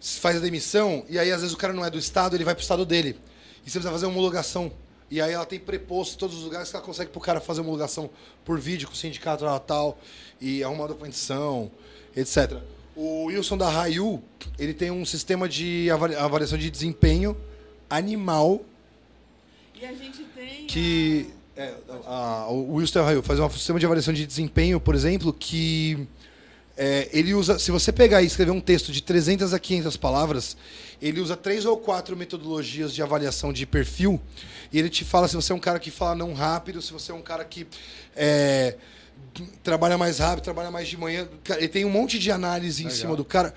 [0.01, 2.55] faz a demissão e aí às vezes o cara não é do estado, ele vai
[2.55, 3.17] pro estado dele.
[3.65, 4.71] E você precisa fazer uma homologação.
[5.09, 7.61] E aí ela tem preposto em todos os lugares que ela consegue pro cara fazer
[7.61, 8.09] homologação
[8.43, 9.99] por vídeo com o sindicato tal, tal
[10.39, 11.69] e arrumar documentação,
[12.15, 12.57] etc.
[12.95, 14.21] O Wilson da Rayu,
[14.57, 17.37] ele tem um sistema de avali- avaliação de desempenho
[17.89, 18.61] animal
[19.75, 21.73] E a gente tem que É,
[22.07, 26.07] a- o Wilson Raio faz um sistema de avaliação de desempenho, por exemplo, que
[26.77, 27.59] é, ele usa.
[27.59, 30.57] Se você pegar e escrever um texto de 300 a 500 palavras,
[31.01, 34.19] ele usa três ou quatro metodologias de avaliação de perfil
[34.71, 37.11] e ele te fala se você é um cara que fala não rápido, se você
[37.11, 37.67] é um cara que
[38.15, 38.75] é,
[39.61, 41.27] trabalha mais rápido, trabalha mais de manhã.
[41.57, 42.99] Ele tem um monte de análise em Legal.
[42.99, 43.53] cima do cara.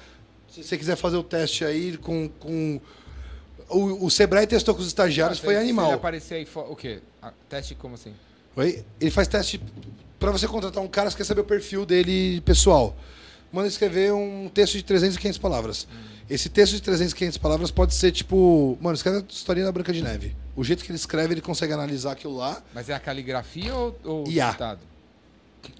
[0.49, 2.29] Se você quiser fazer o teste aí com.
[2.29, 2.81] com
[3.69, 5.87] o, o Sebrae testou com os estagiários, foi Se animal.
[5.87, 7.01] ele aparecer aí, o quê?
[7.23, 8.15] Ah, teste como assim?
[8.57, 8.85] Oi?
[9.01, 9.61] Ele faz teste
[10.33, 12.97] pra você contratar um cara, você quer saber o perfil dele pessoal.
[13.53, 15.87] Manda escrever um texto de 300 e 500 palavras.
[16.29, 18.77] Esse texto de 300 e 500 palavras pode ser tipo.
[18.81, 20.35] Mano, escreve a historinha da Branca de Neve.
[20.57, 23.99] O jeito que ele escreve, ele consegue analisar aquilo lá, Mas é a caligrafia ou,
[24.05, 24.47] ou IA.
[24.47, 24.81] digitado?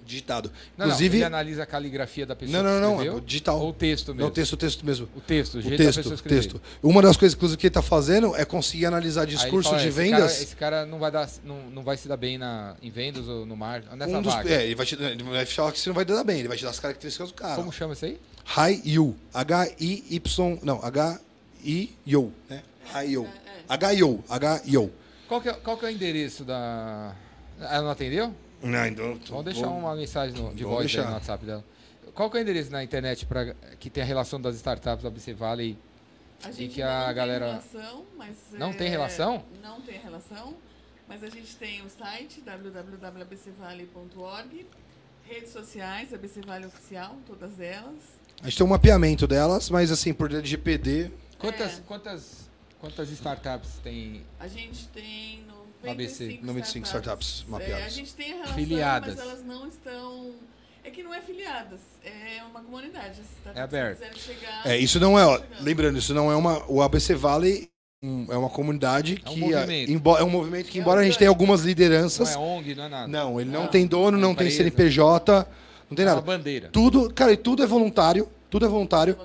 [0.05, 0.51] Digitado.
[0.77, 1.09] Não, Inclusive.
[1.09, 3.17] não, ele analisa a caligrafia da pessoa Não, não, não, escreveu?
[3.17, 3.59] é digital.
[3.59, 4.21] Ou o texto mesmo?
[4.21, 5.09] Não, o texto, o texto mesmo.
[5.15, 6.61] O texto, o O texto, texto.
[6.81, 9.81] Uma das coisas, inclusive, que ele tá fazendo é conseguir analisar Aí ele discurso fala,
[9.81, 10.31] de esse vendas.
[10.31, 13.27] Cara, esse cara não vai, dar, não, não vai se dar bem na, em vendas
[13.27, 14.49] ou no marketing, nessa um dos, vaga.
[14.49, 16.57] é, ele vai te ele vai falar que você não vai dar bem, ele vai
[16.57, 17.55] te dar as características do cara.
[17.55, 18.19] Como chama isso aí?
[18.57, 19.15] Hi-You.
[19.33, 20.59] H-I-Y.
[20.63, 22.31] Não, H-I-Yo.
[22.49, 22.61] Né?
[22.93, 23.27] Hi-Yo.
[23.67, 24.23] H-I-O.
[24.29, 24.91] H-I-O.
[25.27, 27.15] Qual que, é, qual que é o endereço da...
[27.59, 28.31] Ela não atendeu?
[28.61, 31.63] Não, então, Vamos deixar vou- uma mensagem no- de voz aí no WhatsApp dela.
[32.13, 35.09] Qual que é o endereço na internet pra, que tem a relação das startups da
[35.09, 35.77] BC Valley?
[36.43, 38.37] A gente que ainda a não galera- tem relação, mas...
[38.53, 39.43] Não é, tem relação?
[39.61, 40.55] Não tem relação,
[41.07, 42.41] mas a gente tem o site
[43.45, 44.65] www.abcvale.org,
[45.23, 47.95] redes sociais, ABC Vale Oficial, todas elas.
[48.41, 51.11] A gente tem um mapeamento delas, mas assim, por LGPD.
[51.39, 51.81] Quantas, É.
[51.87, 52.49] quantas,
[52.79, 55.43] quantas startups tem A gente tem
[55.91, 57.93] ABC, 95, 95 startups É, a mapeadas.
[57.93, 59.15] gente tem a relação, Filiadas.
[59.15, 60.31] mas elas não estão...
[60.83, 63.19] É que não é filiadas, é uma comunidade.
[63.39, 64.17] Startups É aberto.
[64.19, 66.63] chegar, É, isso não é, ó, lembrando, isso não é uma.
[66.71, 67.67] O ABC Valley
[68.29, 69.39] é uma comunidade É um que.
[69.39, 69.91] movimento.
[69.91, 72.35] embo- é um movimento que, É embora a gente tenha algumas Não lideranças.
[72.35, 73.07] é ONG, não é nada.
[73.07, 73.67] Não, ele não, Não.
[73.67, 74.57] tem dono, não tem Empresa.
[74.57, 75.47] CNPJ,
[75.89, 76.21] não tem É uma nada.
[76.27, 76.69] bandeira.
[76.71, 78.29] Tudo, cara, e tudo é voluntário.
[78.51, 79.17] Tudo é voluntário.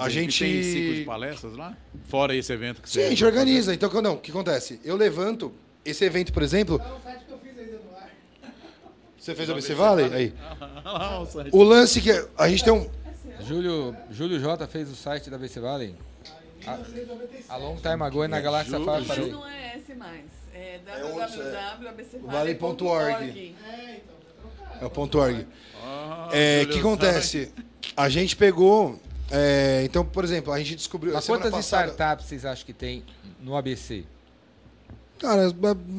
[0.00, 1.76] A gente- Tem ciclo de palestras lá?
[2.08, 3.74] Fora esse evento que Sim, você a gente organiza.
[3.74, 4.80] Então, não, o que acontece?
[4.84, 5.52] Eu levanto
[5.84, 6.78] esse evento, por exemplo.
[6.78, 8.10] Tá no site que eu fiz ainda no ar.
[9.18, 10.12] Você fez o ABC Valley?
[10.12, 10.34] Aí.
[10.84, 11.28] Olha lá o.
[11.52, 12.88] O lance que a gente tem um.
[13.46, 15.94] Júlio, Júlio J fez o site da BC Valley.
[16.66, 16.78] A,
[17.54, 19.06] a long time ago na Galáxia Júlio, Fire.
[19.08, 19.32] Mas falei.
[19.32, 20.24] não é esse mais.
[20.54, 23.54] É www.abcvale.org.
[23.66, 24.82] É, então, tá trocado.
[24.82, 25.46] É o ponto .org.
[25.82, 27.52] Ah, É, o que acontece?
[27.96, 29.00] A gente pegou.
[29.30, 31.12] É, então, por exemplo, a gente descobriu.
[31.12, 33.04] Mas quantas passada- startups vocês acham que tem
[33.40, 34.04] no ABC?
[35.18, 35.54] Cara,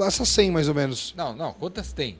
[0.07, 1.13] essas 100 mais ou menos.
[1.15, 2.17] Não, não, quantas tem?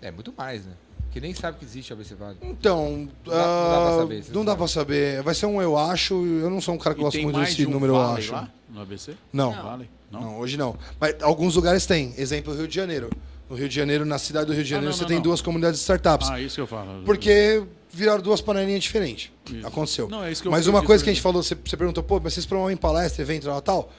[0.00, 0.72] É muito mais, né?
[1.12, 2.36] Que nem sabe que existe a ABC Valley.
[2.42, 3.08] Então.
[3.24, 5.22] Não dá- não dá pra ah, saber, Não dá pra saber.
[5.22, 6.14] Vai ser um eu acho.
[6.14, 8.18] Eu não sou um cara que E gosta muito desse de um número eu Valley
[8.22, 8.32] acho.
[8.32, 9.14] lá no ABC?
[9.32, 9.54] Não.
[9.54, 9.62] Não.
[9.62, 9.90] Vale?
[10.10, 10.20] Não?
[10.20, 10.76] Não, hoje não.
[10.98, 12.14] Mas alguns lugares tem.
[12.16, 13.10] Exemplo, Rio de Janeiro.
[13.48, 15.16] No Rio de Janeiro, na cidade do Rio de Ah, Janeiro, não, você não, tem
[15.18, 15.22] não.
[15.22, 16.30] duas comunidades de startups.
[16.30, 17.02] Ah, isso que eu falo.
[17.04, 17.62] Porque
[17.92, 19.30] viraram duas panelinhas diferentes.
[19.50, 19.66] Isso.
[19.66, 20.08] Aconteceu.
[20.08, 22.02] Não, é isso que eu Mas uma coisa que a gente falou, você, você perguntou,
[22.02, 23.92] pô, mas vocês promovem palestra, evento e tal?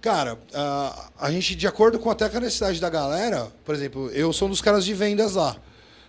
[0.00, 4.32] Cara, ah, a gente, de acordo com até a necessidade da galera, por exemplo, eu
[4.32, 5.56] sou um dos caras de vendas lá.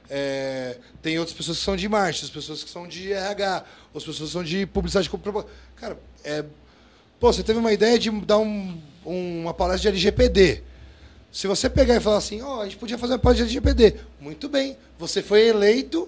[0.09, 3.63] É, tem outras pessoas que são de marketing, as pessoas que são de RH,
[3.93, 5.09] outras pessoas que são de publicidade.
[5.75, 6.43] Cara, é,
[7.19, 10.61] pô, você teve uma ideia de dar um- uma palestra de LGPD.
[11.31, 13.95] Se você pegar e falar assim, ó, a gente podia fazer uma palestra de LGPD.
[14.19, 16.07] Muito bem, você foi eleito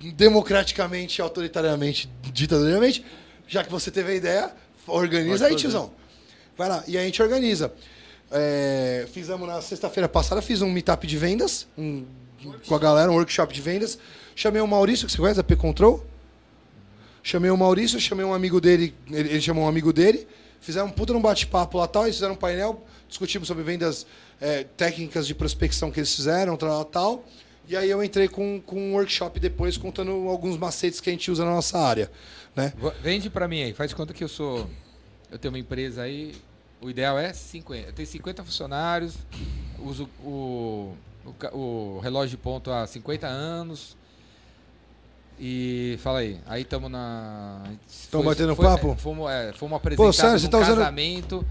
[0.00, 3.04] democraticamente, autoritariamente, ditadoriamente,
[3.46, 4.52] já que você teve a ideia,
[4.86, 5.90] organiza aí, tiozão.
[6.56, 6.84] Vai lá.
[6.86, 7.72] E aí a gente organiza.
[8.30, 12.04] É, fizemos na sexta-feira passada, fiz um meetup de vendas um-
[12.66, 13.98] com a galera, um workshop de vendas.
[14.36, 16.04] Chamei o Maurício, que você conhece, da P-Control.
[17.22, 20.26] Chamei o Maurício, chamei um amigo dele, ele, ele chamou um amigo dele.
[20.60, 24.06] Fizeram um puta num bate-papo lá tal, eles fizeram um painel, discutimos sobre vendas
[24.40, 27.24] é, técnicas de prospecção que eles fizeram, tal, tal.
[27.68, 31.30] E aí eu entrei com, com um workshop depois, contando alguns macetes que a gente
[31.30, 32.10] usa na nossa área.
[32.56, 32.72] Né?
[33.02, 34.68] Vende pra mim aí, faz conta que eu sou.
[35.30, 36.34] Eu tenho uma empresa aí,
[36.80, 37.88] o ideal é 50.
[37.88, 39.16] Eu tenho 50 funcionários,
[39.78, 40.94] uso o,
[41.52, 43.96] o, o relógio de ponto há 50 anos.
[45.38, 47.62] E fala aí, aí estamos na.
[48.10, 48.92] Tamo foi- batendo foi- papo?
[48.92, 51.46] é, Fomos, é, fomos apresentados você num tá usando- casamento.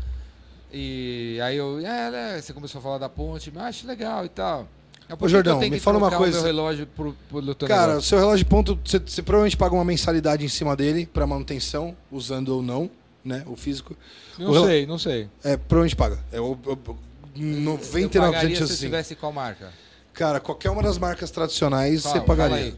[0.74, 1.80] E aí eu.
[1.80, 4.68] É, né, você começou a falar da ponte, mas acho legal e tal.
[5.08, 6.38] Que Jordão, me fala uma o coisa.
[6.38, 9.86] meu relógio pro, pro Cara, o seu relógio de ponto, você, você provavelmente paga uma
[9.86, 12.89] mensalidade em cima dele para manutenção, usando ou não,
[13.24, 13.43] né?
[13.45, 13.95] O físico.
[14.38, 15.30] Não o sei, não sei.
[15.43, 16.20] É, provavelmente paga.
[16.30, 16.97] É o, o, o
[17.38, 18.76] Eu 99% pagaria se assim.
[18.76, 19.72] tivesse qual marca?
[20.14, 22.76] Cara, qualquer uma das marcas tradicionais Fala, você pagaria.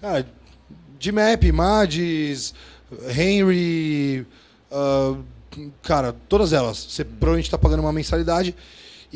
[0.00, 0.26] Cara,
[1.00, 2.52] Gmap, Madis,
[3.16, 4.26] Henry,
[4.70, 5.16] ah,
[5.82, 6.76] cara, todas elas.
[6.76, 8.54] Você provavelmente está pagando uma mensalidade.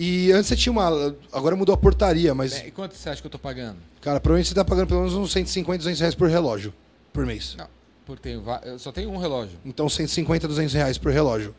[0.02, 1.14] E antes você tinha uma.
[1.30, 2.54] Agora mudou a portaria, mas.
[2.54, 3.76] É, E quanto você acha que eu tô pagando?
[4.00, 6.72] Cara, provavelmente você tá pagando pelo menos uns 150, 200 reais por relógio.
[7.12, 7.54] Por mês.
[7.58, 7.66] Não,
[8.06, 9.58] porque tenho eu só tenho um relógio.
[9.62, 11.54] Então 150, 200 reais por relógio.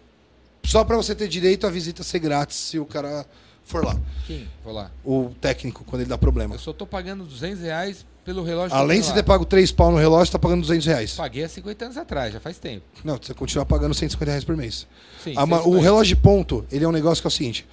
[0.63, 3.27] Só pra você ter direito a visita ser grátis se o cara
[3.63, 3.95] for lá.
[4.25, 4.47] Quem?
[4.63, 4.89] Vou lá.
[5.05, 6.55] O técnico, quando ele dá problema.
[6.55, 8.75] Eu só tô pagando 200 reais pelo relógio.
[8.75, 11.13] Além de você ter pago 3 pau no relógio, você tá pagando 200 reais.
[11.13, 12.85] Paguei há 50 anos atrás, já faz tempo.
[13.03, 14.87] Não, você continua pagando 150 reais por mês.
[15.23, 15.81] Sim, A o 150.
[15.81, 17.67] relógio de ponto, ele é um negócio que é o seguinte.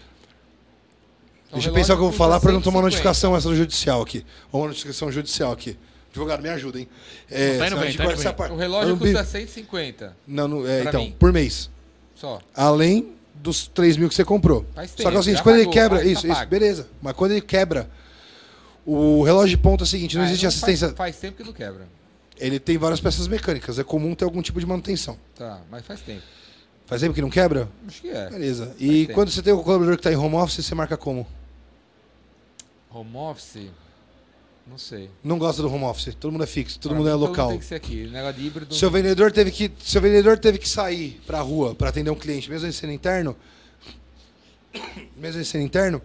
[1.49, 2.87] Então, Deixa eu pensar o que eu vou falar pra não tomar 150.
[2.87, 4.25] notificação essa judicial aqui.
[4.53, 5.77] Ou uma notificação judicial aqui.
[6.11, 6.89] Advogado, me ajuda, hein?
[7.31, 8.51] É, Tá indo senão a bem, tá indo bem.
[8.53, 11.15] O relógio não custa 150 Não, não, é, então, mim.
[11.19, 11.71] por mês.
[12.15, 12.41] só.
[12.55, 14.67] Além dos 3 mil que você comprou.
[14.75, 15.99] Faz Só que é o seguinte, quando ele pagou, quebra.
[16.01, 16.51] tá Isso, isso, pago.
[16.51, 16.89] beleza.
[17.01, 17.89] Mas quando ele quebra,
[18.85, 20.89] o relógio de ponto é o seguinte: não Ah, existe não assistência.
[20.89, 21.87] Faz, faz tempo que não quebra.
[22.37, 23.79] Ele tem várias peças mecânicas.
[23.79, 25.17] É comum ter algum tipo de manutenção.
[25.37, 26.23] Tá, mas faz tempo.
[26.89, 27.69] Faz tempo que não quebra?
[27.87, 28.31] Acho que é.
[28.31, 28.75] Beleza.
[28.79, 31.27] E quando você tem o colaborador que está em home office, você marca como?
[32.91, 33.69] Home office?
[34.67, 35.11] Não sei.
[35.23, 36.15] Não gosta do home office.
[36.15, 37.51] Todo mundo é fixo, todo Pra mundo é mim, local.
[37.51, 38.07] tem que ser aqui.
[38.07, 38.75] O negócio de híbrido.
[38.75, 42.51] Seu vendedor teve que, seu vendedor teve que sair pra rua para atender um cliente,
[42.51, 43.37] mesmo ele sendo interno,
[45.17, 46.01] mesmo ele sendo interno,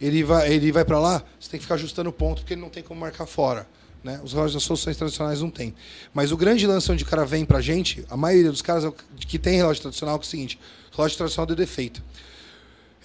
[0.00, 2.60] ele vai, ele vai para lá, você tem que ficar ajustando o ponto porque ele
[2.60, 3.66] não tem como marcar fora,
[4.02, 4.20] né?
[4.22, 5.74] Os relógios das soluções tradicionais não tem.
[6.12, 8.92] Mas o grande lance onde o cara vem pra gente, a maioria dos caras é
[9.18, 10.58] que tem relógio tradicional que é o seguinte,
[10.92, 12.02] relógio tradicional deu defeito.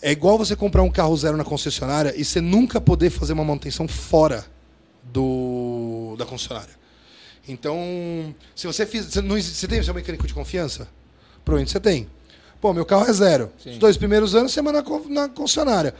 [0.01, 3.43] É igual você comprar um carro zero na concessionária e você nunca poder fazer uma
[3.43, 4.45] manutenção fora
[5.03, 6.76] do da concessionária.
[7.47, 9.09] Então, se você fizer.
[9.09, 10.88] Você, não, você tem seu mecânico de confiança?
[11.43, 12.07] Provavelmente você tem.
[12.59, 13.51] Pô, meu carro é zero.
[13.61, 13.72] Sim.
[13.72, 15.93] Os dois primeiros anos você manda na na concessionária.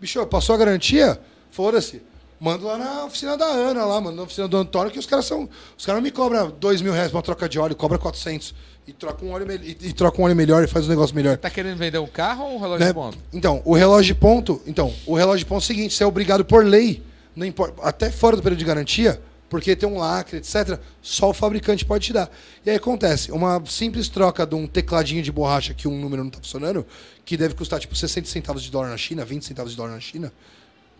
[0.00, 1.20] Bicho, passou a garantia?
[1.50, 2.02] Foda-se.
[2.42, 5.24] Manda lá na oficina da Ana, lá, manda na oficina do Antônio, que os caras
[5.26, 5.48] são.
[5.78, 8.52] Os caras não me cobram dois mil reais pra uma troca de óleo, cobra 400.
[8.84, 11.14] E troca um óleo, me- e, e troca um óleo melhor e faz um negócio
[11.14, 11.36] melhor.
[11.36, 12.86] Tá querendo vender um carro ou um relógio Né?
[12.88, 13.18] de ponto?
[13.32, 16.06] Então, o relógio de ponto, então, o relógio de ponto é o seguinte, você é
[16.06, 17.00] obrigado por lei,
[17.36, 21.32] não importa, até fora do período de garantia, porque tem um lacre, etc, só o
[21.32, 22.28] fabricante pode te dar.
[22.66, 26.28] E aí acontece, uma simples troca de um tecladinho de borracha que um número não
[26.30, 26.84] está funcionando,
[27.24, 30.00] que deve custar tipo 60 centavos de dólar na China, 20 centavos de dólar na
[30.00, 30.32] China,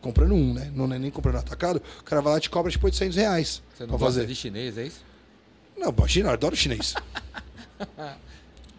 [0.03, 0.70] comprando um, né?
[0.74, 3.62] Não é nem comprando atacado, o cara vai lá e te cobra tipo 800 reais
[3.74, 4.27] Você não gosta fazer.
[4.27, 5.01] de chinês, é isso?
[5.79, 6.95] Não, China, eu adoro chinês.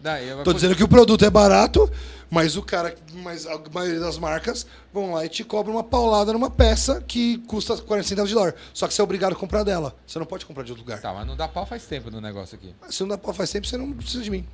[0.00, 1.90] Daí, Tô dizendo que o produto é barato,
[2.30, 6.30] mas o cara, mas a maioria das marcas vão lá e te cobram uma paulada
[6.32, 8.54] numa peça que custa 40 centavos de dólar.
[8.74, 9.96] Só que você é obrigado a comprar dela.
[10.06, 11.00] Você não pode comprar de outro lugar.
[11.00, 12.74] Tá, mas não dá pau faz tempo no negócio aqui.
[12.90, 14.46] Se não dá pau faz tempo, você não precisa de mim.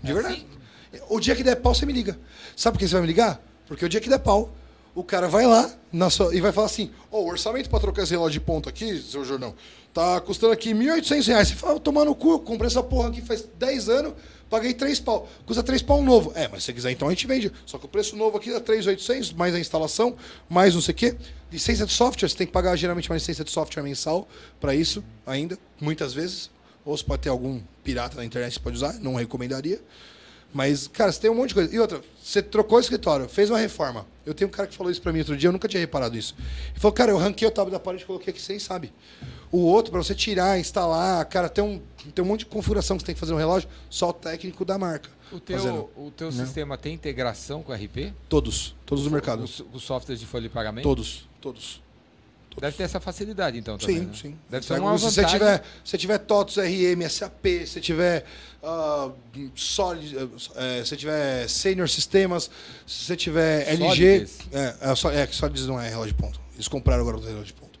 [0.00, 0.46] De É verdade.
[0.92, 1.02] assim?
[1.08, 2.16] O dia que der pau, você me liga.
[2.56, 3.40] Sabe por que você vai me ligar?
[3.66, 4.50] Porque o dia que der pau,
[4.94, 5.70] o cara vai lá
[6.10, 8.98] sua, e vai falar assim: Ó, o orçamento pra trocar esse relógio de ponto aqui,
[8.98, 9.54] seu Jordão,
[9.92, 11.48] tá custando aqui 1.800 reais.
[11.48, 14.14] Você fala, tomar no cu, comprei essa porra aqui faz 10 anos,
[14.50, 15.28] paguei 3 pau.
[15.46, 16.32] Custa 3 pau um novo.
[16.34, 17.52] É, mas se quiser, então a gente vende.
[17.64, 20.16] Só que o preço novo aqui é 3.800, mais a instalação,
[20.48, 21.16] mais não sei o quê.
[21.50, 24.26] Licença de software, você tem que pagar geralmente uma licença de software mensal
[24.60, 26.50] para isso ainda, muitas vezes.
[26.84, 29.80] Ou você pode ter algum pirata na internet que pode usar, não recomendaria.
[30.52, 31.74] Mas, cara, você tem um monte de coisa.
[31.74, 34.06] E outra, você trocou o escritório, fez uma reforma.
[34.24, 36.16] Eu tenho um cara que falou isso pra mim outro dia, eu nunca tinha reparado
[36.16, 36.34] isso.
[36.70, 38.92] Ele falou, cara, eu ranquei o tábua da parede e coloquei aqui, vocês sabem.
[39.50, 41.80] O outro, pra você tirar, instalar, cara, tem um,
[42.14, 44.64] tem um monte de configuração que você tem que fazer no relógio, só o técnico
[44.64, 45.10] da marca.
[45.32, 45.90] O teu, fazendo.
[45.96, 46.44] o teu Não.
[46.44, 48.12] sistema tem integração com o RP?
[48.28, 49.42] Todos, todos do mercado.
[49.42, 50.84] Os, os softwares de folha de pagamento?
[50.84, 51.80] Todos, todos.
[52.60, 54.12] Deve ter essa facilidade, então, também, Sim, né?
[54.14, 54.38] sim.
[54.48, 58.24] Deve ser Se uma se você tiver, se você tiver TOTOS RM, SAP, se tiver
[58.62, 59.10] ah,
[59.54, 62.50] Solid, eh, se você tiver Senior Sistemas,
[62.86, 66.40] se você tiver LG, é, é, é que Solids não é relógio de ponto.
[66.54, 67.78] Eles compraram agora o relógio de ponto.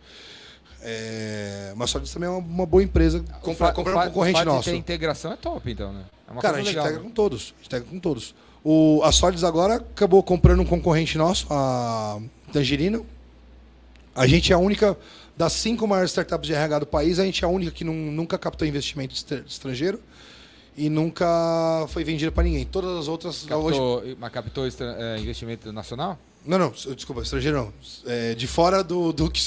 [0.82, 3.24] É, mas Solids também é uma, uma boa empresa.
[3.40, 4.70] Comprar, comprar um concorrente nosso.
[4.70, 6.04] Ter integração é top, então, né?
[6.26, 6.86] É uma Cara, a gente legal.
[6.86, 7.54] integra com todos.
[7.54, 8.34] A gente integra com todos.
[8.64, 12.18] O, a Solids agora acabou comprando um concorrente nosso, a
[12.52, 13.06] Tangerino.
[14.14, 14.96] A gente é a única,
[15.36, 18.10] das cinco maiores startups de RH do país, a gente é a única que nun-
[18.12, 20.00] nunca captou investimento estra- estrangeiro
[20.76, 22.64] e nunca foi vendida para ninguém.
[22.64, 23.42] Todas as outras.
[23.50, 26.18] hoje- Captou, mas captou é, investimento nacional?
[26.44, 27.72] não, não, desculpa, estrangeiro não.
[28.04, 29.40] É, de fora do, do que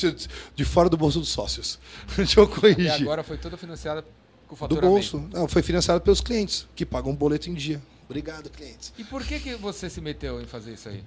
[0.55, 1.77] de fora do bolso dos sócios.
[2.15, 2.91] Deixa eu E corrigir.
[3.03, 4.01] agora foi toda financiada
[4.47, 4.89] com do faturamento.
[4.91, 5.29] bolso.
[5.33, 7.81] Não, foi financiado pelos clientes, que pagam um boleto em dia.
[8.07, 8.93] Obrigado, clientes.
[8.97, 11.03] E por que, que você se meteu em fazer isso aí?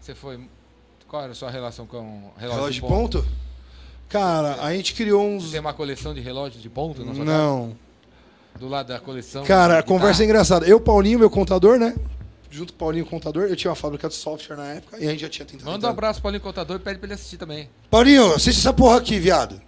[0.00, 0.38] Você foi.
[1.14, 3.24] Qual era a sua relação com relógio, Relógio de ponto?
[4.08, 5.52] Cara, a gente criou uns.
[5.52, 7.66] Tem uma coleção de relógios de ponto na sua Não.
[7.68, 8.58] casa?
[8.58, 9.44] Do lado da coleção?
[9.44, 10.66] Cara, conversa é engraçada.
[10.66, 11.94] Eu, Paulinho, meu contador, né?
[12.50, 15.10] Junto com o Paulinho, contador, eu tinha uma fábrica de software na época e a
[15.12, 15.70] gente já tinha tentado.
[15.70, 17.70] Manda um abraço pro Paulinho Contador e pede pra ele assistir também.
[17.88, 19.62] Paulinho, assiste essa porra aqui, viado.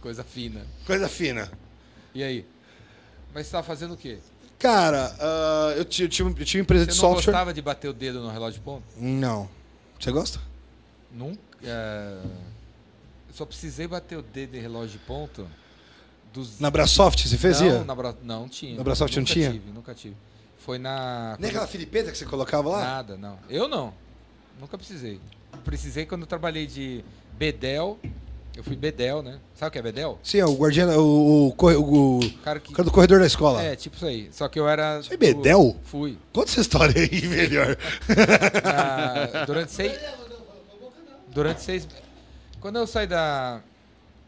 [0.00, 0.64] Coisa fina.
[0.86, 1.50] Coisa fina.
[2.14, 2.46] E aí?
[3.34, 4.18] Mas você tá fazendo o quê?
[4.58, 6.28] Cara, ah, eu, ti- eu tive
[6.60, 7.32] empresa de Você não software.
[7.32, 8.82] gostava de bater o dedo no relógio de ponto?
[8.96, 9.48] Não.
[10.00, 10.40] Você gosta?
[11.12, 11.38] Nunca.
[11.62, 12.18] é,
[13.28, 15.46] Eu só precisei bater o dedo em relógio de ponto
[16.32, 16.58] dos.
[16.60, 17.78] Na Brasoft você fazia?
[17.78, 18.14] Não, na Bra...
[18.22, 18.76] não tinha.
[18.76, 19.52] Na Brasoft não tinha?
[19.52, 20.16] Tive, nunca tive.
[20.58, 21.36] Foi na.
[21.38, 22.80] Nem aquela filipeta que você colocava lá?
[22.80, 23.38] Nada, não.
[23.48, 23.94] Eu não.
[24.60, 25.20] Nunca precisei.
[25.64, 27.04] Precisei quando eu trabalhei de
[27.38, 27.98] Bedel.
[28.58, 29.38] Eu fui Bedel, né?
[29.54, 30.18] Sabe o que é Bedel?
[30.20, 32.72] Sim, é o guardião, o, o, o, O cara que.
[32.72, 33.62] cara do corredor da escola.
[33.62, 34.28] É, tipo isso aí.
[34.32, 35.00] Só que eu era.
[35.00, 35.76] Você foi Bedel?
[35.84, 36.18] Fui.
[36.32, 37.76] Conta essa história aí melhor.
[38.64, 39.96] Na- durante seis.
[41.28, 41.86] Durante seis.
[42.60, 43.60] Quando eu saí da.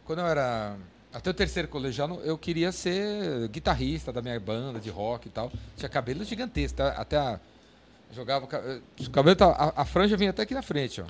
[0.04, 0.76] Quando eu era.
[1.12, 5.50] Até o terceiro colegial, eu queria ser guitarrista da minha banda de rock e tal.
[5.76, 6.76] Tinha cabelo gigantesco.
[6.78, 6.90] tá?
[6.90, 7.40] Até a.
[8.14, 8.44] Jogava.
[8.44, 8.62] o ca-
[9.00, 11.04] O cabelo tava, a, a franja vinha até aqui na frente, ó.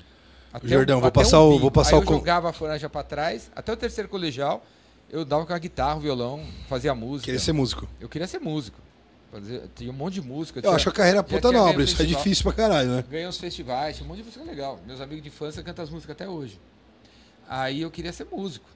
[0.53, 1.61] Até Jordão, o- vou passar o- umbigo.
[1.63, 3.51] vou passar Aí o eu jogava a franja pra trás.
[3.55, 4.65] Até o terceiro colegial,
[5.11, 7.27] eu dava com a guitarra, o violão, fazia música.
[7.27, 7.89] Queria ser músico.
[8.01, 8.79] Eu queria ser músico.
[9.77, 10.59] Tinha um monte de música.
[10.59, 13.05] Eu tinha- acho a carreira puta nobre, isso é difícil pra caralho, né?
[13.09, 14.81] Ganhei uns festivais, tinha um monte de música legal.
[14.85, 16.61] Meus amigos de infância cantam as músicas até hoje.
[17.49, 18.67] Aí eu queria ser músico.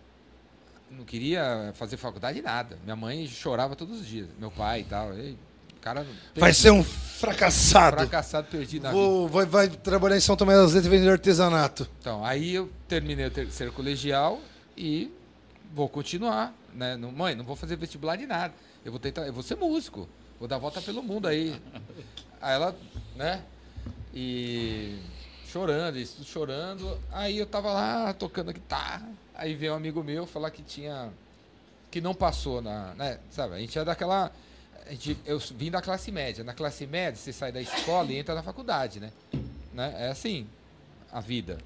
[0.90, 2.78] Não queria fazer faculdade nada.
[2.84, 4.28] Minha mãe chorava todos os dias.
[4.38, 5.12] Meu pai e tal.
[5.18, 5.36] E,
[5.84, 7.98] cara, Vai ser um fracassado.
[7.98, 9.00] fracassado perdido na vida.
[9.02, 11.86] Vou, vai, vai trabalhar em São Tomé das Letras vendendo artesanato.
[12.00, 14.40] Então, aí eu terminei o terceiro colegial
[14.74, 15.12] e
[15.74, 16.54] vou continuar.
[16.72, 16.96] Né?
[16.96, 18.54] Não, mãe, não vou fazer vestibular de nada.
[18.82, 20.08] Eu vou tentar, eu vou ser músico.
[20.38, 21.60] Vou dar a volta pelo mundo aí.
[22.40, 22.74] Aí ela,
[23.14, 23.42] né?
[24.12, 24.98] E
[25.46, 26.98] chorando, isso chorando.
[27.12, 29.06] Aí eu tava lá tocando a guitarra.
[29.34, 31.10] Aí veio um amigo meu falar que tinha.
[31.90, 32.94] que não passou na.
[32.94, 33.18] Né?
[33.30, 34.32] Sabe, a gente é daquela.
[35.24, 36.44] Eu vim da classe média.
[36.44, 39.10] Na classe média, você sai da escola e entra na faculdade, né?
[39.72, 39.94] né?
[39.98, 40.46] É assim
[41.12, 41.58] a vida.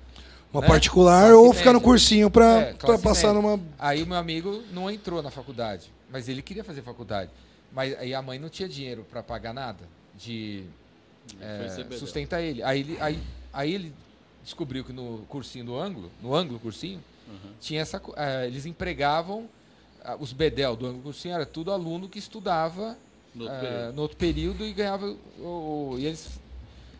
[0.53, 0.69] Uma Né?
[0.69, 1.85] particular Classe ou ficar no média.
[1.85, 2.73] cursinho pra, É,
[3.03, 3.43] passar média.
[3.43, 3.61] numa.
[3.79, 7.31] Aí o meu amigo não entrou na faculdade, mas ele queria fazer faculdade.
[7.73, 9.85] Mas aí a mãe não tinha dinheiro para pagar nada
[10.17, 10.65] de
[11.41, 12.63] é, sustentar ele.
[12.63, 13.19] Aí ele, aí,
[13.53, 13.93] aí ele
[14.43, 17.51] descobriu que no cursinho do ângulo, no ângulo cursinho, Uhum.
[17.61, 19.47] tinha essa, eh, eles empregavam
[20.03, 22.97] ah, os bedel do ângulo cursinho era tudo aluno que estudava
[23.39, 23.93] No outro período.
[23.95, 25.07] no outro período e ganhava
[25.39, 25.43] o,
[25.93, 26.29] o- e eles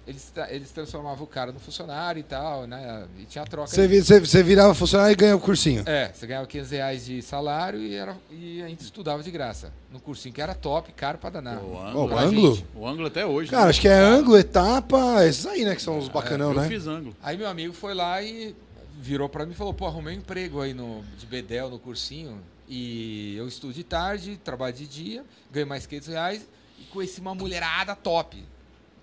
[0.07, 3.05] eles, eles transformavam o cara no funcionário e tal, né?
[3.19, 3.69] E tinha a troca.
[3.69, 5.83] Você, virava funcionário e ganhava o cursinho.
[5.85, 9.71] É, você ganhava 500 reais de salário e, era, e a gente estudava de graça.
[9.93, 11.59] No cursinho que era top, caro pra danar.
[11.63, 12.67] O ângulo, o ângulo?
[12.75, 13.51] o ângulo até hoje.
[13.51, 13.69] Cara, né?
[13.69, 15.75] acho que é ângulo, etapa, esses aí, né?
[15.75, 16.69] Que são os bacanão, É, eu né?
[16.69, 17.15] fiz ângulo.
[17.23, 18.57] Aí meu amigo foi lá e
[18.99, 22.41] virou pra mim e falou, pô, arrumei um emprego aí no, de Bedel, no cursinho,
[22.69, 27.35] e eu estudo de tarde, trabalho de dia, ganho mais 500 reais, e conheci uma
[27.35, 28.43] mulherada top.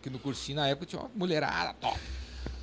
[0.02, 2.00] Que no cursinho, na época, tinha uma mulherada top.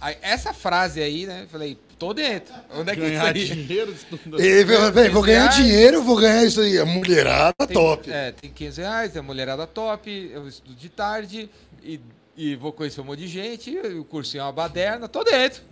[0.00, 2.52] Aí, essa frase aí, né, eu falei, tô dentro.
[2.74, 3.44] Onde é que é isso Ganhar aí?
[3.44, 4.40] dinheiro estudando.
[4.40, 5.56] Ele falou, "Bem, vou ganhar reais.
[5.56, 6.78] dinheiro, vou ganhar isso aí.
[6.78, 8.10] A mulherada Tem- top.
[8.10, 11.48] É, tem 500 reais, é mulherada top, eu estudo de tarde
[11.84, 12.00] e,
[12.36, 15.62] e vou conhecer um monte de gente, e o cursinho é uma baderna, tô dentro.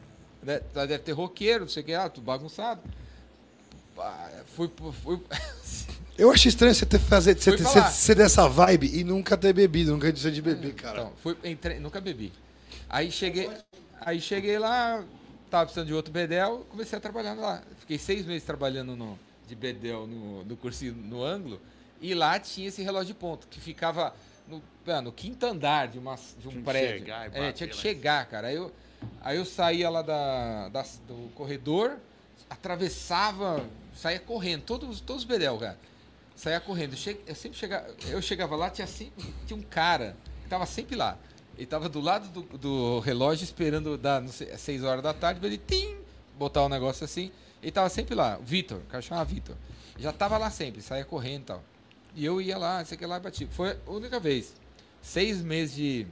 [0.42, 0.60] Né?
[0.74, 2.80] Deve ter roqueiro, não sei o que, ah, tudo bagunçado.
[4.00, 4.70] Pá, Fui,
[5.02, 5.20] fui,
[6.16, 9.52] Eu acho estranho você ter fazer, você, ter, você ser dessa vibe e nunca ter
[9.52, 11.00] bebido, nunca ser de beber, cara.
[11.00, 12.32] Então, fui, entrei, nunca bebi.
[12.88, 13.50] Aí cheguei,
[14.00, 15.04] aí cheguei lá,
[15.50, 17.62] tava precisando de outro bedel, comecei a trabalhar lá.
[17.78, 19.18] Fiquei seis meses trabalhando no,
[19.48, 21.60] de bedel no, no cursinho no ângulo,
[22.00, 24.14] e lá tinha esse relógio de ponto, que ficava
[24.48, 26.98] no, ah, no quinto andar de, uma, de um Tinha que prédio.
[26.98, 28.48] chegar e é, bater tinha que chegar, cara.
[28.48, 28.72] Aí eu,
[29.22, 31.96] aí eu saía lá da, da- do corredor,
[32.48, 33.64] atravessava,
[34.00, 35.78] saía correndo, todos, todos os bedel, cara.
[36.34, 36.96] Saía correndo.
[37.26, 41.18] Eu sempre chegava, eu chegava lá, tinha sempre tinha um cara que tava sempre lá.
[41.56, 45.44] Ele tava do lado do, do relógio esperando dar, não sei, 6 horas da tarde,
[45.44, 45.98] ele tim,
[46.38, 47.30] botar o negócio assim.
[47.62, 49.54] Ele tava sempre lá, Vitor, o cara chamava Vitor.
[49.98, 51.64] Já tava lá sempre, saía correndo e tal.
[52.14, 53.46] E eu ia lá, sei que lá e bati.
[53.50, 54.54] Foi a única vez.
[55.02, 56.06] Seis meses de.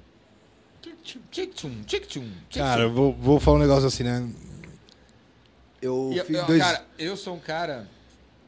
[1.30, 2.30] Tic-tum, tic-tum.
[2.52, 4.30] Cara, eu vou, vou falar um negócio assim, né?
[5.80, 6.58] Eu E fiz eu- dois.
[6.62, 7.88] Cara, eu sou um cara.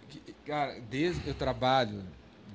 [0.09, 2.02] que- cara, desde eu trabalho,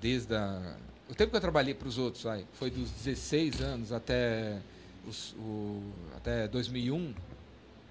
[0.02, 0.76] desde a,
[1.10, 4.60] o tempo que eu trabalhei para os outros, vai, foi dos 16 anos até,
[5.08, 5.82] os, o,
[6.18, 7.14] até 2001.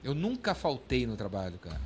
[0.02, 1.80] Eu nunca faltei no trabalho, cara.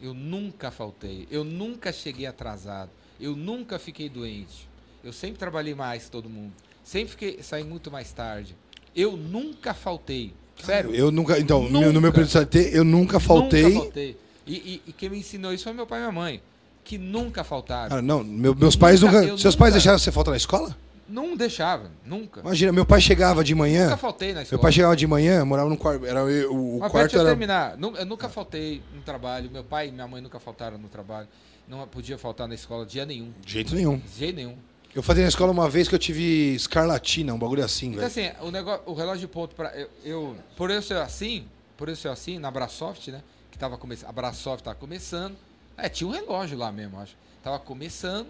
[0.00, 1.26] Eu nunca faltei.
[1.30, 2.90] Eu nunca cheguei atrasado.
[3.18, 4.68] Eu nunca fiquei doente.
[5.02, 6.52] Eu sempre trabalhei mais que todo mundo.
[6.84, 8.54] Sempre fiquei, saí muito mais tarde.
[8.94, 10.32] Eu nunca faltei.
[10.62, 10.94] Sério.
[10.94, 11.38] Eu nunca.
[11.38, 12.12] Então, no meu- no meu Nunca.
[12.12, 13.62] período de CLT, eu nunca faltei.
[13.64, 14.16] Nunca faltei.
[14.46, 16.42] E, e- e quem me ensinou isso foi meu pai e minha mãe,
[16.84, 17.88] que nunca faltaram.
[17.90, 19.28] Cara, não, meu- meus pais Nunca, nunca.
[19.32, 20.76] eu Seus nunca- pais deixaram você faltar na escola?
[21.06, 22.40] Não deixava, nunca.
[22.40, 23.84] Imagina, meu pai chegava de manhã.
[23.84, 24.56] Nunca faltei na escola.
[24.58, 26.06] Meu pai chegava de manhã, morava num quarto.
[26.06, 27.76] Era, o, o Mas quarto deixa eu terminar.
[27.98, 29.50] Eu nunca faltei no trabalho.
[29.50, 31.28] Meu pai e minha mãe nunca faltaram no trabalho.
[31.68, 33.32] Não podia faltar na escola dia nenhum.
[33.44, 33.98] De jeito nenhum.
[33.98, 34.56] De jeito nenhum.
[34.94, 38.30] Eu fazia na escola uma vez que eu tive escarlatina, um bagulho assim, Então, velho.
[38.30, 41.88] assim, o, negócio, o relógio de ponto, pra, eu, eu- por eu ser assim, por
[41.88, 43.20] eu ser assim, na Brasoft, né?
[43.50, 45.36] Que tava começando, a Brasoft tava começando.
[45.76, 47.16] É, tinha um relógio lá mesmo, acho.
[47.42, 48.28] Tava começando.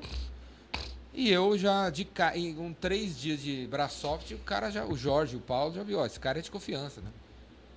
[1.12, 2.36] E eu já, de ca...
[2.36, 5.98] em um, três dias de Brasoft, o cara já, o Jorge, o Paulo, já viu,
[5.98, 7.10] ó, esse cara é de confiança, né?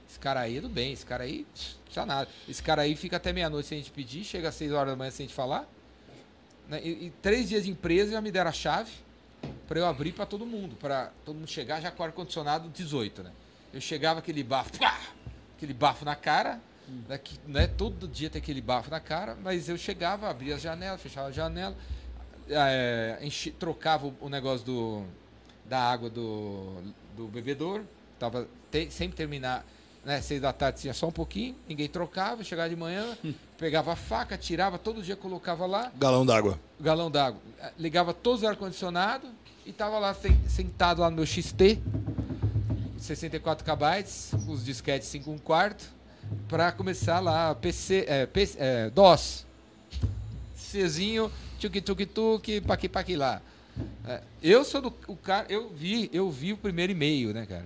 [0.09, 2.29] Esse cara aí é do bem, esse cara aí, não precisa nada.
[2.47, 4.95] Esse cara aí fica até meia-noite sem a gente pedir, chega às seis horas da
[4.97, 5.69] manhã sem a gente falar.
[6.69, 6.81] Né?
[6.83, 8.91] E, e três dias de empresa já me deram a chave
[9.67, 13.31] para eu abrir para todo mundo, para todo mundo chegar já com ar-condicionado 18, né?
[13.73, 14.99] Eu chegava aquele bafo, pá!
[15.55, 16.59] aquele bafo na cara,
[17.09, 17.17] né?
[17.17, 17.67] que, né?
[17.67, 21.31] todo dia tem aquele bafo na cara, mas eu chegava, abria a janela, fechava a
[21.31, 21.75] janela,
[22.49, 25.03] é, enchi- trocava o, negócio do,
[25.65, 26.75] da água do,
[27.15, 27.87] do bebedouro,
[28.17, 29.65] tava, te- sempre terminar,
[30.07, 30.21] né?
[30.21, 33.17] Seis da tarde tinha só um pouquinho, ninguém trocava, chegava de manhã,
[33.59, 36.57] pegava a faca, tirava, todo dia colocava lá, Galão d'água.
[36.79, 37.41] galão d'água.
[37.59, 39.27] Eh, Ligava todos os ar-condicionado
[39.65, 41.79] e tava lá sen- sentado lá no meu XT,
[42.97, 44.05] 64 KB,
[44.45, 45.85] com os disquetes 5 1 quarto,
[46.47, 49.45] para começar lá PC, é, PC é, DOS.
[50.57, 53.41] Czinho, tchuki tchuki tuki, paqui paqui lá.
[54.05, 57.65] É, eu sou do o cara, eu vi, eu vi o primeiro e-mail, né, cara?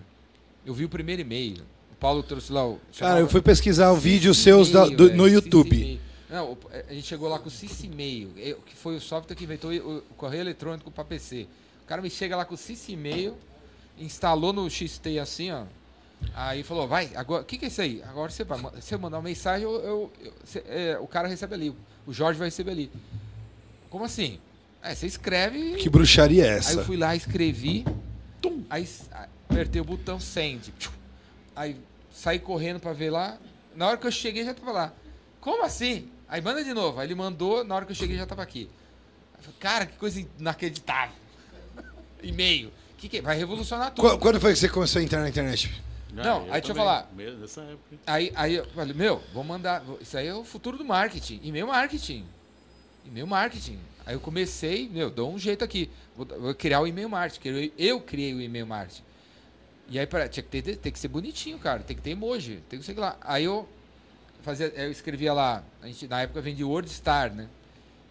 [0.66, 1.64] Eu vi o primeiro e-mail.
[2.02, 5.23] Paulo trouxe lá o Cara, eu fui pesquisar o vídeo seus da- do- velho, no
[5.26, 6.02] Cici YouTube.
[6.28, 6.57] Não, o-
[6.90, 9.72] a gente chegou lá com o Cici Mail, eh, que foi o software que inventou
[9.72, 11.45] o, correio eletrônico para PC.
[11.84, 13.36] O cara me chega lá com o Cici Mail,
[13.99, 15.64] instalou no XT assim, ó.
[16.34, 18.02] Aí falou, vai, agora, o que, que é isso aí?
[18.07, 21.28] Agora você vai, se eu mandar uma mensagem, eu, eu- eu- cê- é, o cara
[21.28, 21.76] recebe ali,
[22.07, 22.91] o Jorge vai receber ali.
[23.91, 24.40] Como assim?
[24.82, 25.76] É, você escreve.
[25.76, 26.84] Que bruxaria é Aí eu essa?
[26.84, 27.86] fui lá, escrevi,
[28.72, 30.73] aí s- a- apertei o botão send.
[31.56, 31.76] Aí
[32.12, 33.38] saí correndo pra ver lá.
[33.76, 34.94] Na hora que eu cheguei já tava lá.
[35.40, 36.10] Como assim?
[36.28, 37.00] Aí manda de novo.
[37.00, 38.70] Aí ele mandou, na hora que eu cheguei já tava aqui.
[39.40, 41.16] Falei, cara, que coisa inacreditável.
[42.22, 42.72] E-mail.
[42.98, 43.22] Que que é?
[43.22, 44.08] Vai revolucionar tudo.
[44.10, 45.82] Qu- Quando foi que você começou a entrar na internet?
[46.14, 47.10] Não, eu aí deixa eu falar.
[47.16, 47.98] Nessa época.
[48.06, 49.82] Aí, aí eu falei, meu, vou mandar.
[50.02, 51.40] Isso aí é o futuro do marketing.
[51.42, 52.26] E-mail marketing.
[53.06, 53.80] E-mail marketing.
[54.06, 55.90] Aí eu comecei, meu, dou um jeito aqui.
[56.16, 57.48] Vou, vou criar o e-mail marketing.
[57.48, 59.04] Eu, eu criei o e-mail marketing.
[59.92, 61.80] E aí pra, tinha que ter, tem que ser bonitinho, cara.
[61.80, 62.64] Tem que ter emoji.
[62.70, 63.18] Tem que ser lá.
[63.22, 63.68] Aí eu
[64.42, 65.64] fazia, eu escrevia lá.
[65.82, 67.48] A gente, na época vendia WordStar, né?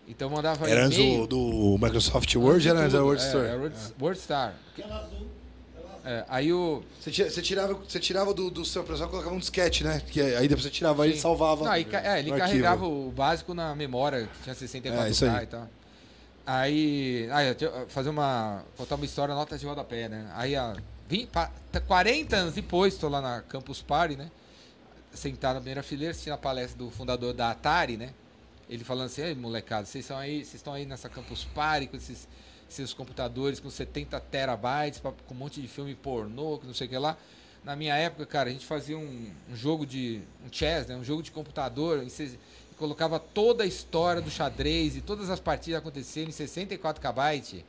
[0.06, 3.08] Então eu mandava Era antes do, do Microsoft Word, era antes da tudo.
[3.08, 4.54] Word É, era Word- WordStar.
[6.04, 6.82] É, aí o.
[6.98, 10.00] Você tira- Você tirava, você tirava do, do seu pessoal e colocava um disquete, né?
[10.10, 11.64] Que aí depois você tirava e salvava.
[11.64, 13.08] Não, aí é, ele carregava arquivo.
[13.08, 15.44] o básico na memória, que tinha 64K É, isso aí.
[15.44, 15.68] e tal.
[16.46, 20.26] Aí, aí eu tinha- fazer uma, contar uma história, nota de rodapé, né?
[20.34, 20.74] Aí, a
[21.10, 24.30] 20, pa- tá 40 anos depois, estou lá na Campus Party, né?
[25.12, 28.14] Sentado na primeira fileira, assistindo a palestra do fundador da Atari, né?
[28.68, 32.28] Ele falando assim, molecada, vocês estão aí, vocês estão aí nessa Campus Party com esses
[32.68, 36.86] seus computadores com 70 terabytes, pra- com um monte de filme pornô, que não sei
[36.86, 37.16] o que lá.
[37.64, 40.22] Na minha época, cara, a gente fazia um, um jogo de.
[40.46, 40.94] um chess, né?
[40.96, 42.38] Um jogo de computador, e e
[42.78, 47.64] colocava toda a história do xadrez e todas as partidas acontecendo em 64 KB.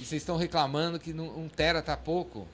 [0.00, 2.48] E vocês estão reclamando que não- um tera tá pouco.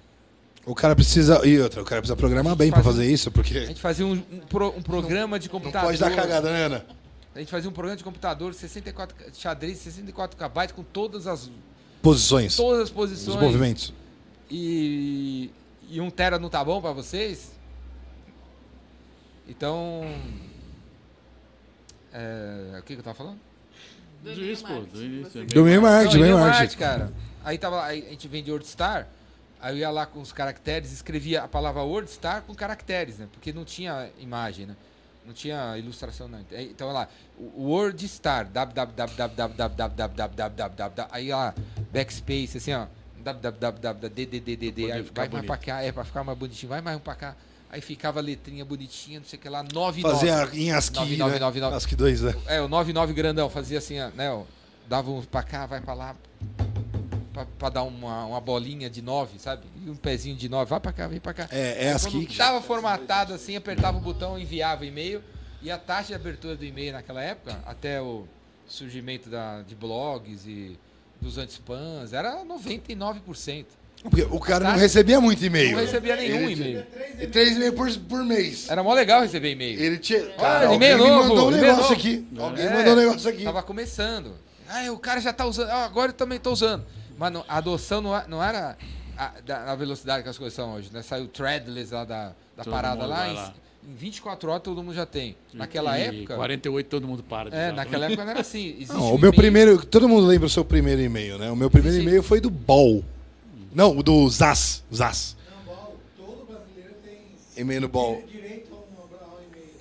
[0.64, 1.47] O cara precisa.
[1.47, 3.66] E outra, o cara precisa programar bem pra Faz- fazer isso, A porque.
[3.66, 5.89] gente fazia um, um pro- um programa de Não computador.
[5.89, 6.86] pode dar cagada, né, Ana?
[7.35, 11.48] A gente fazia um programa de computador 64 ca- xadrez 64 KB com todas as
[12.02, 12.56] Posições.
[12.56, 13.40] todas as Os posições.
[13.40, 13.93] movimentos.
[14.51, 15.51] E,
[15.89, 17.52] e um tera não tá bom pra vocês?
[19.48, 20.02] Então.
[22.12, 23.39] é, o que, que eu tava falando?
[24.24, 26.78] Do Do isso, pô, do início, Do meio marketing, Não, meio marketing.
[26.78, 27.12] cara.
[27.47, 29.06] Aí tava aí a gente vendia WordStar,
[29.60, 33.28] aí eu ia lá com os caracteres, escrevia a palavra WordStar com caracteres, né?
[33.31, 34.74] Porque não tinha imagem, né?
[35.24, 36.40] Não tinha ilustração, não.
[36.51, 37.09] Então, olha lá,
[37.56, 39.97] WordStar, www,
[41.12, 41.55] aí lá,
[41.93, 42.86] backspace, assim, ó,
[43.18, 47.14] www, aí vai mais pra cá, é pra ficar mais bonitinho, vai mais um pra
[47.14, 47.36] cá.
[47.70, 50.02] Aí ficava a letrinha bonitinha, não sei o que lá, 99.
[50.02, 51.70] Fazia em ASCII, 9999.
[51.70, 51.77] né?
[51.77, 52.35] ASCII 2, né?
[52.47, 54.32] É, o 99 grandão, fazia assim, ó, né?
[54.32, 54.43] ó,
[54.89, 56.16] dava um pra cá, vai pra lá.
[57.37, 59.67] Pra, pra dar uma, uma bolinha de 9, sabe?
[59.85, 61.47] E um pezinho de 9, vai pra cá, vem pra cá.
[61.53, 62.11] É, é Aí ASCII.
[62.11, 65.23] Quando tava formatado assim, apertava o botão, enviava o e-mail.
[65.61, 68.27] E a taxa de abertura do e-mail naquela época, até o
[68.67, 70.79] surgimento da, de blogs e
[71.21, 73.67] dos anti-spams, era 99%.
[74.03, 75.73] Porque o cara não recebia muito e-mail.
[75.73, 76.87] Não recebia nenhum e-mail.
[77.21, 78.71] E três e-mails por, por mês.
[78.71, 79.79] Era mó legal receber e-mail.
[79.79, 80.25] Ele tinha.
[80.37, 81.95] Cara, alguém e-mail novo, mandou um e-mail negócio novo.
[81.95, 82.29] aqui.
[82.39, 83.45] Alguém É, mandou um negócio aqui.
[83.45, 84.47] Tava começando.
[84.69, 85.69] Ah, o cara já tá usando.
[85.71, 86.85] Ah, agora eu também tô usando.
[87.18, 88.76] Mas não- a adoção não, a- não era
[89.16, 91.02] a, da, a velocidade que as coisas são hoje, né?
[91.02, 93.55] Saiu o threadless lá da, da Todo parada lá em, lá.
[93.88, 95.36] Em 24 horas todo mundo já tem.
[95.55, 96.34] Naquela E época.
[96.36, 97.72] 48 todo mundo para de É, usar.
[97.76, 98.70] naquela época não era assim.
[98.74, 99.84] Existe Não, um o meu primeiro.
[99.86, 101.51] Todo mundo lembra o seu primeiro e-mail, né?
[101.51, 103.02] O meu primeiro e-mail foi do Ball.
[103.72, 104.82] Não, o do Zaz.
[104.93, 105.36] Zaz.
[105.66, 107.18] Não, bom, todo brasileiro tem
[107.56, 108.22] E-mail no Ball.
[108.26, 108.66] direito.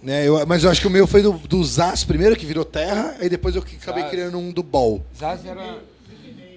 [0.04, 2.64] Né, eu- mas eu acho que o meu foi do, do Zaz primeiro, que virou
[2.64, 4.12] terra, aí depois eu acabei Zaz.
[4.14, 5.04] criando um do Ball.
[5.18, 5.80] Zaz era.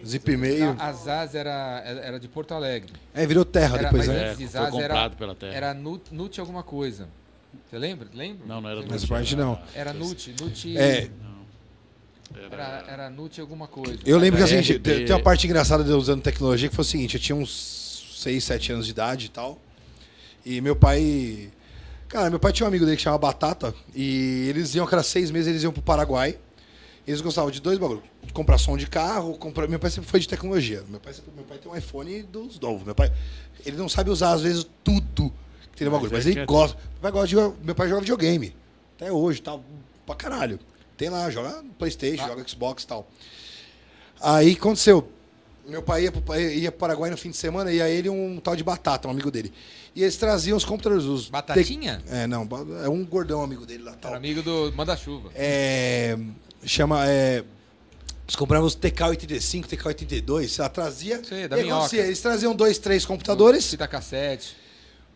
[0.08, 0.74] Zip e-mail.
[0.78, 2.92] A Zaz era, era de Porto Alegre.
[3.14, 4.22] É, virou terra Era- depois, mas né?
[4.22, 5.54] É, antes de foi Zaz comprado era, pela Terra.
[5.54, 7.08] era Nut, Nut alguma coisa.
[7.68, 8.08] Você lembra?
[8.14, 8.46] Lembra?
[8.46, 9.60] Não, não era Nessa Nut, parte era- não.
[9.74, 10.34] Era Nut.
[10.40, 11.08] Nut É,
[12.50, 13.98] era, era Nut alguma coisa.
[14.04, 16.82] eu lembro que assim, tem tem uma parte engraçada de eu usando tecnologia que foi
[16.82, 19.58] o seguinte, eu tinha uns 6, 7 anos de idade e tal.
[20.44, 21.50] E meu pai.
[22.08, 23.74] Cara, meu pai tinha um amigo dele que chamava Batata.
[23.94, 26.38] E eles iam, a cada seis meses, eles iam pro Paraguai.
[27.06, 28.02] Eles gostavam de dois bagulhos.
[28.32, 29.66] Comprar som de carro, comprar.
[29.68, 30.84] Meu pai sempre foi de tecnologia.
[30.88, 32.84] Meu pai, sempre- meu pai tem um iPhone dos novos.
[32.84, 33.12] Meu pai.
[33.66, 35.32] Ele não sabe usar, às vezes, tudo
[35.72, 36.12] que tem no Mas bagulho.
[36.12, 36.76] é Mas ele gosta.
[36.92, 38.54] Meu pai, gosta de, meu pai joga videogame.
[38.96, 39.64] Até hoje, tal.
[40.06, 40.58] Pra caralho.
[40.96, 42.28] Tem lá, joga Playstation, Ah.
[42.28, 43.08] joga Xbox e tal.
[44.20, 45.08] Aí aconteceu.
[45.66, 48.40] Meu pai ia pro, ia pro Paraguai no fim de semana e aí ele um
[48.42, 49.52] tal de Batata, um amigo dele.
[49.94, 51.04] E eles traziam os computadores.
[51.04, 52.02] Os Batatinha?
[52.08, 52.48] É, não.
[52.84, 53.92] É um gordão amigo dele lá.
[53.92, 54.10] Tal.
[54.12, 55.30] Era amigo do Manda-Chuva.
[55.34, 56.16] É,
[56.64, 57.06] chama.
[57.06, 57.44] É,
[58.28, 61.24] eles compravam os TK85, TK82, sei lá, trazia.
[61.24, 61.96] Sei, da e minhoca.
[61.96, 64.54] Eles traziam dois, três computadores, Fita cassete.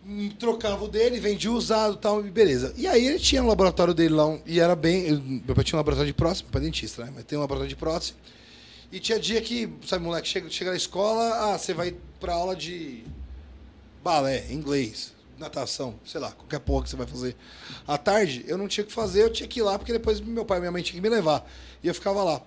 [0.07, 2.73] hum, trocava o dele, vendia o usado e tal, beleza.
[2.75, 5.43] E aí ele tinha um laboratório dele lá, e era bem.
[5.47, 7.13] Meu pai tinha um laboratório de prótese, meu pai é dentista, né?
[7.15, 8.15] Mas tem um laboratório de prótese.
[8.91, 12.57] E tinha dia que, sabe, moleque, chega, chega na escola, ah, você vai pra aula
[12.57, 13.05] de
[14.03, 17.37] balé, inglês, natação, sei lá, qualquer porra que você vai fazer.
[17.87, 20.19] À tarde, eu não tinha o que fazer, eu tinha que ir lá, porque depois
[20.19, 21.47] meu pai e minha mãe tinham que me levar.
[21.83, 22.41] E eu ficava lá.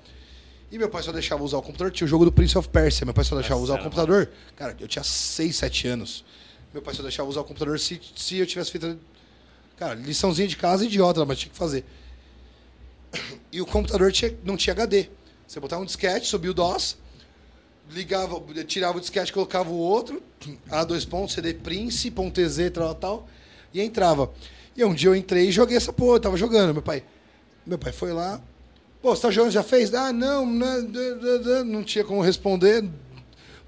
[0.71, 3.05] E meu pai só deixava usar o computador, tinha o jogo do Prince of Persia,
[3.05, 4.29] meu pai só deixava usar o computador.
[4.55, 6.25] Cara, eu tinha 6, 7 anos.
[6.73, 8.99] Meu pai só deixava usar o computador se, se eu tivesse feito.
[9.77, 11.85] Cara, liçãozinha de casa idiota, mas tinha que fazer.
[13.51, 15.07] E o computador tinha, não tinha HD.
[15.47, 16.97] Você botava um disquete, subia o DOS,
[17.91, 20.21] ligava, tirava o disquete, colocava o outro,
[20.69, 23.27] A dois pontos, CD Prince, ponto .ez, tal, tal,
[23.73, 24.31] e entrava.
[24.75, 26.73] E um dia eu entrei e joguei essa porra, eu tava jogando.
[26.73, 27.03] Meu pai,
[27.65, 28.41] meu pai foi lá,
[29.05, 29.93] pô, tá jogando, já fez?
[29.93, 32.83] Ah, não, não, não, não, não tinha como responder.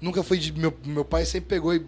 [0.00, 0.52] Nunca fui de.
[0.52, 1.86] Meu, meu pai sempre pegou e.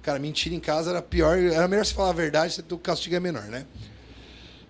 [0.00, 1.36] Cara, mentira em casa era pior.
[1.36, 3.66] Era melhor você falar a verdade, o castigo é menor, né?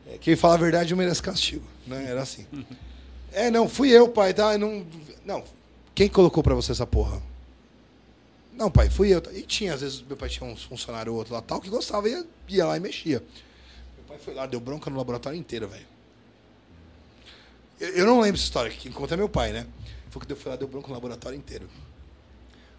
[0.08, 2.06] É, Quem fala a verdade merece castigo, né?
[2.08, 2.44] Era assim.
[3.30, 4.58] É, não, fui eu, pai, tá?
[4.58, 4.84] Não,
[5.24, 5.44] não,
[5.94, 7.22] quem colocou pra você essa porra?
[8.52, 9.22] Não, pai, fui eu.
[9.32, 12.08] E tinha, às vezes, meu pai tinha um funcionário ou outro lá tal que gostava
[12.08, 13.22] e ia, ia lá e mexia.
[13.96, 15.97] Meu pai foi lá, deu bronca no laboratório inteiro, velho.
[17.80, 19.66] Eu, eu não lembro essa história, quem conta é meu pai, né?
[20.10, 21.68] Foi que deu, foi lá, deu bronca no laboratório inteiro.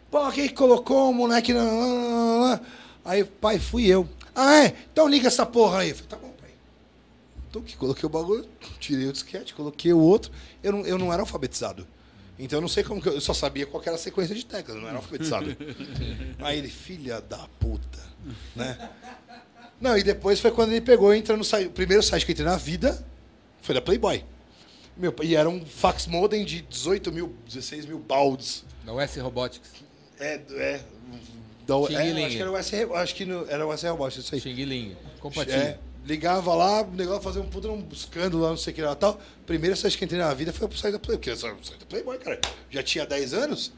[0.09, 1.53] Pô, quem que colocou o moleque?
[1.53, 2.61] Lá, lá?
[3.05, 4.07] Aí, pai, fui eu.
[4.35, 4.75] Ah, é?
[4.91, 5.89] Então liga essa porra aí.
[5.89, 6.49] Eu falei, tá bom, pai.
[7.49, 8.47] Então que coloquei o bagulho,
[8.79, 10.31] tirei o disquete, coloquei o outro.
[10.63, 11.87] Eu não, eu não era alfabetizado.
[12.37, 14.33] Então eu não sei como que eu, eu só sabia qual que era a sequência
[14.33, 15.55] de teclas, eu não era alfabetizado.
[16.39, 17.99] Aí ele, filha da puta,
[18.55, 18.89] né?
[19.79, 21.67] Não, e depois foi quando ele pegou e entrou no site.
[21.67, 23.05] O primeiro site que eu entrei na vida
[23.61, 24.23] foi da Playboy.
[24.99, 28.65] Meu, e era um fax modem de 18 mil, 16 mil baldes.
[28.85, 29.71] Da US Robotics.
[30.19, 30.81] É, é.
[31.65, 34.35] Da, é acho que era o SR, acho que no, era o SR Robot, isso
[34.35, 34.41] aí.
[34.41, 34.97] Xing Ling.
[35.21, 35.61] Compatível.
[35.61, 38.81] É, ligava lá, o negócio fazia um puta um escândalo lá, não sei o que
[38.81, 39.21] lá tal.
[39.45, 41.17] Primeira site que eu entrei na vida foi pro site da Playboy.
[41.17, 43.71] Porque o site da Playboy, cara, já tinha 10 anos.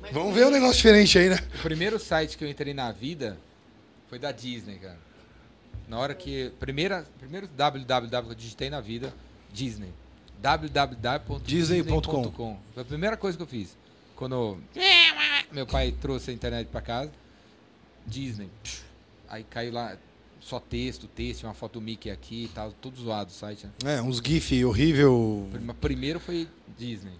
[0.00, 1.38] Mas Vamos ver um negócio diferente aí, né?
[1.54, 3.38] O primeiro site que eu entrei na vida
[4.08, 4.98] foi da Disney, cara.
[5.86, 6.50] Na hora que.
[6.58, 9.14] Primeira, primeiro www que eu digitei na vida,
[9.52, 9.92] Disney.
[10.40, 12.58] www.disney.com.
[12.74, 13.76] Foi a primeira coisa que eu fiz.
[14.16, 14.58] Quando
[15.52, 17.10] meu pai trouxe a internet pra casa,
[18.06, 18.50] Disney.
[19.28, 19.96] Aí caiu lá,
[20.40, 23.66] só texto, texto, uma foto do Mickey aqui e tal, tudo zoado o site.
[23.82, 23.96] Né?
[23.96, 25.48] É, uns GIF horrível.
[25.80, 26.48] Primeiro foi
[26.78, 27.12] Disney.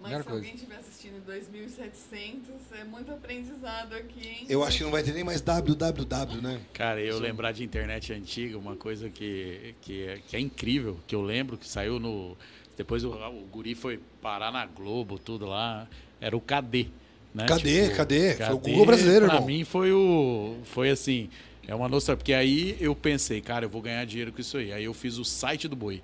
[0.00, 0.46] Mas Primeira se coisa.
[0.46, 4.46] alguém estiver assistindo em 2700, é muito aprendizado aqui, hein?
[4.48, 6.58] Eu acho que não vai ter nem mais www, né?
[6.72, 11.14] Cara, eu lembrar de internet antiga, uma coisa que, que, é, que é incrível, que
[11.14, 12.34] eu lembro que saiu no.
[12.78, 15.86] Depois o, o Guri foi parar na Globo, tudo lá.
[16.18, 16.88] Era o KD.
[17.34, 17.44] Né?
[17.46, 19.46] KD, KD, foi o Google brasileiro, pra irmão.
[19.46, 20.56] mim foi o.
[20.64, 21.28] Foi assim.
[21.68, 22.16] É uma noção.
[22.16, 24.72] Porque aí eu pensei, cara, eu vou ganhar dinheiro com isso aí.
[24.72, 26.02] Aí eu fiz o site do boi.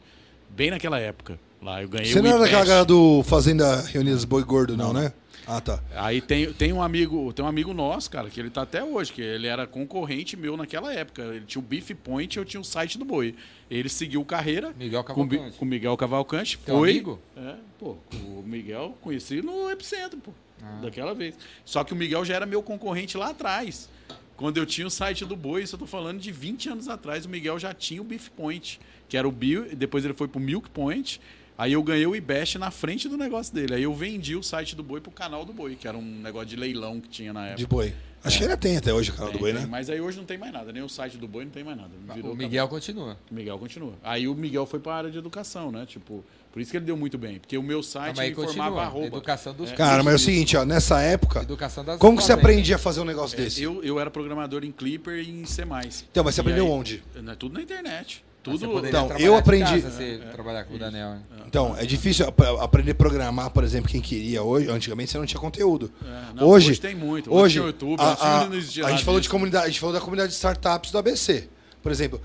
[0.51, 1.41] Bem naquela época.
[1.67, 4.93] Lá eu ganhei Você o não era daquela galera do Fazenda Reunidas Boi Gordo, não,
[4.93, 5.13] né?
[5.45, 5.83] Ah, tá.
[5.97, 9.13] Aí tem, tem um amigo, tem um amigo nosso, cara, que ele tá até hoje,
[9.13, 11.23] que ele era concorrente meu naquela época.
[11.23, 13.35] Ele tinha o Beef Point, eu tinha o site do Boi.
[13.69, 15.59] Ele seguiu carreira Miguel Cavalcante.
[15.59, 16.57] com o Miguel Cavalcante.
[16.65, 16.91] Teu foi.
[16.91, 17.19] amigo?
[17.37, 20.31] É, pô, o Miguel conheci no Epicentro, pô.
[20.63, 20.79] Ah.
[20.83, 21.35] Daquela vez.
[21.65, 23.89] Só que o Miguel já era meu concorrente lá atrás.
[24.37, 27.25] Quando eu tinha o site do Boi, isso eu tô falando de 20 anos atrás,
[27.25, 28.79] o Miguel já tinha o Beef Point,
[29.09, 31.21] que era o Bill, depois ele foi pro Milk Point.
[31.59, 33.75] Aí eu ganhei o IBEST na frente do negócio dele.
[33.75, 36.49] Aí eu vendi o site do Boi pro canal do Boi, que era um negócio
[36.49, 37.59] de leilão que tinha na época.
[37.59, 37.95] De boi.
[38.25, 39.69] Acho que ainda tem até hoje o canal Tem, do boi, tem, né?
[39.71, 41.77] Mas aí hoje não tem mais nada, nem o site do Boi não tem mais
[41.77, 41.91] nada.
[42.13, 43.17] Virou O Miguel continua.
[43.31, 43.93] o Miguel continua.
[44.03, 45.87] Aí o Miguel foi para a área de educação, né?
[45.87, 48.71] Tipo, por isso que ele deu muito bem, porque o meu site Mas aí informava
[48.71, 48.83] continua.
[48.83, 49.07] arroba.
[49.07, 52.33] Educação dos Cara, mas é o seguinte, ó, nessa época, Educação das como que você
[52.33, 53.63] aprendia a fazer um negócio É, desse?
[53.63, 55.63] eu, eu era programador em Clipper e em C++.
[56.11, 57.05] Então, mas você E aprendeu aí- onde?
[57.23, 58.25] Não, é tudo na internet.
[58.53, 58.87] Tudo.
[58.87, 61.15] Então, trabalhar eu de aprendi- casa, você trabalhar com o Daniel.
[61.15, 61.21] hein?
[61.47, 64.69] Então, é difícil ap- aprender a programar, por exemplo, quem queria hoje.
[64.71, 65.91] Antigamente você não tinha conteúdo.
[66.05, 67.33] É, não, hoje, hoje tem muito.
[67.33, 69.33] Hoje, Hoje tem o YouTube, a, a- não existia a gente falou de disso.
[69.33, 71.49] comunidade, a gente falou da comunidade de startups do ABC.
[71.83, 72.21] Por exemplo,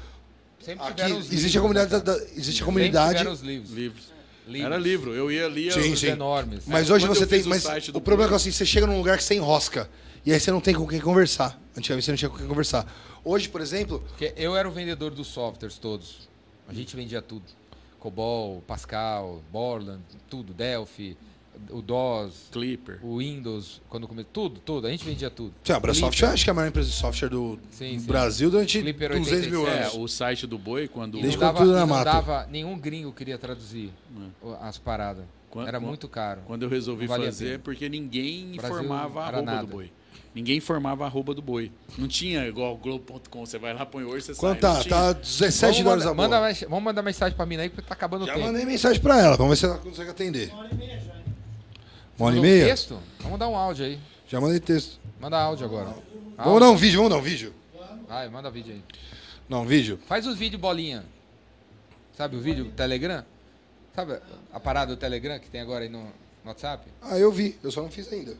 [0.59, 3.71] Sempre aqui tiveram os existe livros, a comunidade né, da, existe a comunidade, os livros.
[3.71, 4.03] Livros.
[4.47, 4.65] Livros.
[4.71, 5.13] Era livro.
[5.13, 5.49] Eu ia.
[5.71, 6.07] Sim, eu, Os sim.
[6.07, 6.63] enormes.
[6.67, 8.65] mas É, hoje quando você tem, o mas do o problema é que assim, você
[8.65, 9.87] chega num lugar que você enrosca
[10.25, 11.59] e aí você não tem com quem conversar.
[11.77, 12.85] Antigamente você não tinha com quem conversar.
[13.23, 16.27] Hoje, por exemplo, Porque eu era o vendedor dos softwares todos.
[16.67, 17.43] A gente vendia tudo.
[17.99, 20.53] Cobol, Pascal, Borland, tudo.
[20.53, 21.15] Delphi,
[21.69, 22.99] o DOS, Clipper.
[23.03, 24.23] o Windows, quando come...
[24.23, 24.87] tudo, tudo.
[24.87, 25.53] A gente vendia tudo.
[25.63, 26.29] Sim, a Clipper.
[26.31, 28.05] acho que é a maior empresa de software do Sim, sim.
[28.07, 29.83] Brasil durante Clipper 200 mil 87.
[29.83, 29.95] anos.
[29.95, 31.19] É, o site do Boi, quando.
[31.19, 32.05] E Desde não quando dava, tudo era e não mato.
[32.05, 33.91] dava nenhum gringo queria traduzir
[34.43, 34.47] É.
[34.61, 35.25] as paradas.
[35.51, 36.41] Quan- era muito caro.
[36.47, 39.61] Quando eu resolvi fazer, porque ninguém informava a nada.
[39.61, 39.91] do boi.
[40.33, 41.71] Ninguém informava a arroba do boi.
[41.97, 43.45] Não tinha igual Globo.com.
[43.45, 44.71] Você vai lá, põe hoje, você Quanto sai.
[44.71, 44.73] tá?
[44.75, 44.95] Não tinha.
[44.95, 47.81] Tá 17 vamos, dólares mandar, a manda mais- vamos mandar mensagem pra mina aí, porque
[47.87, 48.47] tá acabando Já o tempo.
[48.47, 50.49] mandei mensagem pra ela, vamos ver se ela consegue atender.
[50.51, 51.13] Uma hora e meia já.
[52.17, 52.65] Uma hora e um meia?
[52.65, 52.99] texto?
[53.19, 53.99] Vamos dar um áudio aí.
[54.27, 54.99] Já mandei texto.
[55.19, 55.93] Manda áudio agora.
[56.37, 57.53] Vamos dar um vídeo, vamos dar um vídeo.
[58.07, 58.83] Vai, manda vídeo aí.
[59.49, 59.99] Não, um vídeo?
[60.07, 61.03] Faz os vídeos bolinha.
[62.17, 63.25] Sabe o vídeo do Telegram?
[63.93, 64.17] Sabe
[64.53, 66.11] a parada do Telegram que tem agora aí no, no
[66.45, 66.87] WhatsApp?
[67.01, 68.37] Ah, eu vi, eu só não fiz ainda.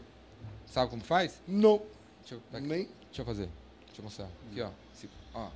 [0.72, 1.34] Sabe como faz?
[1.48, 1.82] Não,
[2.22, 2.88] Deixa eu, aqui, nem.
[3.08, 3.50] deixa eu fazer.
[3.88, 4.28] Deixa eu mostrar.
[4.50, 4.70] Aqui, ó.
[4.94, 5.48] Se- ó.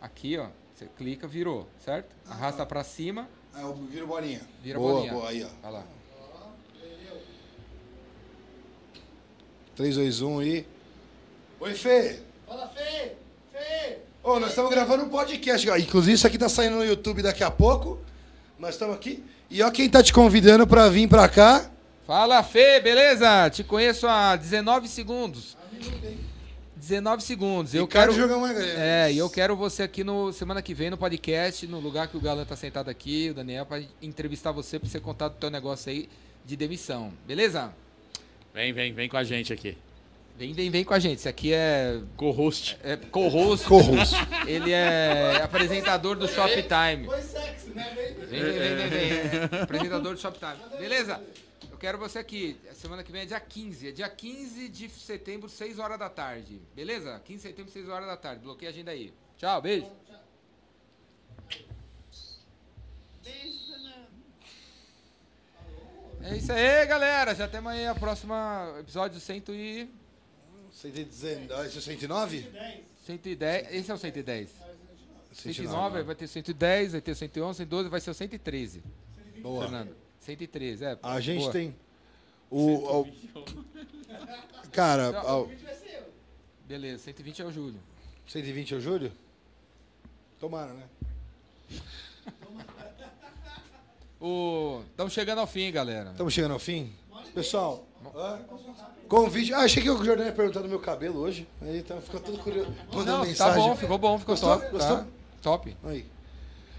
[0.00, 0.48] Aqui, ó.
[0.74, 2.14] Você clica, virou, certo?
[2.28, 4.40] Arrasta pra cima, Ah, eu viro bolinha.
[4.62, 5.12] vira boa, bolinha.
[5.12, 5.48] Boa, aí, ó.
[5.62, 5.84] Olha lá.
[9.76, 10.66] 3, 2, 1 e...
[11.60, 12.20] Oi, Fê.
[12.46, 13.12] Fala, Fê!
[13.52, 13.98] Fê!
[14.22, 15.68] Ô, nós estamos gravando um podcast.
[15.80, 17.98] Inclusive, isso aqui tá saindo no YouTube daqui a pouco.
[18.58, 19.24] Nós estamos aqui.
[19.50, 21.68] E ó quem tá te convidando pra vir pra cá.
[22.06, 23.48] Fala, Fê, beleza?
[23.48, 25.56] Te conheço há 19 segundos.
[26.76, 27.74] 19 segundos.
[27.74, 28.22] Eu Ricardo quero.
[28.22, 28.78] Jogão Magalhães.
[28.78, 32.16] É, e eu quero você aqui no semana que vem no podcast, no lugar que
[32.16, 35.50] o Galan tá sentado aqui, o Daniel, pra entrevistar você pra você contar do teu
[35.50, 36.06] negócio aí
[36.44, 37.10] de demissão.
[37.26, 37.72] Beleza?
[38.52, 39.74] Vem, vem, vem com a gente aqui.
[40.36, 41.20] Vem, vem, vem com a gente.
[41.20, 42.76] Esse aqui é, Co-host.
[42.84, 43.66] é co-host.
[43.66, 44.14] Co-host.
[44.46, 47.06] Ele é apresentador do Shoptime.
[47.06, 47.90] Foi sexy, né?
[47.96, 48.26] Vem, vem.
[48.26, 49.60] Vem, vem, vem, vem, vem.
[49.62, 50.56] Apresentador do Shoptime.
[50.78, 51.18] Beleza?
[51.84, 52.58] Quero você aqui.
[52.72, 53.88] Semana que vem é dia 15.
[53.88, 56.58] É dia 15 de setembro, 6 horas da tarde.
[56.74, 57.20] Beleza?
[57.22, 58.42] 15 de setembro, 6 horas da tarde.
[58.42, 59.12] Bloqueia a agenda aí.
[59.36, 59.86] Tchau, beijo.
[63.22, 64.06] Beijo, Fernando.
[66.22, 67.34] É isso aí, galera.
[67.34, 69.88] Já temos aí a próxima episódio 100 e...
[70.72, 72.50] 119, esse é o 109?
[73.04, 73.74] 110.
[73.74, 74.50] Esse é o 110.
[75.34, 76.02] 109, 109.
[76.02, 78.82] vai ter 110, vai ter o 111, 112, vai ser o 113.
[79.42, 79.64] Boa.
[79.64, 80.03] Fernando.
[80.24, 80.98] 113, é.
[81.02, 81.52] A gente boa.
[81.52, 81.74] tem
[82.50, 83.00] o...
[83.02, 83.08] o-
[84.72, 85.42] cara, Não.
[85.42, 85.50] o-
[86.66, 87.80] Beleza, 120 é o Júlio.
[88.26, 89.12] 120 é o Júlio?
[90.40, 90.84] Tomara, né?
[94.20, 94.82] O...
[94.90, 96.10] Estamos chegando ao fim, galera.
[96.10, 96.92] Estamos chegando ao fim.
[97.34, 97.84] Pessoal,
[98.14, 98.40] hã?
[99.08, 99.52] convite.
[99.52, 101.46] Ah, achei que o Jordão ia perguntar do meu cabelo hoje.
[101.60, 102.70] Aí então ficou tudo curioso.
[102.92, 103.62] Mandando Não, tá mensagem.
[103.62, 104.56] bom, ficou bom, ficou Gostou?
[104.58, 104.70] top.
[104.70, 104.96] Gostou?
[104.98, 105.06] Tá.
[105.42, 105.76] Top.
[105.84, 106.06] Aí.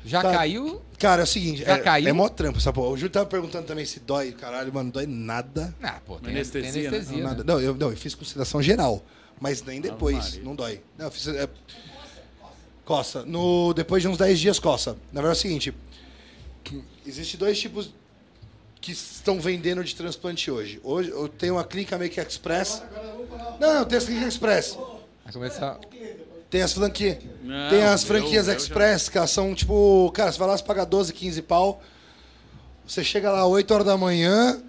[0.06, 0.32] Já Tá.
[0.34, 0.82] caiu?
[1.00, 2.08] Cara, é o seguinte, Já é, caiu?
[2.08, 2.90] é mó trampo essa porra.
[2.90, 4.32] O Júlio tava perguntando também se dói.
[4.32, 5.76] Caralho, mano, dói nada.
[5.82, 6.88] Ah, pô, tem Anestesia, tem né?
[6.90, 7.18] anestesia.
[7.18, 7.30] Não, né?
[7.38, 7.44] nada.
[7.44, 9.04] Não, eu, não, eu fiz consideração geral.
[9.40, 10.82] Mas nem depois, não dói.
[10.98, 11.28] Não, eu fiz.
[11.28, 11.50] É,
[12.86, 13.24] coça.
[13.26, 14.92] No, depois de uns 10 dias, coça.
[15.12, 15.74] Na verdade é o seguinte:
[17.06, 17.94] existe dois tipos
[18.80, 20.80] que estão vendendo de transplante hoje.
[20.84, 22.84] Hoje eu tenho uma clínica Make Express.
[23.60, 24.78] Não, não, tem as clínicas Express.
[25.24, 25.80] Vai começar.
[26.50, 27.18] Tem as franquias.
[27.44, 30.12] Não, Tem as eu- franquias eu já- Express, que elas são tipo.
[30.14, 31.82] Cara, você vai lá, você paga 12, 15 pau.
[32.88, 34.62] Você chega lá 8 horas da manhã,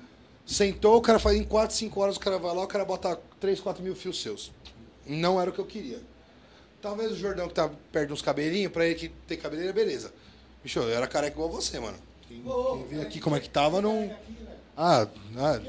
[0.47, 3.19] sentou, o cara faz em 4, 5 horas, o cara vai lá, o cara bota
[3.39, 4.51] 3, 4 mil fios seus.
[5.07, 6.01] Não era o que eu queria.
[6.81, 10.13] Talvez o Jordão que tá perto uns cabelinhos, pra ele que tem cabeleira, beleza.
[10.63, 11.99] Bicho, eu era careca igual você, mano.
[12.27, 14.11] Quem, quem viu aqui como é que tava, não.
[14.77, 15.07] Ah,
[15.39, 15.61] ah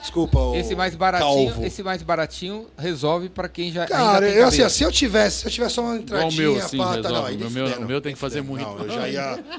[0.00, 0.38] desculpa.
[0.38, 1.64] o Esse mais baratinho, calvo.
[1.66, 5.38] esse mais baratinho resolve pra quem já ainda Cara, tem eu assim, se eu tivesse,
[5.40, 7.12] se eu tivesse só uma Igual o entradinha, meu, sim, pá, tá, resolve.
[7.14, 8.82] não, aí O meu- o meu tem que fazer Não, muito.
[8.82, 9.44] eu já ia...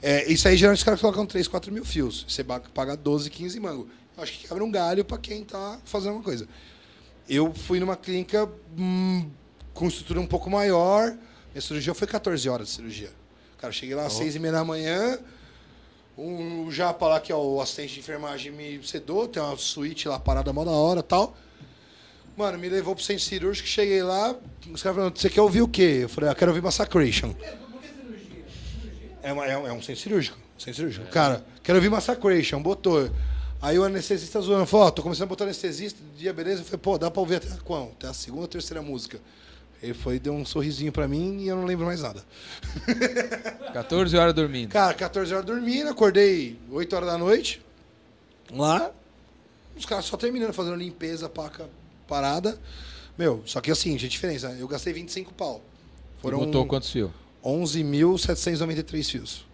[0.00, 2.24] É, isso aí geralmente os caras colocam 3, 4 mil fios.
[2.26, 3.88] Você paga 12, 15 mango.
[4.16, 6.48] Eu acho que quebra um galho pra quem tá fazendo uma coisa.
[7.28, 9.28] eu fui numa clínica hum,
[9.72, 11.14] com estrutura um pouco maior.
[11.52, 13.10] Minha cirurgia foi 14 horas de cirurgia.
[13.58, 15.18] Cara, eu cheguei lá às 6 e meia da manhã.
[16.16, 19.26] Um, o Japa lá, que é o assistente de enfermagem, me sedou.
[19.26, 21.36] Tem uma suíte lá parada mó da hora e tal.
[22.36, 23.66] Mano, me levou pro centro cirúrgico.
[23.68, 24.34] Cheguei lá.
[24.72, 26.00] Os caras falaram: Você quer ouvir o quê?
[26.02, 27.34] Eu falei: ah, quero ouvir Massacration.
[29.22, 30.38] É, uma- é um, é um centro cirúrgico.
[30.58, 31.06] Centro cirúrgico.
[31.06, 32.60] Cara, quero ouvir Massacration.
[32.62, 33.10] Botou.
[33.60, 36.62] Aí o anestesista zoando, falou, ó, tô começando a botar anestesista, dia beleza.
[36.62, 37.92] Eu falei, pô, dá pra ouvir até qual?
[37.96, 39.20] Até a segunda ou terceira música.
[39.82, 42.24] Ele foi, deu um sorrisinho pra mim e eu não lembro mais nada.
[43.74, 44.70] 14 horas dormindo.
[44.70, 47.60] Cara, 14 horas dormindo, acordei 8 horas da noite.
[48.52, 48.92] Lá,
[49.76, 51.68] os caras só terminando, fazendo limpeza, paca,
[52.06, 52.58] parada.
[53.18, 54.50] Meu, só que assim, tinha diferença.
[54.52, 55.60] Eu gastei 25 pau.
[56.18, 57.10] Foram Foram botou quantos fios?
[57.44, 59.44] 11.793 fios.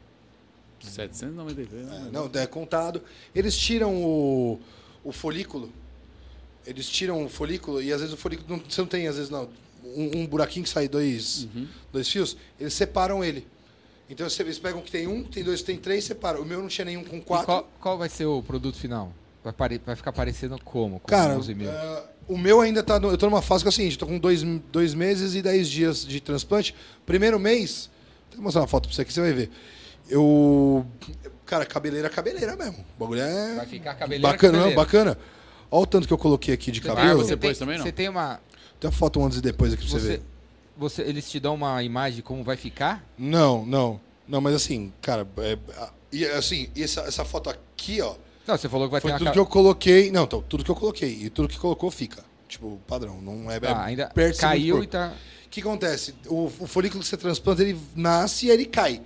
[0.81, 1.71] 793.
[1.87, 2.11] né?
[2.13, 3.03] Não, é contado.
[3.35, 4.61] Eles tiram o,
[5.03, 5.73] o folículo.
[6.67, 8.57] Eles tiram o folículo e às vezes o folículo.
[8.57, 9.49] Não, você não tem, às vezes, não.
[9.97, 11.47] Um, um buraquinho que sai dois,
[11.93, 13.47] dois fios, eles separam ele.
[14.11, 16.41] Então você- eles pegam que tem um, tem dois, tem três, separam.
[16.41, 17.47] O meu não tinha nenhum com quatro.
[17.47, 19.13] qual, qual vai ser o produto final?
[19.45, 20.99] Vai, pare- vai ficar parecendo como?
[21.01, 21.71] Com Cara, 11 mil.
[21.71, 22.99] eh, o meu ainda tá.
[22.99, 24.43] no- eu tô numa fase que é o seguinte, tô com dois,
[24.73, 26.75] dois meses e dez dias de transplante.
[27.07, 27.89] Primeiro mês,
[28.35, 29.51] vou mostrar uma foto pra você aqui, você vai ver.
[30.09, 30.87] Eu.
[31.47, 32.85] Cara, cabeleira, cabeleira mesmo.
[32.97, 33.55] O bagulho é.
[33.57, 34.85] Vai ficar cabeleira, Bacana, não, cabeleira.
[34.85, 35.19] bacana.
[35.71, 37.19] Olha o tanto que eu coloquei aqui de Você- cabelo.
[37.23, 37.85] você tem, pôs também, não?
[37.85, 38.41] Você tem uma.
[38.81, 40.23] Tem a foto antes e depois aqui pra você, Você, ver.
[40.77, 43.05] você, eles te dão uma imagem de como vai ficar?
[43.19, 44.01] Não, não.
[44.27, 45.59] Não, mas assim, cara, é,
[46.13, 48.15] e assim, essa, essa foto aqui, ó,
[48.47, 49.19] Não, você falou que vai foi ter uma.
[49.19, 50.11] tudo ca- que eu coloquei.
[50.11, 51.11] Não, então, tudo que eu coloquei.
[51.23, 52.25] E tudo que colocou fica.
[52.47, 53.21] Tipo, padrão.
[53.21, 55.13] Não é, é Ah, ainda ser muito caiu e tá.
[55.47, 56.15] O que acontece?
[56.27, 59.01] O, o folículo que você transplanta, ele nasce e ele cai.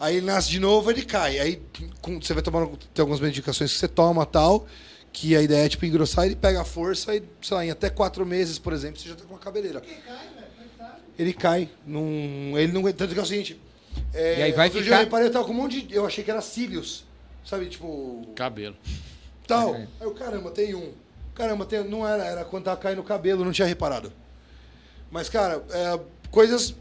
[0.00, 1.38] Aí ele nasce de novo, ele cai.
[1.38, 1.62] Aí
[2.02, 4.66] com- você vai tomar tem algumas medicações que você toma tal,
[5.12, 7.90] que a ideia é tipo engrossar, ele pega a força e, sei lá, em até
[7.90, 9.82] quatro meses, por exemplo, você já tá com uma cabeleira.
[11.18, 11.68] Ele cai.
[11.84, 12.82] Num, ele não.
[12.92, 13.60] Tanto que é o seguinte.
[14.14, 15.94] é, E aí vai outro dia ficar- Eu reparei, eu tava com um monte de.
[15.94, 17.04] Eu achei que era cílios.
[17.44, 18.24] Sabe, tipo.
[18.36, 18.76] Cabelo.
[19.46, 19.74] Tal.
[19.74, 19.78] É.
[19.78, 20.92] Aí eu, caramba, tem um.
[21.34, 24.12] Caramba, tem, não era, era quando tava caindo o cabelo, não tinha reparado.
[25.10, 26.74] Mas, cara, é, coisas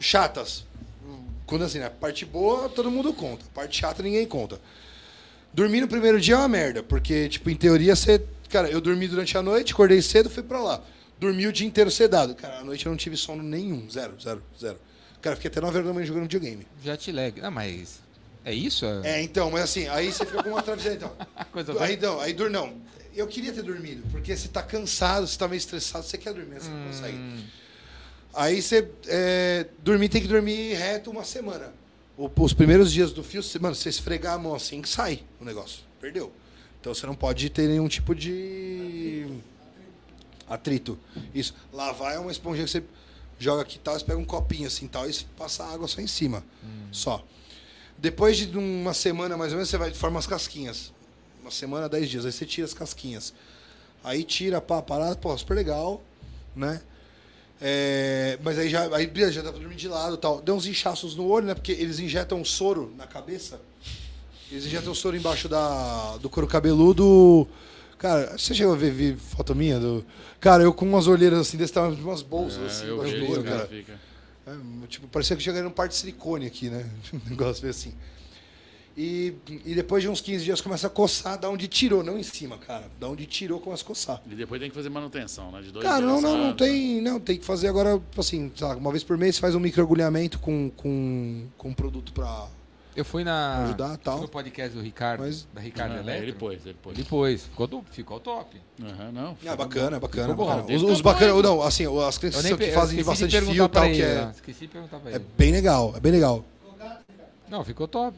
[0.00, 0.64] chatas.
[1.46, 1.88] Quando assim, né?
[1.88, 3.44] Parte boa, todo mundo conta.
[3.54, 4.60] Parte chata, ninguém conta.
[5.56, 8.22] Dormir no primeiro dia é uma merda, porque, tipo, em teoria, você.
[8.50, 10.82] Cara, eu dormi durante a noite, acordei cedo, fui pra lá.
[11.18, 12.34] Dormi o dia inteiro sedado.
[12.34, 13.88] Cara, à noite eu não tive sono nenhum.
[13.90, 14.78] Zero, zero, zero.
[15.22, 16.66] Cara, fiquei até 9 horas da manhã jogando videogame.
[16.84, 17.40] Jet lag.
[17.40, 18.00] Ah, mas.
[18.44, 18.84] É isso?
[19.02, 21.16] É, então, mas assim, aí você fica com uma travesseira, então.
[21.50, 22.74] Coisa Aí não, aí dur não.
[23.14, 26.60] Eu queria ter dormido, porque você tá cansado, você tá meio estressado, você quer dormir,
[26.60, 27.18] você não consegue.
[28.34, 31.72] Aí você é, dormir tem que dormir reto uma semana.
[32.16, 35.44] O- os primeiros dias do fio, você- mano, você esfregar a mão assim, sai o
[35.44, 35.80] negócio.
[36.00, 36.32] Perdeu.
[36.80, 39.26] Então você não pode ter nenhum tipo de
[40.48, 40.98] atrito.
[41.34, 41.54] Isso.
[41.72, 42.82] Lavar é uma esponjinha que você
[43.38, 46.06] joga aqui e tal, você pega um copinho assim tal, e passa água só em
[46.06, 46.42] cima.
[46.92, 47.24] Só.
[47.98, 50.92] Depois de uma semana, mais ou menos, você vai formar as casquinhas.
[51.42, 52.24] Uma semana, dez dias.
[52.26, 53.32] Aí você tira as casquinhas.
[54.04, 56.02] Aí tira, pá, parada, pô, super legal,
[56.54, 56.80] né?
[57.60, 60.42] É, mas aí já, aí já dá pra dormir de lado e tal.
[60.42, 61.54] Deu uns inchaços no olho, né?
[61.54, 63.60] Porque eles injetam soro na cabeça.
[64.50, 67.48] Eles injetam soro embaixo da, do couro cabeludo.
[67.98, 69.80] Cara, você chegou a ver, ver foto minha?
[69.80, 70.04] Do...
[70.38, 73.18] Cara, eu com umas olheiras assim, desse tamanho, de umas bolsas assim, É, eu embaixo
[73.18, 74.00] do olho, cara, cara.
[74.46, 76.88] É, tipo, parecia que chegaria num par de silicone aqui, né?
[77.12, 77.94] Um negócio meio assim.
[78.96, 79.34] E,
[79.66, 82.56] e depois de uns 15 dias começa a coçar da onde tirou, não em cima,
[82.56, 82.84] cara.
[82.98, 84.22] Da onde tirou começa a coçar.
[84.26, 85.60] E depois tem que fazer manutenção, né?
[85.60, 86.58] De dois Cara, dias, não, não, não sabe?
[86.58, 87.02] tem.
[87.02, 90.70] Não, tem que fazer agora, assim, lá, uma vez por mês faz um microagulhamento com,
[90.70, 92.46] com, com produto pra.
[92.96, 93.64] Eu fui na.
[93.64, 94.18] Ajudar, tal.
[94.22, 95.20] No podcast do Ricardo.
[95.20, 96.22] Mas- Da Ricardo Ah, Eletro.
[96.22, 96.98] Ele pôs, ele pôs.
[96.98, 97.42] Ele pôs.
[97.42, 98.56] Ficou, do- ficou top.
[98.82, 99.36] Aham, não.
[99.46, 100.32] Ah, bacana, bacana.
[100.34, 100.74] Bacana.
[100.74, 104.00] Os, os bacana, não, assim, as Eu que fazem bastante fio e tal, ele, que
[104.02, 104.32] é, né?
[104.34, 105.24] Esqueci de perguntar pra é ele.
[105.36, 106.42] bem legal, é bem legal.
[107.50, 108.16] Não, ficou top.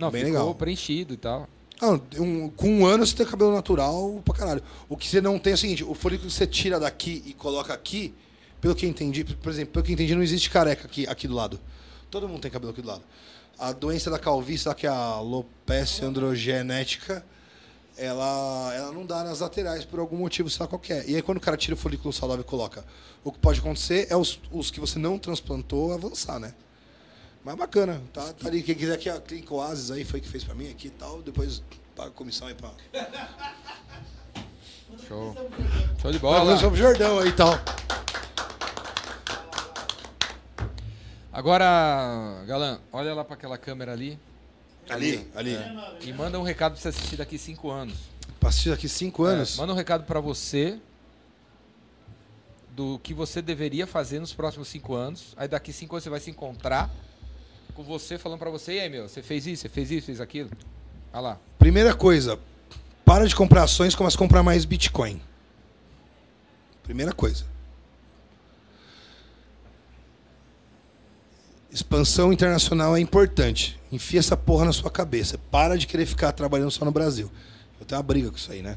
[0.00, 0.54] Não, Bem ficou legal.
[0.54, 1.48] preenchido e tal.
[1.80, 4.62] Não, um- com um ano você tem cabelo natural pra caralho.
[4.88, 7.32] O que você não tem é o seguinte, o folículo que você tira daqui e
[7.32, 8.14] coloca aqui,
[8.60, 11.26] pelo que eu entendi, por exemplo, pelo que eu entendi, não existe careca aqui, aqui
[11.28, 11.58] do lado.
[12.10, 13.02] Todo mundo tem cabelo aqui do lado.
[13.58, 17.24] A doença da calvície, lá, que é a alopecia androgenética,
[17.96, 21.08] ela, ela não dá nas laterais por algum motivo, sei lá qualquer.
[21.08, 22.84] E aí quando o cara tira o folículo saudável e coloca,
[23.22, 26.54] o que pode acontecer é os, os que você não transplantou avançar, né?
[27.44, 28.62] Mas bacana, tá, tá ali.
[28.62, 31.22] Quem quiser que a Clínica Oasis aí foi que fez pra mim aqui e tal,
[31.22, 31.62] depois
[31.96, 32.70] paga a comissão aí pra.
[35.08, 35.34] Show.
[36.02, 36.58] Show de Paga bola.
[36.58, 37.54] sobre o Jordão aí e tal.
[41.32, 44.18] Agora, Galã, olha lá pra aquela câmera ali
[44.88, 45.56] Ali, ali.
[46.02, 47.96] e manda um recado pra você assistir daqui cinco anos.
[48.40, 49.54] Pra assistir daqui cinco anos.
[49.56, 50.78] É, manda um recado pra você
[52.70, 55.32] do que você deveria fazer nos próximos cinco anos.
[55.36, 56.90] Aí daqui cinco anos você vai se encontrar
[57.72, 60.20] com você falando pra você, e aí, meu, você fez isso, você fez isso, fez
[60.20, 60.50] aquilo.
[61.12, 61.38] Olha lá.
[61.58, 62.38] Primeira coisa,
[63.04, 65.20] para de comprar ações, começa a comprar mais Bitcoin.
[66.82, 67.44] Primeira coisa.
[71.70, 73.78] Expansão internacional é importante.
[73.92, 75.38] Enfia essa porra na sua cabeça.
[75.50, 77.30] Para de querer ficar trabalhando só no Brasil.
[77.78, 78.76] Eu tenho uma briga com isso aí, né?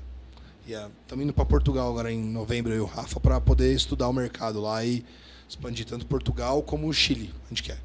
[0.65, 4.14] Estamos indo para Portugal agora em novembro, eu e o Rafa, para poder estudar o
[4.14, 5.03] mercado lá e
[5.49, 7.34] expandir tanto Portugal como o Chile.
[7.49, 7.80] Gente quer.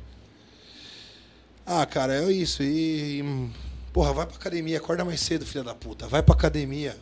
[1.68, 2.62] Ah, cara, é isso.
[2.62, 3.50] E, e,
[3.92, 6.06] porra, vai pra academia, acorda mais cedo, filha da puta.
[6.08, 6.96] Vai pra academia.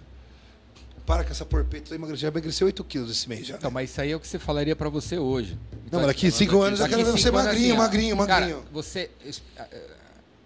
[1.07, 3.55] Para com essa porpeta, emagreceu, já emagreceu 8 quilos esse mês já.
[3.55, 5.57] Então, mas isso aí é o que você falaria pra você hoje.
[5.93, 8.57] Não, mas daqui 5 anos eu quero anos, magrinho, assim, magrinho, magrinho.
[8.57, 9.09] Cara, você.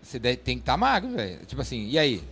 [0.02, 1.38] Você deve- tem que estar magro, velho.
[1.46, 2.22] Tipo assim, e aí?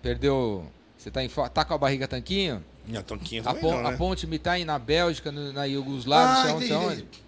[0.00, 0.64] Perdeu.
[0.96, 2.64] Você tá, em, tá com a barriga tanquinho?
[2.86, 3.88] Minha tanquinha A, pon, não, né?
[3.90, 6.68] a ponte me tá aí na Bélgica, no- na Iugoslávia, Ah, não sei onde, entendi,
[6.68, 7.02] sei onde.
[7.02, 7.24] entendi.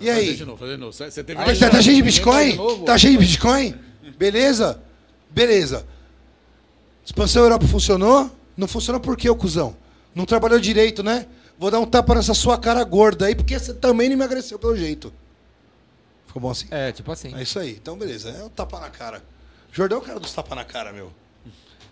[0.00, 0.34] E Fazer aí?
[0.36, 0.92] de novo, fazer de novo.
[0.92, 2.50] Você teve Aí, Tá, tá cheio de Bitcoin?
[2.52, 2.84] de novo?
[2.84, 3.74] Tá cheio de Bitcoin?
[4.16, 4.80] Beleza?
[5.30, 5.86] Beleza.
[7.04, 8.30] Expansão Europa funcionou?
[8.56, 9.76] Não funcionou por quê, ô cuzão?
[10.14, 11.26] Não trabalhou direito, né?
[11.58, 14.76] Vou dar um tapa nessa sua cara gorda aí, porque você também não emagreceu pelo
[14.76, 15.12] jeito.
[16.26, 16.66] Ficou bom assim?
[16.70, 17.34] É, tipo assim.
[17.34, 17.72] É isso aí.
[17.72, 18.30] Então, beleza.
[18.30, 19.22] É o tapa na cara.
[19.72, 21.10] Jordão é o cara dos tapa na cara, meu.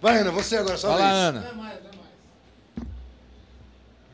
[0.00, 1.16] Vai, Ana, você agora, só Vai lá, vez.
[1.16, 1.40] Ana.
[1.40, 2.86] Não é mais, não é mais.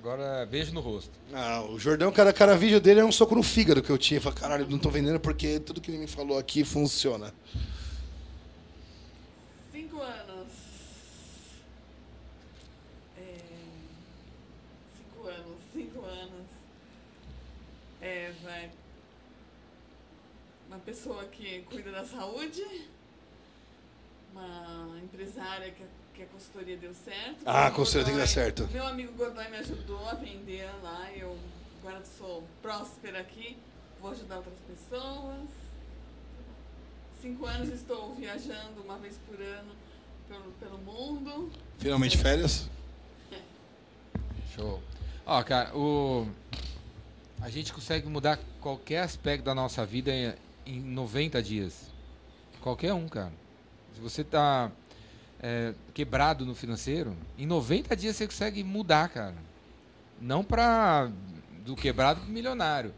[0.03, 1.16] Agora, beijo no rosto.
[1.33, 4.19] Ah, o Jordão, cada, cada vídeo dele é um soco no fígado que eu tinha.
[4.19, 7.33] Eu falei, caralho, não tô vendendo porque tudo que ele me falou aqui funciona.
[9.70, 10.49] Cinco anos.
[13.16, 13.37] É,
[14.99, 16.47] Cinco anos, cinco anos.
[18.01, 18.70] É, vai.
[20.66, 22.65] Uma pessoa que cuida da saúde.
[24.33, 27.43] Uma empresária que, que a consultoria deu certo.
[27.44, 28.68] Ah, a consultoria tem que dar certo.
[28.72, 31.10] Meu amigo Godoy me ajudou a vender lá.
[31.12, 31.36] Eu
[31.80, 33.56] agora sou próspera aqui.
[34.01, 35.48] Vou ajudar outras pessoas.
[37.20, 39.72] Cinco anos estou viajando uma vez por ano
[40.28, 41.51] pelo, pelo mundo.
[41.78, 42.68] Finalmente férias?
[44.55, 44.82] Show.
[45.24, 46.26] Ó, cara, o...
[47.40, 50.36] a gente consegue mudar qualquer aspecto da nossa vida
[50.66, 51.86] em 90 dias.
[52.60, 53.32] Qualquer um, cara.
[53.94, 54.70] Se você tá
[55.43, 59.35] é, quebrado no financeiro, em 90 dias você consegue mudar, cara.
[60.20, 61.10] Não pra
[61.64, 62.93] do quebrado pro milionário,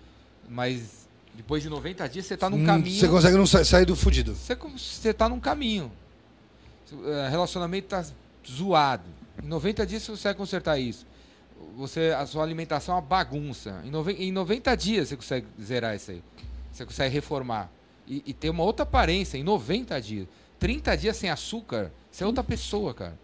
[0.48, 3.00] mas depois de 90 dias você tá num Hum, caminho.
[3.00, 4.34] Você consegue não sa- sair do fudido.
[4.34, 5.90] Você, tá num caminho.
[6.92, 8.04] O eh, relacionamento tá
[8.46, 9.04] zoado.
[9.42, 11.06] Em 90 dias você consegue consertar isso.
[11.76, 13.82] Você, a sua alimentação é uma bagunça.
[13.84, 16.22] Em, em 90 dias você consegue zerar isso aí.
[16.72, 17.70] Você consegue reformar.
[18.06, 20.28] E, e ter uma outra aparência em 90 dias.
[20.64, 23.18] 30 dias sem açúcar, você é outra pessoa, cara.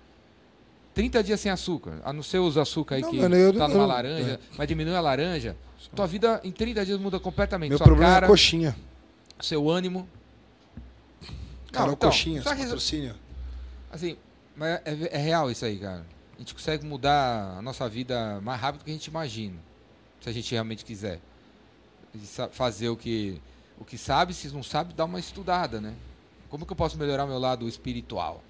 [0.93, 1.99] 30 dias sem açúcar.
[2.05, 4.39] A não ser os açúcar aí Não, que mano, eu- tá numa eu- laranja, é.
[4.59, 5.57] mas diminui a laranja.
[5.97, 7.71] Tua vida em 30 dias muda completamente.
[7.71, 8.77] Meu Sua problema cara, é a coxinha.
[9.41, 10.07] seu ânimo.
[11.73, 13.15] Cara, Não, então, coxinha, só patrocínio.
[13.91, 14.19] Assim,
[14.55, 16.05] mas é, é real isso aí, cara.
[16.37, 19.57] A gente consegue mudar a nossa vida mais rápido do que a gente imagina.
[20.21, 21.21] Se a gente realmente quiser.
[22.53, 23.41] Fazer o que,
[23.79, 25.95] o que sabe, se não sabe, dá uma estudada, né?
[26.51, 28.43] Como que eu posso melhorar meu lado espiritual?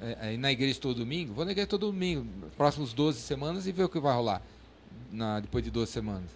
[0.00, 1.32] É, é ir na igreja todo domingo?
[1.34, 2.26] Vou na igreja todo domingo,
[2.56, 4.42] próximos 12 semanas e ver o que vai rolar
[5.10, 6.30] na, depois de 12 semanas.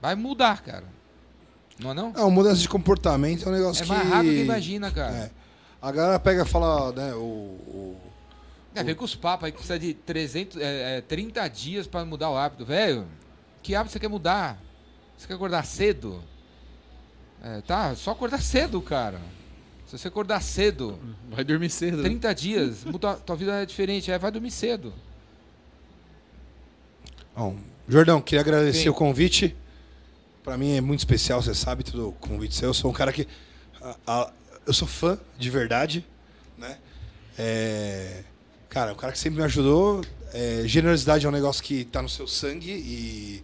[0.00, 0.84] Vai mudar, cara.
[1.78, 2.12] Não é não?
[2.12, 3.92] Não, mudança de comportamento é um negócio É que...
[3.92, 5.14] mais rápido que imagina, cara.
[5.16, 5.30] É.
[5.80, 7.18] A galera pega e fala, né, o...
[7.20, 7.96] o-
[8.74, 12.04] É, vem com os papos aí que precisa de 300, é, é, 30 dias pra
[12.04, 12.64] mudar o hábito.
[12.64, 13.06] Velho,
[13.62, 14.58] que hábito você quer mudar?
[15.16, 16.22] Você quer acordar cedo?
[17.42, 19.20] É, tá, só acordar cedo, cara.
[19.90, 20.96] Se você acordar cedo,
[21.30, 21.96] Vai dormir cedo.
[21.96, 22.04] né?
[22.04, 24.12] 30 dias, muda, tua vida é diferente.
[24.12, 24.94] Aí vai dormir cedo.
[27.36, 27.56] Bom,
[27.88, 28.88] Jordão, queria agradecer Sim.
[28.90, 29.56] o convite.
[30.44, 32.68] Pra mim é muito especial, você sabe, tudo convite seu.
[32.68, 33.26] Eu sou um cara que.
[33.82, 34.32] a- a-
[34.64, 36.06] eu sou fã de verdade,
[36.56, 36.78] né?
[37.36, 38.22] É,
[38.68, 40.02] cara, um cara que sempre me ajudou.
[40.32, 43.42] É, generosidade é um negócio que tá no seu sangue e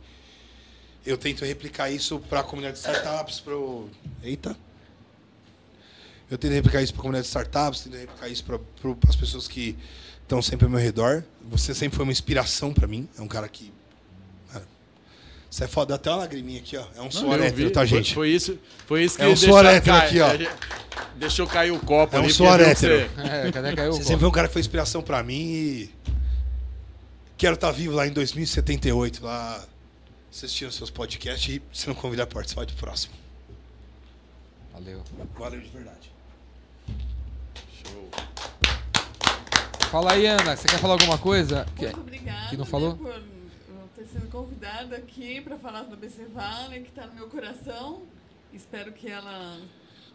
[1.05, 3.89] eu tento replicar isso pra comunidade de startups, pro.
[4.23, 4.56] Eita!
[6.30, 8.58] Eu tento replicar isso pra comunidade de startups, tento replicar isso para
[9.08, 9.76] as pessoas que
[10.22, 11.22] estão sempre ao meu redor.
[11.48, 13.08] Você sempre foi uma inspiração pra mim.
[13.16, 13.72] É um cara que.
[14.52, 14.64] Cara,
[15.48, 16.84] você é foda, dá até uma lagriminha aqui, ó.
[16.96, 18.14] É um Não, suor hétero, tá, Foi- gente?
[18.14, 20.44] Foi, isso, foi isso que É um deixou suor hétero cair- aqui, ó.
[20.48, 20.56] é,
[21.16, 22.32] Deixou cair o copo É um ali.
[22.32, 23.10] suor porque viu hétero.
[23.14, 23.92] que É, cadê caiu?
[23.92, 25.90] Você sempre foi um cara que foi inspiração pra mim e.
[27.38, 29.64] Quero estar vivo lá em 2078, lá
[30.32, 33.14] assistindo seus podcasts e se não convidar a participar do próximo.
[34.72, 35.02] Valeu.
[35.38, 36.10] Valeu de verdade.
[37.97, 39.89] Show.
[39.90, 40.56] Fala aí, Ana.
[40.56, 41.64] Você quer falar alguma coisa?
[41.77, 42.97] Que- Muito obrigada que não falou?
[42.97, 42.98] né,
[43.66, 47.28] por eu ter sendo convidada aqui para falar da BC Vale, que está no meu
[47.28, 48.02] coração.
[48.52, 49.60] Espero que ela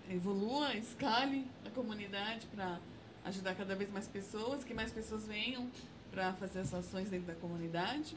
[0.09, 2.79] evolua, escale a comunidade para
[3.25, 5.69] ajudar cada vez mais pessoas, que mais pessoas venham
[6.11, 8.15] para fazer essas ações dentro da comunidade.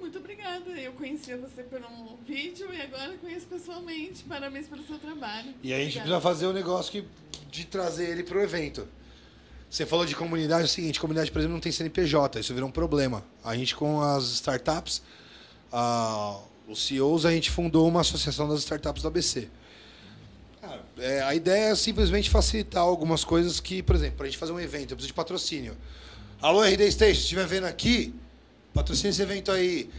[0.00, 0.70] Muito obrigada.
[0.70, 4.22] Eu conhecia você por um vídeo e agora conheço pessoalmente.
[4.24, 5.54] Parabéns pelo seu trabalho.
[5.62, 7.04] E aí a gente precisa fazer o negócio que,
[7.50, 8.86] de trazer ele pro evento.
[9.70, 12.68] Você falou de comunidade, é o seguinte, comunidade, por exemplo, não tem CNPJ, isso virou
[12.68, 13.22] um problema.
[13.44, 15.02] A gente com as startups,
[15.70, 19.48] a, os CEOs, a gente fundou uma associação das startups do ABC.
[20.60, 24.38] Cara, é, a ideia é simplesmente facilitar algumas coisas que, por exemplo, para a gente
[24.38, 25.76] fazer um evento, eu preciso de patrocínio.
[26.40, 28.14] Alô, RD Station, se estiver vendo aqui,
[28.74, 29.90] patrocina esse evento aí.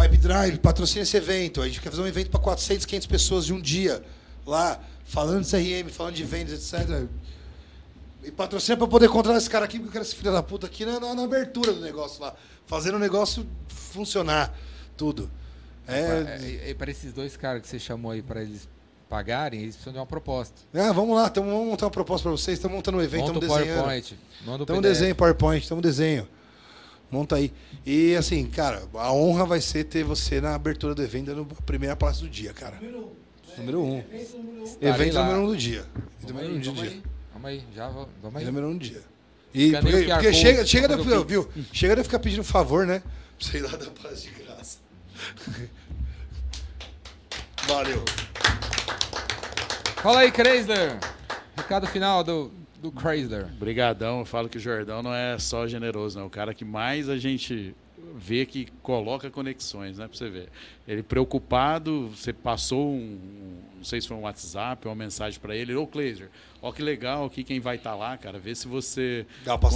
[0.00, 1.60] Pipe Drive, patrocina esse evento.
[1.60, 4.02] A gente quer fazer um evento para 400, 500 pessoas de um dia
[4.46, 7.04] lá, falando de CRM, falando de vendas, etc.
[8.24, 10.66] E patrocina para poder contratar esse cara aqui, porque eu quero esse filho da puta
[10.66, 12.34] aqui na, na- na abertura do negócio lá.
[12.66, 14.54] Fazendo o negócio funcionar,
[14.96, 15.30] tudo.
[15.88, 18.68] É, É, para esses dois caras que você chamou aí para eles
[19.08, 20.54] pagarem, eles precisam de uma proposta.
[20.74, 22.58] ah, vamos lá, tamo, vamos montar uma proposta para vocês.
[22.58, 23.78] Estamos montando um evento, estamos desenhando.
[23.82, 24.18] PowerPoint.
[24.46, 24.82] Manda PDF.
[24.82, 26.28] desenho, PowerPoint, estamos desenho.
[27.10, 27.52] Monta aí.
[27.84, 31.62] E assim, cara, a honra vai ser ter você na abertura do evento, dando a
[31.62, 32.76] primeira place do dia, cara.
[32.76, 33.10] Número um.
[33.58, 33.96] Número um.
[33.96, 34.04] né?
[34.12, 34.64] Evento número um.
[34.64, 35.24] Estarei Evento lá.
[35.24, 35.78] número um do dia.
[35.80, 36.90] Evento Vamos número aí, um do vamos dia.
[36.90, 37.02] aí.
[37.32, 38.44] Vamos aí, já vamos aí.
[38.44, 39.02] Número um do dia.
[39.52, 41.48] E Cadê porque, porque chega, chega, de, o viu?
[41.72, 43.00] Chega de ficar pedindo favor, né?
[43.00, 44.78] Pra você ir lá dar paz de graça.
[47.66, 48.04] Valeu.
[49.96, 50.98] Fala aí, Chrysler.
[51.56, 53.46] Recado final do, do Chrysler.
[53.58, 56.24] Brigadão, eu falo que o Jordão não é só generoso, não.
[56.24, 57.74] É o cara que mais a gente
[58.16, 60.08] vê que coloca conexões, né?
[60.08, 60.48] Pra você ver.
[60.90, 63.18] Ele preocupado, você passou um,
[63.76, 66.28] não sei se foi um WhatsApp uma mensagem para ele, ô Cleiser,
[66.60, 69.24] ó que legal aqui quem vai estar lá, cara, vê se você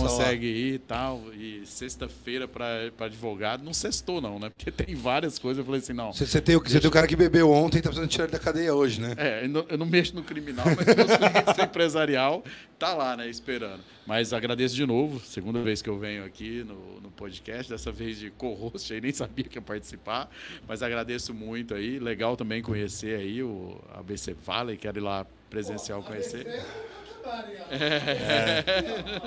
[0.09, 1.23] consegue ir e tal.
[1.33, 4.51] E sexta-feira para advogado, não sextou não, né?
[4.51, 6.13] Porque tem várias coisas, eu falei assim, não.
[6.13, 8.25] Você, você tem, o- você tem o cara que bebeu ontem e tá precisando tirar
[8.25, 9.15] ele da cadeia hoje, né?
[9.17, 12.45] É, eu não, eu não mexo no criminal, mas meus clientes empresarial
[12.79, 13.81] tá lá, né, esperando.
[14.07, 18.19] Mas agradeço de novo, segunda vez que eu venho aqui no, no podcast, dessa vez
[18.19, 20.29] de co-host, aí nem sabia que ia participar,
[20.69, 21.04] mas agradeço
[21.35, 21.99] muito aí.
[21.99, 26.47] Legal também conhecer aí o ABC Valley, quero ir lá presencial conhecer.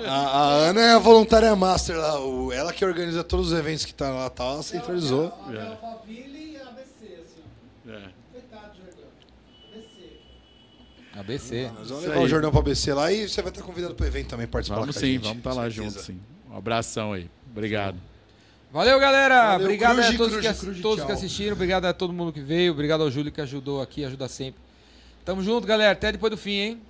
[0.06, 2.20] A, a Ana é a voluntária master lá.
[2.24, 5.32] o- ela que organiza todos os eventos que tá lá, tá, ela centralizou.
[5.46, 7.42] A Bela Faville e a ABC, assim.
[7.88, 8.08] É.
[8.32, 9.04] Coitado, Jordão.
[9.74, 10.18] ABC.
[11.18, 11.70] ABC.
[11.76, 12.28] Nós vamos levar o.
[12.28, 14.98] Jordão pro ABC lá e você vai estar convidado pro evento também participar Vamos com
[14.98, 15.84] a sim, gente, vamos estar com lá certeza.
[15.90, 16.20] juntos, sim.
[16.50, 17.28] Um abração aí.
[17.50, 17.98] Obrigado.
[18.70, 19.52] Valeu, galera.
[19.52, 21.54] Valeu, obrigado a todos, que, todos que assistiram.
[21.54, 22.72] Obrigado a todo mundo que veio.
[22.72, 24.60] Obrigado ao Júlio que ajudou aqui, ajuda sempre.
[25.24, 25.92] Tamo junto, galera.
[25.92, 26.82] Até depois do fim, hein?